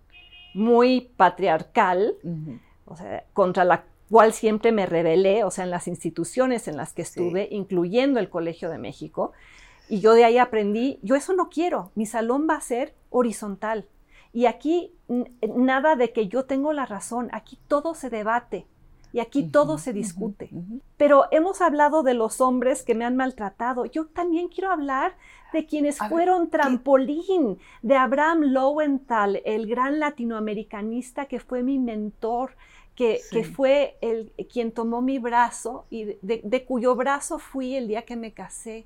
muy 0.54 1.12
patriarcal, 1.18 2.16
o 2.86 2.96
sea, 2.96 3.24
contra 3.34 3.64
la 3.64 3.86
cual 4.08 4.34
siempre 4.34 4.72
me 4.72 4.86
rebelé, 4.86 5.44
o 5.44 5.50
sea, 5.50 5.64
en 5.64 5.72
las 5.72 5.88
instituciones 5.88 6.68
en 6.68 6.78
las 6.78 6.94
que 6.94 7.02
estuve, 7.02 7.48
incluyendo 7.50 8.20
el 8.20 8.30
Colegio 8.30 8.70
de 8.70 8.78
México. 8.78 9.32
Y 9.90 10.00
yo 10.00 10.14
de 10.14 10.24
ahí 10.24 10.38
aprendí, 10.38 11.00
yo 11.02 11.16
eso 11.16 11.34
no 11.34 11.50
quiero, 11.50 11.92
mi 11.96 12.06
salón 12.06 12.48
va 12.50 12.56
a 12.56 12.62
ser 12.62 12.94
horizontal. 13.10 13.88
Y 14.32 14.46
aquí 14.46 14.94
nada 15.42 15.96
de 15.96 16.14
que 16.14 16.28
yo 16.28 16.46
tengo 16.46 16.72
la 16.74 16.86
razón, 16.86 17.30
aquí 17.34 17.58
todo 17.68 17.96
se 17.96 18.10
debate 18.10 18.68
y 19.12 19.20
aquí 19.20 19.44
todo 19.44 19.80
se 19.80 19.92
discute. 19.92 20.52
Pero 20.98 21.26
hemos 21.32 21.62
hablado 21.62 22.04
de 22.04 22.14
los 22.14 22.42
hombres 22.42 22.84
que 22.84 22.94
me 22.94 23.06
han 23.06 23.16
maltratado. 23.16 23.86
Yo 23.86 24.06
también 24.06 24.50
quiero 24.50 24.72
hablar 24.72 25.16
de 25.52 25.66
quienes 25.66 25.98
fueron 25.98 26.52
trampolín, 26.52 27.58
de 27.82 27.96
Abraham 27.96 28.42
Lowenthal, 28.44 29.42
el 29.46 29.66
gran 29.66 30.00
latinoamericanista 30.00 31.26
que 31.26 31.40
fue 31.40 31.64
mi 31.64 31.80
mentor, 31.80 32.52
que, 32.96 33.22
fue 33.56 33.98
el, 34.02 34.34
quien 34.52 34.74
tomó 34.74 35.02
mi 35.02 35.20
brazo 35.20 35.86
y 35.90 36.18
de, 36.22 36.66
cuyo 36.66 36.96
brazo 36.96 37.40
fui 37.40 37.76
el 37.76 37.88
día 37.88 38.04
que 38.04 38.16
me 38.16 38.34
casé. 38.34 38.86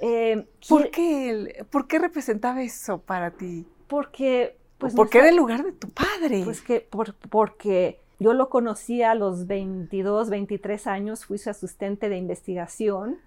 Eh, 0.00 0.46
¿Por, 0.68 0.90
qué, 0.90 1.64
¿Por 1.70 1.86
qué 1.86 1.98
representaba 1.98 2.62
eso 2.62 3.00
para 3.00 3.32
ti? 3.32 3.66
Porque... 3.86 4.56
Pues, 4.78 4.94
¿Por 4.94 5.10
qué 5.10 5.18
era 5.18 5.28
el 5.28 5.36
lugar 5.36 5.62
de 5.62 5.72
tu 5.72 5.90
padre? 5.90 6.42
Pues 6.42 6.62
que 6.62 6.88
porque 7.28 8.00
yo 8.18 8.32
lo 8.32 8.48
conocí 8.48 9.02
a 9.02 9.14
los 9.14 9.46
22, 9.46 10.30
23 10.30 10.86
años, 10.86 11.26
fui 11.26 11.36
su 11.36 11.50
asistente 11.50 12.08
de 12.08 12.16
investigación 12.16 13.18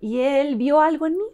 y 0.00 0.20
él 0.20 0.56
vio 0.56 0.80
algo 0.80 1.06
en 1.06 1.18
mí 1.18 1.24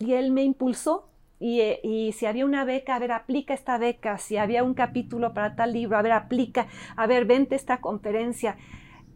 y 0.00 0.14
él 0.14 0.32
me 0.32 0.42
impulsó 0.42 1.10
eh, 1.40 1.80
y, 1.82 2.12
si 2.12 2.26
había 2.26 2.44
una 2.44 2.64
beca, 2.64 2.94
a 2.94 2.98
ver, 2.98 3.12
aplica 3.12 3.54
esta 3.54 3.78
beca, 3.78 4.18
si 4.18 4.36
había 4.36 4.62
un 4.62 4.74
capítulo 4.74 5.32
para 5.32 5.56
tal 5.56 5.72
libro, 5.72 5.96
a 5.96 6.02
ver, 6.02 6.12
aplica, 6.12 6.66
a 6.96 7.06
ver, 7.06 7.24
vente 7.24 7.54
esta 7.54 7.80
conferencia. 7.80 8.58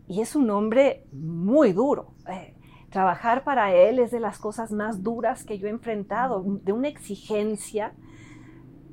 Y 0.08 0.22
es 0.22 0.34
un 0.34 0.50
hombre 0.50 1.04
muy 1.12 1.72
duro. 1.72 2.14
Eh, 2.28 2.54
trabajar 2.94 3.42
para 3.42 3.74
él 3.74 3.98
es 3.98 4.12
de 4.12 4.20
las 4.20 4.38
cosas 4.38 4.70
más 4.70 5.02
duras 5.02 5.42
que 5.42 5.58
yo 5.58 5.66
he 5.66 5.70
enfrentado, 5.70 6.44
de 6.62 6.72
una 6.72 6.86
exigencia 6.86 7.92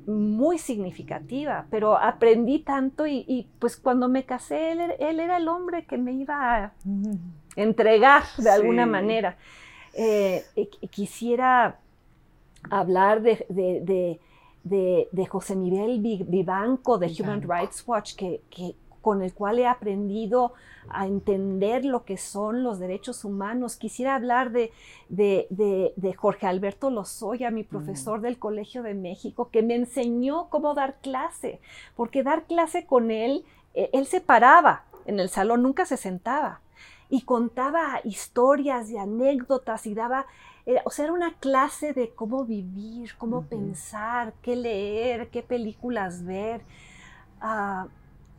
muy 0.08 0.58
significativa, 0.58 1.66
pero 1.70 1.96
aprendí 1.96 2.58
tanto 2.58 3.06
y, 3.06 3.48
pues 3.60 3.76
cuando 3.76 4.08
me 4.08 4.24
casé, 4.24 4.72
él, 4.72 5.20
era 5.20 5.36
el 5.36 5.46
hombre 5.46 5.86
que 5.86 5.98
me 5.98 6.14
iba 6.14 6.64
a 6.64 6.72
entregar 7.54 8.24
de 8.38 8.50
alguna 8.50 8.86
manera. 8.86 9.36
Eh, 9.94 10.42
quisiera 10.90 11.78
hablar 12.70 13.22
de, 13.22 14.18
José 15.28 15.54
Miguel 15.54 16.00
Vivanco 16.26 16.98
de 16.98 17.06
Human 17.20 17.42
Rights 17.42 17.84
Watch, 17.86 18.16
que, 18.16 18.40
con 19.02 19.22
el 19.22 19.34
cual 19.34 19.58
he 19.58 19.66
aprendido 19.66 20.54
a 20.88 21.06
entender 21.06 21.84
lo 21.84 22.04
que 22.04 22.16
son 22.16 22.62
los 22.62 22.78
derechos 22.78 23.24
humanos. 23.24 23.76
Quisiera 23.76 24.14
hablar 24.14 24.50
de, 24.50 24.72
de, 25.10 26.14
Jorge 26.16 26.46
Alberto 26.46 26.88
Lozoya, 26.88 27.50
mi 27.50 27.64
profesor 27.64 28.22
del 28.22 28.38
Colegio 28.38 28.82
de 28.82 28.94
México, 28.94 29.50
que 29.50 29.62
me 29.62 29.74
enseñó 29.74 30.48
cómo 30.48 30.72
dar 30.74 30.96
clase, 31.02 31.60
porque 31.96 32.22
dar 32.22 32.44
clase 32.44 32.86
con 32.86 33.10
él, 33.10 33.44
eh, 33.74 33.90
él 33.92 34.06
se 34.06 34.20
paraba 34.20 34.84
en 35.04 35.20
el 35.20 35.28
salón, 35.28 35.62
nunca 35.62 35.84
se 35.84 35.96
sentaba 35.96 36.60
y 37.10 37.22
contaba 37.22 38.00
historias 38.04 38.88
y 38.88 38.96
anécdotas 38.96 39.86
y 39.86 39.94
daba 39.94 40.26
eh, 40.64 40.80
o 40.84 40.90
sea, 40.90 41.06
era 41.06 41.12
una 41.12 41.34
clase 41.34 41.92
de 41.92 42.10
cómo 42.10 42.44
vivir, 42.44 43.16
cómo 43.18 43.42
pensar, 43.46 44.32
qué 44.42 44.54
leer, 44.54 45.28
qué 45.30 45.42
películas 45.42 46.24
ver. 46.24 46.62
Ah, 47.40 47.88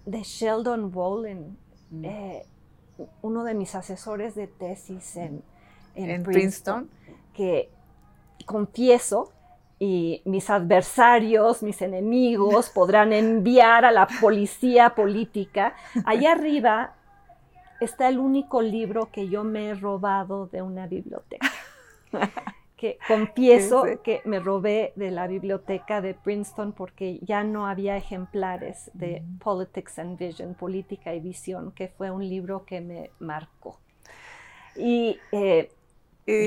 de 0.06 0.24
Sheldon 0.24 0.92
Wallen, 0.94 1.58
mm. 1.92 2.06
eh, 2.06 2.46
uno 3.22 3.44
de 3.44 3.54
mis 3.54 3.76
asesores 3.76 4.36
de 4.36 4.48
tesis 4.48 5.16
en, 5.16 5.44
Princeton, 6.24 6.90
que 7.34 7.70
confieso, 8.46 9.32
y 9.80 10.22
mis 10.26 10.50
adversarios, 10.50 11.62
mis 11.62 11.82
enemigos 11.82 12.70
podrán 12.74 13.12
enviar 13.12 13.86
a 13.86 13.92
la 13.92 14.08
policía 14.22 14.96
política. 14.96 15.76
Allá 16.06 16.32
arriba 16.34 16.96
está 17.82 18.08
el 18.08 18.18
único 18.18 18.62
libro 18.62 19.10
que 19.12 19.28
yo 19.28 19.44
me 19.44 19.70
he 19.70 19.76
robado 19.76 20.48
de 20.48 20.62
una 20.62 20.88
biblioteca. 20.88 21.52
que 22.84 22.98
confieso 23.08 23.86
que 24.04 24.22
me 24.26 24.42
robé 24.42 24.92
de 24.98 25.10
la 25.10 25.26
biblioteca 25.26 26.02
de 26.02 26.14
Princeton 26.14 26.74
porque 26.74 27.18
ya 27.22 27.46
no 27.46 27.66
había 27.66 27.96
ejemplares 27.96 28.92
de 28.94 29.22
mm. 29.22 29.38
Politics 29.38 30.00
and 30.00 30.20
Vision, 30.20 30.54
Política 30.54 31.16
y 31.16 31.22
Visión, 31.22 31.72
que 31.72 31.88
fue 31.88 32.12
un 32.12 32.28
libro 32.28 32.66
que 32.66 32.82
me 32.82 33.10
marcó. 33.20 33.80
Y 34.76 35.18
eh, 35.32 35.72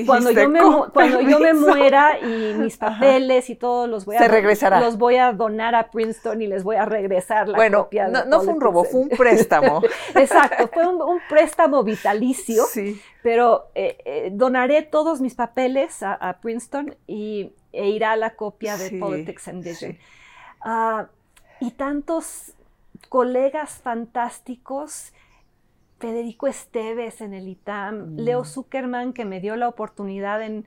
cuando 0.07 0.31
yo, 0.31 0.49
me, 0.49 0.59
cuando 0.91 1.21
yo 1.21 1.39
me 1.39 1.53
muera 1.53 2.19
y 2.19 2.53
mis 2.57 2.77
papeles 2.77 3.49
y 3.51 3.55
todos 3.55 3.87
los 3.87 4.05
voy 4.05 4.15
a 4.15 4.79
los 4.79 4.97
voy 4.97 5.17
a 5.17 5.33
donar 5.33 5.75
a 5.75 5.91
Princeton 5.91 6.41
y 6.41 6.47
les 6.47 6.63
voy 6.63 6.77
a 6.77 6.85
regresar 6.85 7.47
la 7.47 7.57
bueno, 7.57 7.83
copia. 7.83 8.07
No, 8.07 8.25
no 8.25 8.41
fue 8.41 8.53
un 8.53 8.61
robo, 8.61 8.83
fue 8.83 9.01
un 9.01 9.09
préstamo. 9.09 9.81
Exacto, 10.15 10.67
fue 10.73 10.87
un, 10.87 11.19
préstamo 11.29 11.83
vitalicio, 11.83 12.65
sí. 12.65 12.99
pero 13.21 13.67
eh, 13.75 13.97
eh, 14.05 14.29
donaré 14.31 14.81
todos 14.81 15.21
mis 15.21 15.35
papeles 15.35 16.01
a, 16.01 16.37
Princeton 16.41 16.95
y, 17.05 17.51
e 17.71 17.89
irá 17.89 18.15
la 18.15 18.31
copia 18.31 18.77
de 18.77 18.97
Politics 18.97 19.47
and 19.47 19.63
Vision. 19.63 19.97
Ah, 20.61 21.07
y 21.59 21.71
tantos 21.71 22.53
colegas 23.09 23.79
fantásticos 23.83 25.13
Federico 25.99 26.47
Esteves 26.47 27.21
en 27.21 27.33
el 27.33 27.47
ITAM, 27.47 28.13
mm. 28.13 28.19
Leo 28.19 28.45
Zuckerman 28.45 29.13
que 29.13 29.25
me 29.25 29.39
dio 29.39 29.55
la 29.55 29.67
oportunidad 29.67 30.41
en, 30.41 30.65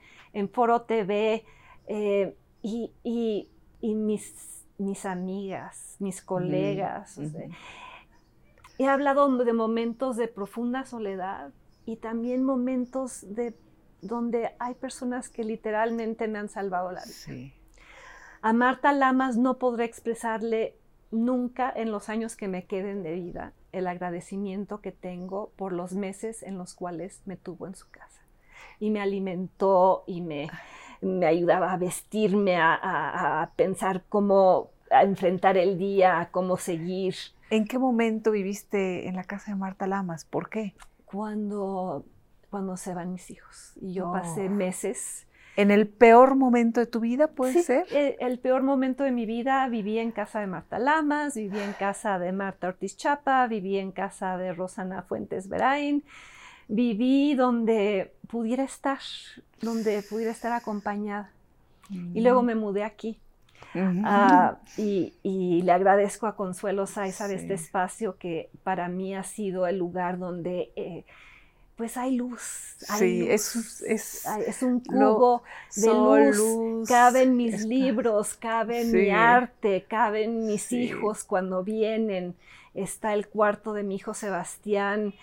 Foro 0.53 0.83
TV 0.83 1.45
eh, 1.87 2.37
y, 2.63 2.93
mis, 3.83 4.65
mis, 4.79 5.07
amigas, 5.07 5.97
mis 5.99 6.23
colegas. 6.23 7.19
he 8.79 8.87
hablado 8.87 9.29
de 9.45 9.53
momentos 9.53 10.17
de 10.17 10.29
profunda 10.29 10.85
soledad 10.85 11.53
y 11.85 11.97
también 11.97 12.45
momentos 12.45 13.35
de 13.35 13.55
donde 14.03 14.55
hay 14.59 14.75
personas 14.75 15.29
que 15.29 15.45
literalmente 15.45 16.29
me 16.29 16.39
han 16.39 16.49
salvado 16.49 16.93
la 16.93 17.03
vida. 17.05 17.53
A 18.43 18.53
Marta 18.53 18.93
Lamas 18.93 19.37
no 19.37 19.59
podré 19.59 19.85
expresarle 19.85 20.77
nunca 21.11 21.71
en 21.75 21.91
los 21.91 22.09
años 22.09 22.37
que 22.37 22.49
me 22.49 22.65
queden 22.67 23.03
de 23.03 23.15
vida 23.15 23.53
el 23.73 23.87
agradecimiento 23.87 24.81
que 24.81 24.93
tengo 24.93 25.51
por 25.57 25.73
los 25.73 25.93
meses 25.93 26.43
en 26.43 26.59
los 26.59 26.75
cuales 26.75 27.23
me 27.25 27.37
tuvo 27.37 27.67
en 27.67 27.75
su 27.75 27.89
casa. 27.91 28.21
Y 28.79 28.91
me 28.91 29.01
alimentó 29.01 30.05
y 30.07 30.21
me, 30.21 30.49
me 31.01 31.27
ayudaba 31.27 31.73
a 31.73 31.77
vestirme, 31.77 32.57
a, 32.57 33.43
a 33.43 33.51
pensar 33.57 34.05
cómo 34.09 34.71
a 34.91 35.03
enfrentar 35.05 35.57
el 35.57 35.79
día, 35.79 36.21
a 36.21 36.31
cómo 36.31 36.57
seguir. 36.57 37.15
¿En 37.49 37.67
qué 37.67 37.79
momento 37.79 38.33
viviste 38.33 39.09
en 39.09 39.17
la 39.17 39.25
casa 39.25 39.53
de 39.53 39.57
Marta 39.57 39.87
Lamas? 39.87 40.25
¿Por 40.25 40.51
qué? 40.51 40.75
Cuando, 41.05 42.05
cuando 42.51 42.77
se 42.77 42.95
van 42.95 43.13
mis 43.13 43.31
hijos. 43.31 43.73
Y 43.81 43.95
yo 43.95 44.13
pasé 44.13 44.47
oh. 44.47 44.51
meses. 44.51 45.27
¿En 45.57 45.71
el 45.71 45.89
peor 45.89 46.37
momento 46.37 46.81
de 46.81 46.87
tu 46.87 47.01
vida, 47.01 47.29
puede 47.29 47.63
ser? 47.63 47.87
El, 47.93 48.17
el, 48.19 48.39
peor 48.39 48.63
momento 48.63 49.05
de 49.05 49.11
mi 49.11 49.27
vida 49.27 49.67
viví 49.69 49.99
en 49.99 50.11
casa 50.11 50.41
de 50.41 50.47
Marta 50.47 50.79
Lamas, 50.79 51.35
viví 51.35 51.59
en 51.59 51.73
casa 51.73 52.19
de 52.19 52.33
Marta 52.33 52.69
Ortiz 52.69 52.97
Chapa, 52.97 53.47
viví 53.47 53.77
en 53.77 53.93
casa 53.93 54.39
de 54.39 54.53
Rosana 54.53 55.03
Fuentes 55.03 55.49
Verain. 55.49 56.05
Viví 56.69 57.35
donde 57.35 58.15
pudiera 58.29 58.63
estar, 58.63 59.01
donde 59.61 60.03
pudiera 60.03 60.31
estar 60.31 60.53
acompañada. 60.53 61.33
Y 61.91 62.21
luego 62.21 62.43
me 62.43 62.55
mudé 62.55 62.85
aquí 62.85 63.19
Ah, 63.75 64.59
y, 64.77 65.63
le 65.63 65.73
agradezco 65.73 66.27
a 66.27 66.35
Consuelo 66.35 66.87
Saiza 66.87 67.29
de 67.29 67.37
este 67.37 67.55
espacio 67.55 68.17
que 68.19 68.51
para 68.65 68.89
mí 68.89 69.15
ha 69.15 69.23
sido 69.23 69.67
el 69.67 69.79
lugar 69.79 70.19
donde 70.19 70.73
eh, 70.77 71.05
pues 71.81 71.97
hay 71.97 72.15
luz. 72.15 72.77
sí, 72.99 73.27
Es, 73.27 73.81
es, 73.87 74.63
un 74.63 74.81
cubo 74.81 75.43
de 75.75 76.31
luz, 76.31 76.87
Caben 76.87 77.39
mis 77.39 77.65
libros, 77.65 78.35
caben 78.35 78.93
mi 78.93 79.09
arte, 79.09 79.87
caben 79.89 80.47
mis 80.47 80.73
hijos 80.73 81.25
cuando 81.25 81.65
vienen. 81.65 82.35
Está 82.75 83.15
el 83.15 83.29
cuarto 83.29 83.73
de 83.73 83.83
mi 83.83 83.95
hijo 83.95 84.13
Sebastián. 84.13 85.15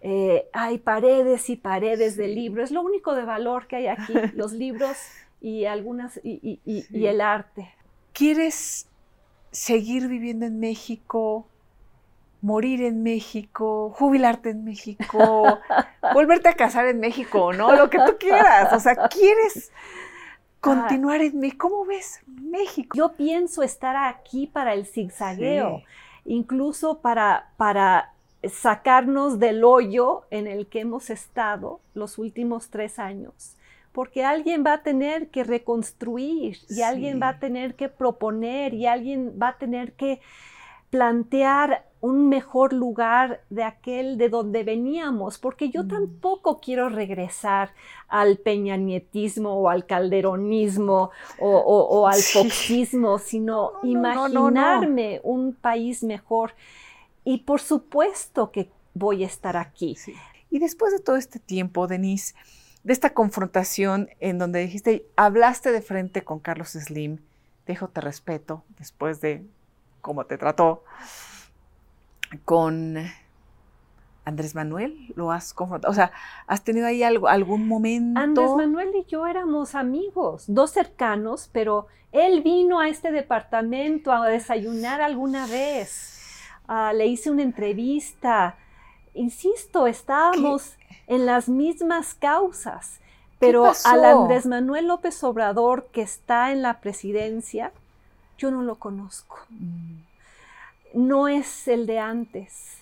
Eh, 0.00 0.48
hay 0.54 0.78
paredes 0.78 1.50
y 1.50 1.56
paredes 1.56 2.16
de 2.16 2.28
libros. 2.28 2.70
Es 2.70 2.70
lo 2.70 2.80
único 2.80 3.14
de 3.14 3.26
valor 3.26 3.66
que 3.66 3.76
hay 3.76 3.88
aquí, 3.88 4.14
los 4.34 4.52
libros 4.52 4.96
y 5.42 5.66
algunas 5.66 6.18
y, 6.24 6.60
y 6.64 7.04
el 7.04 7.20
arte. 7.20 7.74
¿Quieres 8.14 8.86
seguir 9.50 10.08
viviendo 10.08 10.46
en 10.46 10.60
México? 10.60 11.46
Morir 12.46 12.80
en 12.82 13.02
México, 13.02 13.92
jubilarte 13.98 14.50
en 14.50 14.62
México, 14.62 15.58
volverte 16.14 16.48
a 16.48 16.54
casar 16.54 16.86
en 16.86 17.00
México, 17.00 17.52
¿no? 17.52 17.74
Lo 17.74 17.90
que 17.90 17.98
tú 17.98 18.16
quieras. 18.20 18.72
O 18.72 18.78
sea, 18.78 19.08
¿quieres 19.08 19.72
continuar 20.60 21.22
en 21.22 21.40
México? 21.40 21.68
¿Cómo 21.68 21.84
ves 21.84 22.20
México? 22.26 22.96
Yo 22.96 23.14
pienso 23.14 23.64
estar 23.64 23.96
aquí 23.96 24.46
para 24.46 24.74
el 24.74 24.86
zigzagueo, 24.86 25.82
incluso 26.24 27.00
para, 27.00 27.48
para 27.56 28.12
sacarnos 28.48 29.40
del 29.40 29.64
hoyo 29.64 30.22
en 30.30 30.46
el 30.46 30.68
que 30.68 30.80
hemos 30.80 31.10
estado 31.10 31.80
los 31.94 32.16
últimos 32.16 32.70
tres 32.70 33.00
años 33.00 33.56
porque 33.90 34.26
alguien 34.26 34.62
va 34.62 34.74
a 34.74 34.82
tener 34.82 35.28
que 35.30 35.42
reconstruir 35.42 36.58
y 36.68 36.82
alguien 36.82 37.18
va 37.18 37.30
a 37.30 37.38
tener 37.38 37.76
que 37.76 37.88
proponer 37.88 38.74
y 38.74 38.84
alguien 38.84 39.38
va 39.40 39.48
a 39.48 39.56
tener 39.56 39.94
que 39.94 40.20
plantear 40.90 41.86
un 42.00 42.28
mejor 42.28 42.72
lugar 42.72 43.40
de 43.50 43.64
aquel 43.64 44.18
de 44.18 44.28
donde 44.28 44.62
veníamos, 44.64 45.38
porque 45.38 45.70
yo 45.70 45.84
mm. 45.84 45.88
tampoco 45.88 46.60
quiero 46.60 46.88
regresar 46.88 47.72
al 48.08 48.38
peñanietismo 48.38 49.54
o 49.54 49.68
al 49.68 49.86
calderonismo 49.86 51.10
o, 51.40 52.06
al 52.06 52.20
foxismo, 52.20 53.18
sino 53.18 53.72
imaginarme 53.82 55.20
un 55.24 55.54
país 55.54 56.02
mejor. 56.02 56.52
Y 57.24 57.38
por 57.38 57.60
supuesto 57.60 58.52
que 58.52 58.70
voy 58.94 59.24
a 59.24 59.26
estar 59.26 59.56
aquí. 59.56 59.96
Y 60.50 60.58
después 60.58 60.92
de 60.92 61.00
todo 61.00 61.16
este 61.16 61.38
tiempo, 61.38 61.88
Denise, 61.88 62.34
de 62.84 62.92
esta 62.92 63.14
confrontación 63.14 64.10
en 64.20 64.38
donde 64.38 64.60
dijiste, 64.60 65.06
hablaste 65.16 65.72
de 65.72 65.82
frente 65.82 66.22
con 66.22 66.38
Carlos 66.38 66.70
Slim, 66.70 67.18
dejo 67.66 67.88
te 67.88 68.00
respeto, 68.00 68.62
después 68.78 69.20
de 69.20 69.44
cómo 70.06 70.24
te 70.24 70.38
trató, 70.38 70.84
con 72.44 72.96
Andrés 74.24 74.54
Manuel, 74.54 75.12
lo 75.16 75.32
has 75.32 75.52
confrontado, 75.52 75.90
o 75.90 75.94
sea, 75.96 76.12
has 76.46 76.62
tenido 76.62 76.86
ahí 76.86 77.02
algo, 77.02 77.26
algún 77.26 77.66
momento. 77.66 78.20
Andrés 78.20 78.50
Manuel 78.56 78.92
y 78.94 79.04
yo 79.10 79.26
éramos 79.26 79.74
amigos, 79.74 80.44
dos 80.46 80.70
cercanos, 80.70 81.50
pero 81.52 81.88
él 82.12 82.40
vino 82.44 82.78
a 82.78 82.88
este 82.88 83.10
departamento 83.10 84.12
a 84.12 84.28
desayunar 84.28 85.00
alguna 85.00 85.48
vez, 85.48 86.20
ah, 86.68 86.92
le 86.92 87.06
hice 87.06 87.32
una 87.32 87.42
entrevista, 87.42 88.54
insisto, 89.12 89.88
estábamos 89.88 90.76
en 91.08 91.26
las 91.26 91.48
mismas 91.48 92.14
causas, 92.14 93.00
pero 93.40 93.72
al 93.84 94.04
Andrés 94.04 94.46
Manuel 94.46 94.86
López 94.86 95.24
Obrador 95.24 95.88
que 95.90 96.02
está 96.02 96.52
en 96.52 96.62
la 96.62 96.80
presidencia, 96.80 97.72
yo 98.38 98.50
no 98.50 98.62
lo 98.62 98.76
conozco. 98.76 99.38
Mm. 99.50 100.00
No 100.94 101.28
es 101.28 101.68
el 101.68 101.86
de 101.86 101.98
antes. 101.98 102.78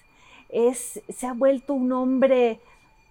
Es, 0.48 1.00
se 1.08 1.26
ha 1.26 1.32
vuelto 1.32 1.74
un 1.74 1.92
hombre 1.92 2.60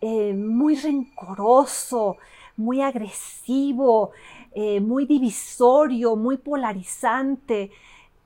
eh, 0.02 0.34
muy 0.34 0.76
rencoroso, 0.76 2.18
muy 2.56 2.82
agresivo, 2.82 4.12
eh, 4.54 4.80
muy 4.80 5.06
divisorio, 5.06 6.16
muy 6.16 6.38
polarizante. 6.38 7.72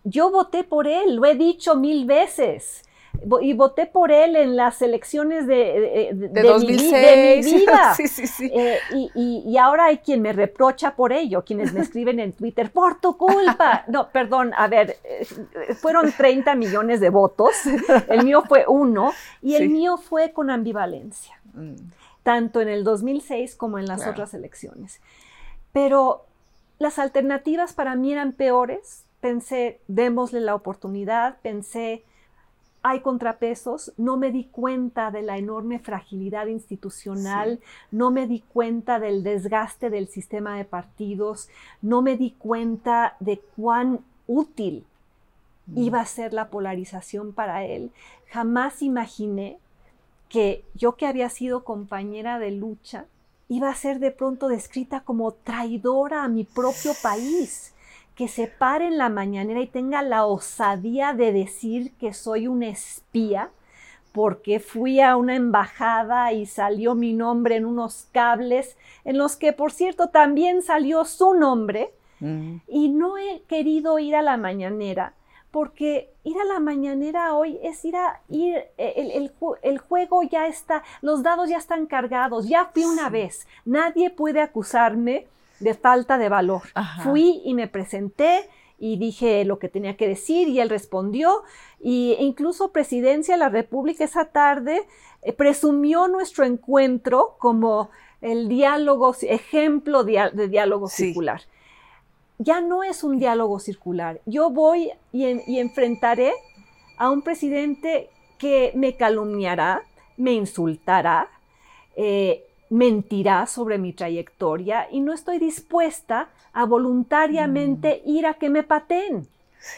Yo 0.03 0.32
voté 0.32 0.63
por 0.63 0.88
él, 0.88 1.15
lo 1.15 1.26
he 1.26 1.36
dicho 1.36 1.76
mil 1.76 2.05
veces 2.05 2.86
y 3.41 3.53
voté 3.53 3.86
por 3.86 4.11
él 4.11 4.36
en 4.36 4.55
las 4.55 4.82
elecciones 4.82 5.47
de, 5.47 6.11
de, 6.13 6.41
2006. 6.41 7.45
Mi, 7.45 7.53
vida. 7.59 7.93
sí, 7.95 8.07
sí, 8.07 8.28
sí. 8.28 8.51
Eh, 8.53 8.80
y, 8.93 9.43
y, 9.45 9.57
ahora 9.57 9.86
hay 9.86 9.99
quien 9.99 10.22
me 10.22 10.34
reprocha 10.34 10.95
por 10.95 11.13
ello, 11.13 11.43
quienes 11.43 11.74
me 11.74 11.82
escriben 11.82 12.20
en 12.20 12.34
Twitter, 12.34 12.72
por 12.72 12.99
tu 12.99 13.18
culpa. 13.18 13.86
No, 13.88 14.09
perdón, 14.09 14.51
a 14.57 14.68
ver, 14.68 14.97
eh, 15.03 15.26
fueron 15.76 16.11
30 16.11 16.55
millones 16.55 16.99
de 16.99 17.09
votos, 17.09 17.53
el 18.09 18.24
mío 18.24 18.43
fue 18.47 18.65
uno, 18.68 19.11
y 19.41 19.55
el 19.55 19.70
mío 19.70 19.97
fue 19.97 20.32
con 20.32 20.49
ambivalencia, 20.49 21.39
mm. 21.53 21.76
tanto 22.24 22.59
en 22.61 22.68
el 22.68 22.84
2006 22.84 23.55
como 23.55 23.80
en 23.80 23.86
las 23.86 24.05
otras 24.05 24.34
elecciones. 24.34 24.99
Pero 25.72 26.26
las 26.80 26.99
alternativas 26.99 27.74
para 27.74 27.95
mí 27.95 28.11
eran 28.11 28.34
peores. 28.34 29.05
Pensé, 29.22 29.80
démosle 29.88 30.41
la 30.41 30.53
oportunidad, 30.53 31.38
pensé, 31.41 32.03
hay 32.89 33.01
contrapesos, 33.01 33.91
no 33.97 34.15
me 34.15 34.31
di 34.31 34.45
cuenta 34.45 35.11
de 35.11 35.21
la 35.21 35.38
enorme 35.38 35.77
fragilidad 35.77 36.47
institucional, 36.47 37.59
no 37.91 38.11
me 38.11 38.27
di 38.27 38.39
cuenta 38.39 38.97
del 38.97 39.23
desgaste 39.23 39.89
del 39.89 40.07
sistema 40.07 40.55
de 40.55 40.63
partidos, 40.63 41.49
no 41.81 42.01
me 42.01 42.15
di 42.15 42.31
cuenta 42.31 43.17
de 43.19 43.39
cuán 43.57 43.99
útil 44.25 44.85
mm. 45.65 45.77
iba 45.77 45.99
a 45.99 46.05
ser 46.05 46.31
la 46.31 46.49
polarización 46.49 47.33
para 47.33 47.65
él. 47.65 47.91
Jamás 48.31 48.81
imaginé 48.81 49.57
que 50.29 50.63
yo 50.73 50.95
que 50.95 51.07
había 51.07 51.29
sido 51.29 51.65
compañera 51.65 52.39
de 52.39 52.51
lucha 52.51 53.05
iba 53.49 53.69
a 53.69 53.75
ser 53.75 53.99
de 53.99 54.11
pronto 54.11 54.47
descrita 54.47 55.01
como 55.01 55.33
traidora 55.33 56.23
a 56.23 56.29
mi 56.29 56.45
propio 56.45 56.93
país 57.03 57.73
que 58.18 58.28
se 58.28 58.47
pare 58.47 58.88
en 58.88 58.97
la 58.97 59.09
mañanera 59.09 59.61
y 59.61 59.68
tenga 59.68 60.01
la 60.01 60.26
osadía 60.26 61.13
de 61.13 61.32
decir 61.32 61.93
que 61.99 62.13
soy 62.13 62.47
un 62.47 62.63
espía 62.63 63.51
porque 64.11 64.59
fui 64.59 64.99
a 64.99 65.15
una 65.15 65.36
embajada 65.36 66.34
y 66.34 66.47
salió 66.47 66.95
mi 66.95 67.13
nombre 67.13 67.57
en 67.57 67.65
unos 67.65 68.07
cables, 68.11 68.76
en 69.05 69.20
los 69.20 69.36
que 69.36 69.53
por 69.53 69.72
cierto 69.72 70.09
también 70.09 70.63
salió 70.63 71.05
su 71.05 71.36
nombre, 71.36 71.93
y 72.20 72.89
no 72.89 73.20
he 73.20 73.43
querido 73.47 73.99
ir 73.99 74.15
a 74.15 74.24
la 74.24 74.38
mañanera, 74.38 75.13
porque 75.51 76.09
ir 76.24 76.36
a 76.39 76.45
la 76.45 76.59
mañanera 76.59 77.36
hoy 77.36 77.59
es 77.61 77.86
ir 77.86 77.95
a 77.95 78.22
ir, 78.28 78.63
el, 78.78 79.32
el, 79.61 79.78
juego 79.78 80.24
ya 80.24 80.47
está, 80.47 80.82
los 81.01 81.22
dados 81.22 81.47
ya 81.47 81.57
están 81.57 81.86
cargados, 81.86 82.49
ya 82.49 82.65
fui 82.74 82.86
una 82.86 83.09
vez, 83.09 83.47
nadie 83.65 84.09
puede 84.09 84.41
acusarme 84.41 85.28
de 85.59 85.73
falta 85.73 86.17
de 86.17 86.29
valor. 86.29 86.61
Fui 87.03 87.41
y 87.43 87.53
me 87.53 87.67
presenté 87.67 88.49
y 88.79 88.97
dije 88.97 89.43
lo 89.45 89.59
que 89.59 89.69
tenía 89.69 89.97
que 89.97 90.07
decir 90.07 90.47
y 90.47 90.59
él 90.59 90.69
respondió 90.69 91.43
y 91.79 92.15
incluso 92.19 92.71
Presidencia 92.71 93.33
de 93.35 93.39
la 93.39 93.49
República 93.49 94.03
esa 94.03 94.25
tarde 94.25 94.85
eh, 95.23 95.33
presumió 95.33 96.07
nuestro 96.07 96.45
encuentro 96.45 97.35
como 97.39 97.89
el 98.21 98.47
diálogo, 98.47 99.15
ejemplo 99.21 100.03
de, 100.03 100.47
diálogo 100.49 100.87
circular. 100.87 101.41
Ya 102.39 102.61
no 102.61 102.83
es 102.83 103.03
un 103.03 103.17
diálogo 103.17 103.59
circular. 103.59 104.21
Yo 104.25 104.49
voy 104.49 104.91
y, 105.11 105.59
enfrentaré 105.59 106.33
a 106.97 107.09
un 107.09 107.21
presidente 107.21 108.09
que 108.37 108.71
me 108.75 108.95
calumniará, 108.95 109.83
me 110.17 110.33
insultará, 110.33 111.29
eh, 111.95 112.46
mentirá 112.70 113.45
sobre 113.45 113.78
mi 113.78 113.93
trayectoria 113.93 114.88
y 114.91 114.99
no 114.99 115.13
estoy 115.13 115.39
dispuesta 115.39 116.30
a 116.53 116.65
voluntariamente 116.65 118.01
mm. 118.05 118.09
ir 118.09 118.26
a 118.26 118.34
que 118.36 118.49
me 118.49 118.63
pateen. 118.63 119.28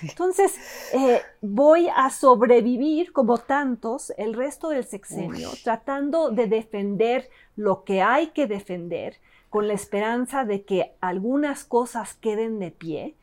Entonces, 0.02 0.56
eh, 0.94 1.22
voy 1.42 1.88
a 1.96 2.10
sobrevivir 2.10 3.12
como 3.12 3.38
tantos 3.38 4.14
el 4.18 4.34
resto 4.34 4.70
del 4.70 4.86
sexenio, 4.86 5.50
tratando 5.64 6.30
de 6.30 6.48
defender 6.48 7.30
lo 7.56 7.84
que 7.84 8.02
hay 8.02 8.28
que 8.28 8.46
defender, 8.46 9.18
con 9.50 9.68
la 9.68 9.74
esperanza 9.74 10.46
de 10.46 10.64
que 10.64 10.94
algunas 11.02 11.64
cosas 11.64 12.14
queden 12.14 12.60
de 12.60 12.72
pie 12.72 13.16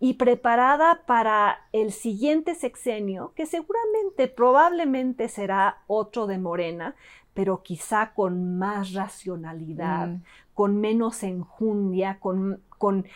y 0.00 0.14
preparada 0.14 1.02
para 1.06 1.68
el 1.72 1.92
siguiente 1.92 2.54
sexenio, 2.54 3.32
que 3.34 3.46
seguramente, 3.46 4.28
probablemente 4.28 5.28
será 5.28 5.82
otro 5.86 6.26
de 6.26 6.38
Morena, 6.38 6.94
pero 7.38 7.62
quizá 7.62 8.14
con 8.14 8.58
más 8.58 8.94
racionalidad, 8.94 10.08
mm. 10.08 10.22
con 10.54 10.80
menos 10.80 11.22
enjundia, 11.22 12.18
con, 12.18 12.60
con, 12.78 13.06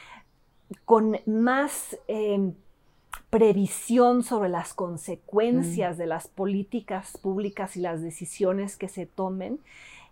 con 0.84 1.18
más 1.26 1.98
em, 2.06 2.54
previsión 3.30 4.22
sobre 4.22 4.48
las 4.48 4.74
consecuencias 4.74 5.96
mm. 5.96 5.98
de 5.98 6.06
las 6.06 6.28
políticas 6.28 7.18
públicas 7.18 7.76
y 7.76 7.80
las 7.80 8.00
decisiones 8.00 8.76
que 8.76 8.86
se 8.86 9.06
tomen 9.06 9.58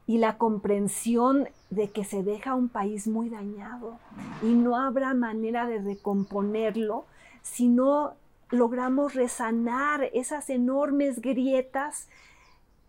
y 0.08 0.18
la 0.18 0.38
comprensión 0.38 1.48
de 1.70 1.90
que 1.90 2.02
se 2.02 2.24
deja 2.24 2.56
un 2.56 2.68
país 2.68 3.06
muy 3.06 3.28
dañado 3.28 3.96
y 4.42 4.54
no 4.54 4.74
habrá 4.74 5.14
manera 5.14 5.68
de 5.68 5.78
recomponerlo 5.78 7.04
si 7.42 7.68
no 7.68 8.14
logramos 8.50 9.14
resanar 9.14 10.10
esas 10.12 10.50
enormes 10.50 11.20
grietas 11.20 12.08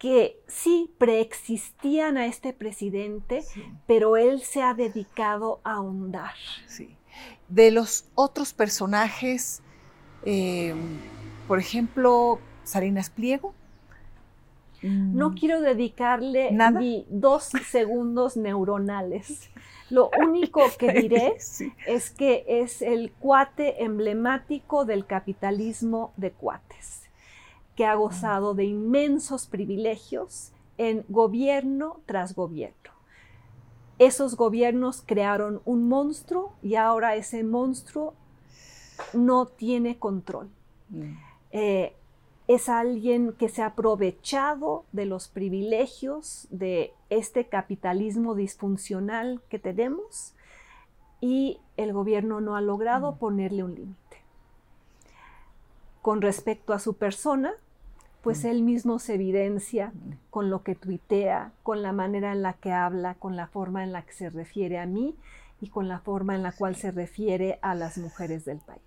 que 0.02 0.42
sí 0.48 0.92
preexistían 0.98 2.18
a 2.18 2.26
este 2.26 2.54
presidente, 2.54 3.44
pero 3.86 4.18
él 4.18 4.42
se 4.42 4.64
ha 4.64 4.74
dedicado 4.74 5.62
a 5.64 5.74
ahondar. 5.74 6.34
Sí. 6.66 6.98
De 7.50 7.70
los 7.70 8.06
otros 8.16 8.52
personajes, 8.52 9.62
eh, 10.26 10.74
por 11.48 11.60
ejemplo, 11.60 12.40
Salinas 12.64 13.12
Pliego, 13.12 13.54
no 14.82 15.30
mm. 15.30 15.34
quiero 15.36 15.62
dedicarle 15.62 16.52
ni 16.52 17.06
dos 17.08 17.52
segundos 17.70 18.38
neuronales. 18.38 19.52
Lo 19.92 20.10
único 20.20 20.64
que 20.80 20.94
diré 20.94 21.36
es 21.86 22.10
que 22.10 22.44
es 22.48 22.82
el 22.82 23.12
cuate 23.12 23.84
emblemático 23.84 24.84
del 24.84 25.06
capitalismo 25.06 26.12
de 26.18 26.32
cuates, 26.32 27.01
que 27.82 27.88
ha 27.88 27.96
gozado 27.96 28.54
de 28.54 28.66
inmensos 28.66 29.48
privilegios 29.48 30.52
en 30.78 31.04
gobierno 31.10 32.00
tras 32.06 32.36
gobierno. 32.36 32.92
Esos 33.98 34.38
gobiernos 34.38 35.02
crearon 35.04 35.64
un 35.66 35.90
monstruo 35.90 36.54
y 36.62 36.76
ahora 36.76 37.16
ese 37.16 37.44
monstruo 37.44 38.14
no 39.14 39.48
tiene 39.48 39.98
control. 39.98 40.52
Mm. 40.90 41.14
Eh, 41.54 41.96
es 42.48 42.70
alguien 42.70 43.34
que 43.34 43.50
se 43.50 43.64
ha 43.64 43.74
aprovechado 43.74 44.86
de 44.92 45.08
los 45.08 45.28
privilegios 45.28 46.48
de 46.52 46.94
este 47.10 47.48
capitalismo 47.48 48.36
disfuncional 48.36 49.42
que 49.50 49.58
tenemos 49.58 50.36
y 51.20 51.60
el 51.78 51.94
gobierno 51.94 52.42
no 52.42 52.56
ha 52.56 52.62
logrado 52.62 53.14
mm. 53.14 53.18
ponerle 53.18 53.64
un 53.64 53.74
límite. 53.74 54.18
Con 56.04 56.22
respecto 56.22 56.74
a 56.74 56.80
su 56.80 56.94
persona, 56.94 57.56
pues 58.22 58.46
él 58.46 58.62
mismo 58.62 59.00
se 59.00 59.16
evidencia 59.16 59.92
con 60.30 60.50
lo 60.50 60.64
que 60.64 60.76
tuitea, 60.76 61.52
con 61.64 61.82
la 61.82 61.92
manera 61.92 62.32
en 62.32 62.42
la 62.44 62.54
que 62.54 62.72
habla, 62.72 63.16
con 63.16 63.36
la 63.36 63.48
forma 63.48 63.84
en 63.84 63.92
la 63.92 64.04
que 64.04 64.14
se 64.14 64.30
refiere 64.30 64.80
a 64.80 64.86
mí 64.86 65.16
y 65.60 65.70
con 65.70 65.88
la 65.88 66.00
forma 66.00 66.36
en 66.36 66.44
la 66.44 66.52
cual 66.52 66.76
se 66.76 66.92
refiere 66.92 67.60
a 67.62 67.74
las 67.76 67.98
mujeres 67.98 68.46
del 68.46 68.60
país. 68.60 68.82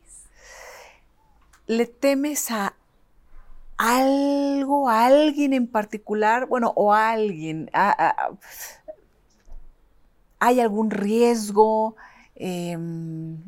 ¿Le 1.66 1.86
temes 1.86 2.50
a 2.50 2.74
algo, 3.76 4.88
alguien 4.88 5.52
en 5.52 5.66
particular, 5.66 6.46
bueno, 6.46 6.72
o 6.76 6.92
alguien, 6.92 7.70
hay 10.38 10.60
algún 10.60 10.90
riesgo, 10.90 11.96
em, 12.34 13.42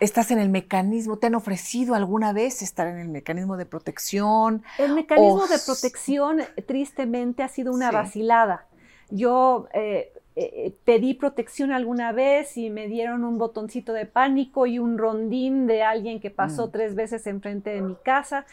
estás 0.00 0.30
en 0.30 0.38
el 0.38 0.48
mecanismo, 0.48 1.18
te 1.18 1.28
han 1.28 1.34
ofrecido 1.34 1.94
alguna 1.94 2.32
vez 2.32 2.62
estar 2.62 2.86
en 2.86 2.98
el 2.98 3.08
mecanismo 3.08 3.56
de 3.56 3.66
protección. 3.66 4.62
El 4.78 4.94
mecanismo 4.94 5.46
de 5.46 5.58
protección, 5.64 6.40
tristemente, 6.66 7.42
ha 7.42 7.48
sido 7.48 7.72
una 7.72 7.90
vacilada. 7.90 8.66
Yo 9.10 9.68
eh, 9.74 10.12
eh, 10.36 10.74
pedí 10.84 11.14
protección 11.14 11.72
alguna 11.72 12.12
vez 12.12 12.56
y 12.56 12.70
me 12.70 12.86
dieron 12.86 13.24
un 13.24 13.36
botoncito 13.36 13.92
de 13.92 14.06
pánico 14.06 14.66
y 14.66 14.78
un 14.78 14.96
rondín 14.96 15.66
de 15.66 15.82
alguien 15.82 16.20
que 16.20 16.30
pasó 16.30 16.68
mm. 16.68 16.70
tres 16.70 16.94
veces 16.94 17.26
enfrente 17.26 17.70
de 17.70 17.82
mi 17.82 17.96
casa 17.96 18.46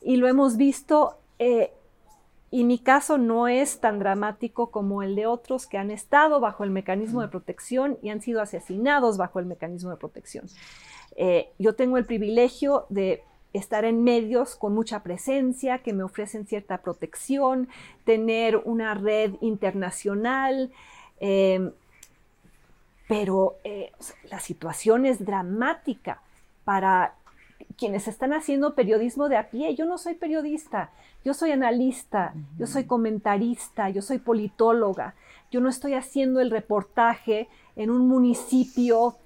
y 0.00 0.16
lo 0.16 0.28
hemos 0.28 0.56
visto, 0.56 1.18
eh, 1.38 1.72
y 2.50 2.64
mi 2.64 2.78
caso 2.78 3.18
no 3.18 3.48
es 3.48 3.80
tan 3.80 3.98
dramático 3.98 4.70
como 4.70 5.02
el 5.02 5.16
de 5.16 5.26
otros 5.26 5.66
que 5.66 5.78
han 5.78 5.90
estado 5.90 6.40
bajo 6.40 6.64
el 6.64 6.70
mecanismo 6.70 7.20
de 7.20 7.28
protección 7.28 7.98
y 8.02 8.10
han 8.10 8.22
sido 8.22 8.40
asesinados 8.40 9.18
bajo 9.18 9.40
el 9.40 9.46
mecanismo 9.46 9.90
de 9.90 9.96
protección. 9.96 10.46
Eh, 11.16 11.50
yo 11.58 11.74
tengo 11.74 11.98
el 11.98 12.04
privilegio 12.04 12.86
de 12.88 13.24
estar 13.52 13.84
en 13.84 14.04
medios 14.04 14.54
con 14.54 14.74
mucha 14.74 15.02
presencia, 15.02 15.78
que 15.78 15.92
me 15.92 16.04
ofrecen 16.04 16.46
cierta 16.46 16.82
protección, 16.82 17.68
tener 18.04 18.56
una 18.58 18.94
red 18.94 19.32
internacional, 19.40 20.70
eh, 21.18 21.72
pero 23.08 23.56
la 24.30 24.40
situación 24.40 25.06
es 25.06 25.24
dramática 25.24 26.22
para 26.64 27.15
quienes 27.76 28.08
están 28.08 28.32
haciendo 28.32 28.74
periodismo 28.74 29.28
de 29.28 29.36
a 29.36 29.50
pie. 29.50 29.74
Yo 29.74 29.84
no 29.84 29.98
soy 29.98 30.14
periodista, 30.14 30.90
yo 31.24 31.34
soy 31.34 31.52
analista, 31.52 32.34
yo 32.58 32.66
soy 32.66 32.84
comentarista, 32.84 33.88
yo 33.90 34.02
soy 34.02 34.18
politóloga. 34.18 35.14
Yo 35.50 35.60
no 35.60 35.68
estoy 35.68 35.94
haciendo 35.94 36.40
el 36.40 36.50
reportaje 36.50 37.48
en 37.76 37.90
un 37.90 38.08
municipio 38.08 39.16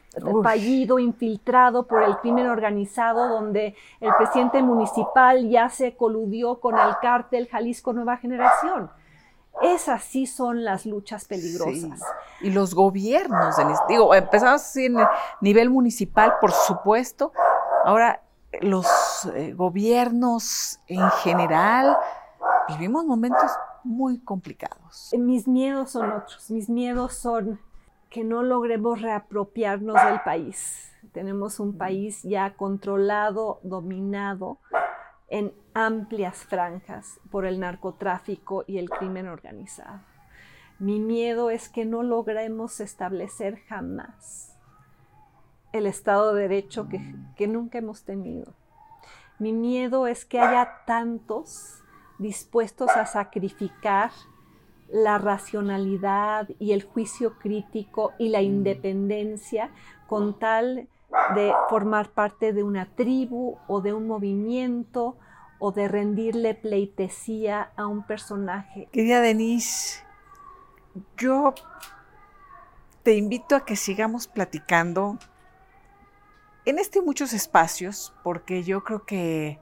fallido, 0.43 0.99
infiltrado 0.99 1.87
por 1.87 2.03
el 2.03 2.17
crimen 2.19 2.47
organizado, 2.47 3.29
donde 3.29 3.75
el 4.01 4.13
presidente 4.17 4.63
municipal 4.63 5.49
ya 5.49 5.69
se 5.69 5.97
coludió 5.97 6.61
con 6.61 6.77
el 6.79 6.97
cártel 7.01 7.49
Jalisco 7.49 7.93
Nueva 7.93 8.17
Generación. 8.17 8.91
Esas 9.63 10.05
sí 10.05 10.27
son 10.27 10.65
las 10.65 10.87
luchas 10.87 11.27
peligrosas. 11.27 12.01
Y 12.41 12.51
los 12.51 12.75
gobiernos, 12.75 13.57
digo, 13.89 14.15
empezamos 14.15 14.63
así 14.63 14.87
en 14.87 14.99
el 14.99 15.07
nivel 15.41 15.69
municipal, 15.71 16.35
por 16.41 16.53
supuesto, 16.53 17.33
ahora 17.85 18.23
los 18.61 18.87
eh, 19.35 19.53
gobiernos 19.53 20.81
en 20.87 21.09
general 21.23 21.97
vivimos 22.69 23.05
momentos 23.05 23.51
muy 23.85 24.19
complicados. 24.21 25.11
Mis 25.17 25.47
miedos 25.49 25.91
son 25.91 26.13
otros. 26.13 26.51
Mis 26.51 26.69
miedos 26.69 27.15
son 27.15 27.61
que 28.11 28.25
no 28.25 28.43
logremos 28.43 29.01
reapropiarnos 29.01 29.97
del 30.05 30.21
país. 30.23 30.93
Tenemos 31.13 31.61
un 31.61 31.79
país 31.79 32.23
ya 32.23 32.55
controlado, 32.55 33.61
dominado 33.63 34.59
en 35.29 35.55
amplias 35.75 36.45
franjas 36.45 37.21
por 37.31 37.47
el 37.47 37.61
narcotráfico 37.61 38.65
y 38.67 38.79
el 38.79 38.91
crimen 38.91 39.29
organizado. 39.29 40.01
Mi 40.79 40.99
miedo 40.99 41.51
es 41.51 41.69
que 41.69 41.85
no 41.85 42.03
logremos 42.03 42.81
establecer 42.81 43.61
jamás 43.69 44.60
el 45.73 45.87
Estado 45.87 46.35
de 46.35 46.43
Derecho 46.43 46.89
que, 46.89 47.47
nunca 47.47 47.79
hemos 47.79 48.05
tenido. 48.05 48.53
Mi 49.39 49.53
miedo 49.53 50.07
es 50.07 50.25
que 50.25 50.41
haya 50.41 50.83
tantos 50.87 51.83
dispuestos 52.19 52.91
a 52.91 53.07
sacrificar 53.07 54.11
la 54.89 55.19
racionalidad 55.19 56.49
y 56.59 56.73
el 56.73 56.83
juicio 56.83 57.39
crítico 57.39 58.13
y 58.19 58.29
la 58.29 58.43
independencia 58.43 59.71
con 60.09 60.39
tal 60.39 60.89
de 61.35 61.53
formar 61.69 62.11
parte 62.11 62.53
de 62.53 62.63
una 62.63 62.87
tribu 62.95 63.57
o 63.69 63.81
de 63.81 63.95
un 63.95 64.07
movimiento 64.07 65.17
o 65.59 65.73
de 65.73 65.89
rendirle 65.89 66.55
pleitesía 66.55 67.71
a 67.77 67.87
un 67.87 68.05
personaje. 68.05 68.89
Querida 68.93 69.21
Denise, 69.21 70.03
yo 71.17 71.55
te 73.03 73.15
invito 73.15 73.57
a 73.57 73.65
que 73.65 73.77
sigamos 73.77 74.27
platicando 74.27 75.19
en 76.71 76.79
este 76.79 77.03
muchos 77.03 77.33
espacios, 77.33 78.13
porque 78.23 78.63
yo 78.63 78.85
creo 78.85 79.05
que 79.05 79.59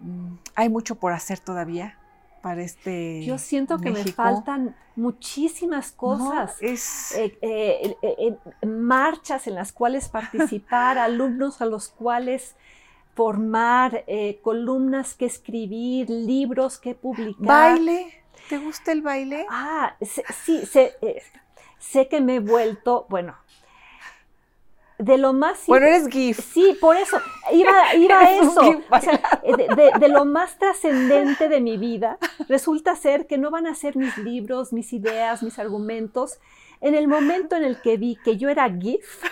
mm, 0.00 0.34
hay 0.54 0.68
mucho 0.68 0.94
por 0.96 1.12
hacer 1.12 1.40
todavía 1.40 1.98
para 2.42 2.62
este. 2.62 3.24
Yo 3.24 3.38
siento 3.38 3.78
que 3.78 3.90
me 3.90 4.04
faltan 4.04 4.76
muchísimas 4.94 5.92
cosas. 5.92 6.56
es... 6.60 7.12
Eh, 7.16 7.38
eh, 7.40 7.96
eh, 8.02 8.66
marchas 8.66 9.46
en 9.46 9.54
las 9.54 9.72
cuales 9.72 10.08
participar, 10.20 10.98
alumnos 10.98 11.60
a 11.62 11.66
los 11.66 11.88
cuales 11.88 12.54
formar, 13.14 14.04
columnas 14.42 15.14
que 15.14 15.24
escribir, 15.24 16.10
libros 16.10 16.78
que 16.78 16.94
publicar. 16.94 17.78
¿Baile? 17.78 18.22
¿Te 18.50 18.58
gusta 18.58 18.92
el 18.92 19.00
baile? 19.00 19.46
Ah, 19.48 19.96
sí, 20.02 20.66
sé, 20.66 20.94
sé 21.78 22.08
que 22.08 22.20
me 22.20 22.36
he 22.36 22.40
vuelto, 22.40 23.06
bueno, 23.08 23.34
de 24.98 25.18
lo 25.18 25.32
más... 25.32 25.66
Bueno, 25.66 25.86
eres 25.86 26.08
GIF. 26.08 26.38
Sí, 26.52 26.76
por 26.80 26.96
eso, 26.96 27.18
iba, 27.52 27.94
iba 27.94 28.20
a 28.20 28.36
eso. 28.36 28.82
O 28.90 29.00
sea, 29.00 29.40
de, 29.44 29.90
de, 29.98 30.08
lo 30.08 30.24
más 30.24 30.58
trascendente 30.58 31.48
de 31.48 31.60
mi 31.60 31.76
vida, 31.76 32.18
resulta 32.48 32.96
ser 32.96 33.26
que 33.26 33.38
no 33.38 33.50
van 33.50 33.66
a 33.66 33.74
ser 33.74 33.96
mis 33.96 34.16
libros, 34.18 34.72
mis 34.72 34.92
ideas, 34.92 35.42
mis 35.42 35.58
argumentos. 35.58 36.38
En 36.80 36.94
el 36.94 37.08
momento 37.08 37.56
en 37.56 37.64
el 37.64 37.80
que 37.80 37.96
vi 37.96 38.16
que 38.24 38.36
yo 38.36 38.48
era 38.48 38.70
GIF 38.70 39.22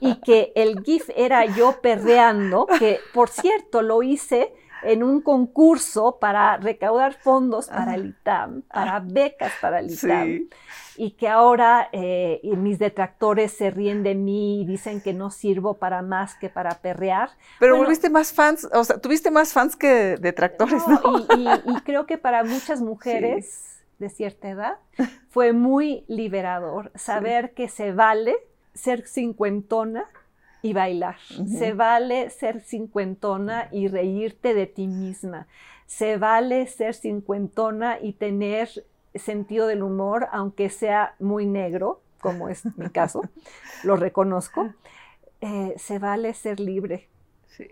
y 0.00 0.16
que 0.20 0.52
el 0.54 0.82
GIF 0.84 1.10
era 1.16 1.44
yo 1.44 1.80
perreando, 1.80 2.66
que 2.78 3.00
por 3.12 3.28
cierto 3.28 3.82
lo 3.82 4.02
hice 4.02 4.52
en 4.82 5.02
un 5.02 5.20
concurso 5.20 6.18
para 6.20 6.56
recaudar 6.56 7.14
fondos 7.14 7.68
para 7.68 7.94
el 7.94 8.06
ITAM, 8.06 8.62
para 8.62 9.00
becas 9.00 9.52
para 9.60 9.80
el 9.80 9.90
ITAM. 9.90 10.48
Y 10.96 11.12
que 11.12 11.28
ahora 11.28 11.88
eh, 11.92 12.40
mis 12.56 12.80
detractores 12.80 13.52
se 13.52 13.70
ríen 13.70 14.02
de 14.02 14.16
mí 14.16 14.62
y 14.62 14.66
dicen 14.66 15.00
que 15.00 15.12
no 15.12 15.30
sirvo 15.30 15.74
para 15.74 16.02
más 16.02 16.34
que 16.34 16.48
para 16.48 16.70
perrear. 16.78 17.30
Pero 17.60 17.76
volviste 17.76 18.10
más 18.10 18.32
fans, 18.32 18.68
o 18.72 18.82
sea, 18.82 18.98
tuviste 18.98 19.30
más 19.30 19.52
fans 19.52 19.76
que 19.76 20.16
detractores, 20.16 20.82
¿no? 20.88 21.00
Y, 21.36 21.80
creo 21.82 22.06
que 22.06 22.18
para 22.18 22.42
muchas 22.42 22.80
mujeres 22.82 23.78
de 23.98 24.08
cierta 24.08 24.48
edad 24.48 24.76
fue 25.28 25.52
muy 25.52 26.04
liberador 26.08 26.90
saber 26.94 27.52
que 27.54 27.68
se 27.68 27.92
vale 27.92 28.36
ser 28.74 29.06
cincuentona 29.06 30.06
y 30.62 30.72
bailar. 30.72 31.16
Se 31.46 31.72
vale 31.72 32.30
ser 32.30 32.60
cincuentona 32.62 33.68
y 33.70 33.88
reírte 33.88 34.54
de 34.54 34.66
ti 34.66 34.86
misma. 34.86 35.46
Se 35.86 36.16
vale 36.16 36.66
ser 36.66 36.94
cincuentona 36.94 37.98
y 38.00 38.12
tener 38.12 38.68
sentido 39.14 39.66
del 39.66 39.82
humor, 39.82 40.28
aunque 40.32 40.70
sea 40.70 41.14
muy 41.18 41.46
negro, 41.46 42.02
como 42.20 42.48
es 42.48 42.64
mi 42.76 42.90
caso, 42.90 43.22
lo 43.84 43.96
reconozco. 43.96 44.72
Eh, 45.40 45.74
se 45.78 45.98
vale 45.98 46.34
ser 46.34 46.60
libre. 46.60 47.08
Sí. 47.46 47.68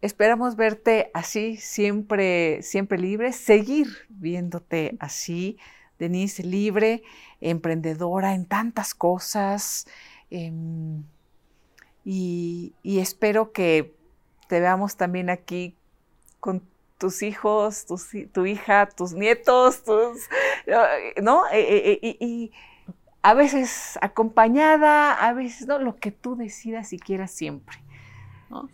Esperamos 0.00 0.56
verte 0.56 1.10
así, 1.12 1.56
siempre, 1.56 2.62
siempre 2.62 2.98
libre, 2.98 3.32
seguir 3.32 3.88
viéndote 4.08 4.96
así, 5.00 5.58
Denise, 5.98 6.44
libre, 6.44 7.02
emprendedora 7.40 8.34
en 8.34 8.46
tantas 8.46 8.94
cosas. 8.94 9.86
Em, 10.30 11.02
y, 12.10 12.72
espero 13.00 13.52
que 13.52 13.94
te 14.48 14.60
veamos 14.60 14.96
también 14.96 15.28
aquí 15.28 15.76
con 16.40 16.62
tus 16.96 17.22
hijos, 17.22 17.84
tu 18.32 18.46
hija, 18.46 18.88
tus 18.88 19.12
nietos, 19.12 19.84
tus, 19.84 20.26
¿no? 21.22 21.46
E, 21.52 21.60
e, 21.60 22.00
e, 22.02 22.16
y, 22.18 22.52
a 23.20 23.34
veces 23.34 23.98
acompañada, 24.00 25.12
a 25.12 25.34
veces, 25.34 25.66
¿no? 25.66 25.78
Lo 25.78 25.96
que 25.96 26.10
tú 26.10 26.34
decidas 26.34 26.94
y 26.94 26.98
quieras 26.98 27.30
siempre. 27.30 27.76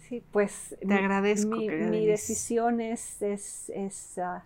Sí, 0.09 0.23
pues 0.31 0.77
te 0.87 0.95
agradezco. 0.95 1.57
Mi, 1.57 2.07
decisión 2.07 2.81
es, 2.81 3.19
ah, 4.23 4.45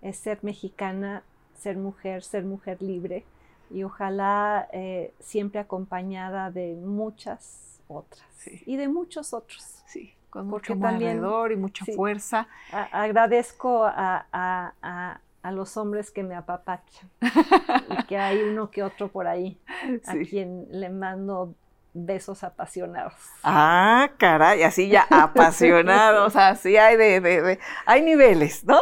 es, 0.00 0.16
ser 0.16 0.38
mexicana, 0.42 1.24
ser 1.58 1.76
mujer, 1.76 2.22
ser 2.22 2.44
mujer 2.44 2.80
libre 2.82 3.24
y 3.68 3.82
ojalá 3.82 4.68
eh, 4.72 5.12
siempre 5.18 5.58
acompañada 5.58 6.52
de 6.52 6.74
muchas 6.76 7.71
otras 7.96 8.22
y 8.66 8.76
de 8.76 8.88
muchos 8.88 9.32
otros. 9.32 9.82
Sí, 9.86 10.14
con 10.30 10.48
mucho 10.48 10.74
alrededor 10.82 11.52
y 11.52 11.56
mucha 11.56 11.84
fuerza. 11.84 12.48
agradezco 12.70 13.84
a, 13.84 14.26
a, 14.32 15.50
los 15.50 15.76
hombres 15.76 16.10
que 16.10 16.22
me 16.22 16.34
apapachan 16.36 17.10
y 17.20 18.04
que 18.04 18.16
hay 18.16 18.42
uno 18.42 18.70
que 18.70 18.82
otro 18.82 19.08
por 19.08 19.26
ahí 19.26 19.60
a 20.06 20.14
quien 20.28 20.66
le 20.70 20.88
mando 20.88 21.54
besos 21.94 22.42
apasionados. 22.44 23.14
Ah, 23.42 24.10
caray, 24.18 24.62
así 24.62 24.88
ya 24.88 25.06
apasionados, 25.10 26.36
así 26.36 26.76
hay 26.76 26.96
de, 26.96 27.20
de, 27.20 27.58
hay 27.84 28.02
niveles, 28.02 28.64
¿no? 28.64 28.80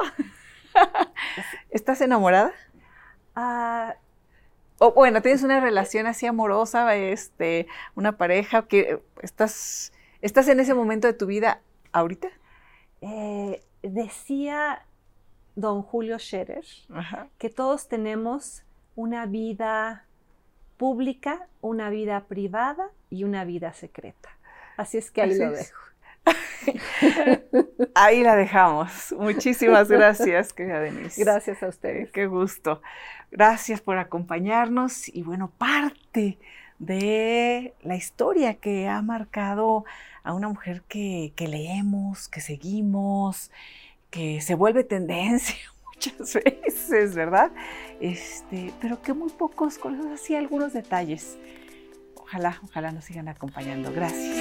¿Estás 1.70 2.00
enamorada? 2.00 2.52
Ah, 3.34 3.94
o 4.82 4.92
bueno, 4.92 5.20
tienes 5.20 5.42
una 5.42 5.60
relación 5.60 6.06
así 6.06 6.24
amorosa, 6.24 6.96
este, 6.96 7.66
una 7.94 8.16
pareja, 8.16 8.66
que 8.66 8.98
estás, 9.20 9.92
estás 10.22 10.48
en 10.48 10.58
ese 10.58 10.72
momento 10.72 11.06
de 11.06 11.12
tu 11.12 11.26
vida 11.26 11.60
ahorita. 11.92 12.28
Eh, 13.02 13.62
decía 13.82 14.86
don 15.54 15.82
Julio 15.82 16.18
Scherer 16.18 16.64
que 17.36 17.50
todos 17.50 17.88
tenemos 17.88 18.62
una 18.96 19.26
vida 19.26 20.06
pública, 20.78 21.46
una 21.60 21.90
vida 21.90 22.24
privada 22.24 22.88
y 23.10 23.24
una 23.24 23.44
vida 23.44 23.74
secreta. 23.74 24.30
Así 24.78 24.96
es 24.96 25.10
que 25.10 25.20
ahí 25.20 25.36
lo 25.36 25.50
dejo. 25.50 25.89
Ahí 27.94 28.22
la 28.22 28.36
dejamos. 28.36 29.14
Muchísimas 29.18 29.88
gracias, 29.90 30.52
querida 30.52 30.80
Denise. 30.80 31.22
Gracias 31.22 31.62
a 31.62 31.68
ustedes. 31.68 32.10
Qué 32.12 32.26
gusto. 32.26 32.82
Gracias 33.30 33.80
por 33.80 33.98
acompañarnos 33.98 35.08
y 35.08 35.22
bueno, 35.22 35.50
parte 35.56 36.38
de 36.78 37.74
la 37.82 37.94
historia 37.94 38.54
que 38.54 38.88
ha 38.88 39.02
marcado 39.02 39.84
a 40.22 40.34
una 40.34 40.48
mujer 40.48 40.82
que, 40.88 41.32
leemos, 41.38 42.28
que 42.28 42.40
seguimos, 42.40 43.50
que 44.10 44.40
se 44.40 44.54
vuelve 44.54 44.84
tendencia 44.84 45.56
muchas 45.94 46.34
veces, 46.34 47.14
¿verdad? 47.14 47.52
Este, 48.00 48.72
pero 48.80 49.02
que 49.02 49.12
muy 49.12 49.30
pocos 49.30 49.78
conocen 49.78 50.12
así 50.12 50.34
algunos 50.34 50.72
detalles. 50.72 51.38
Ojalá, 52.16 52.60
ojalá 52.64 52.92
nos 52.92 53.04
sigan 53.04 53.28
acompañando. 53.28 53.92
Gracias. 53.92 54.39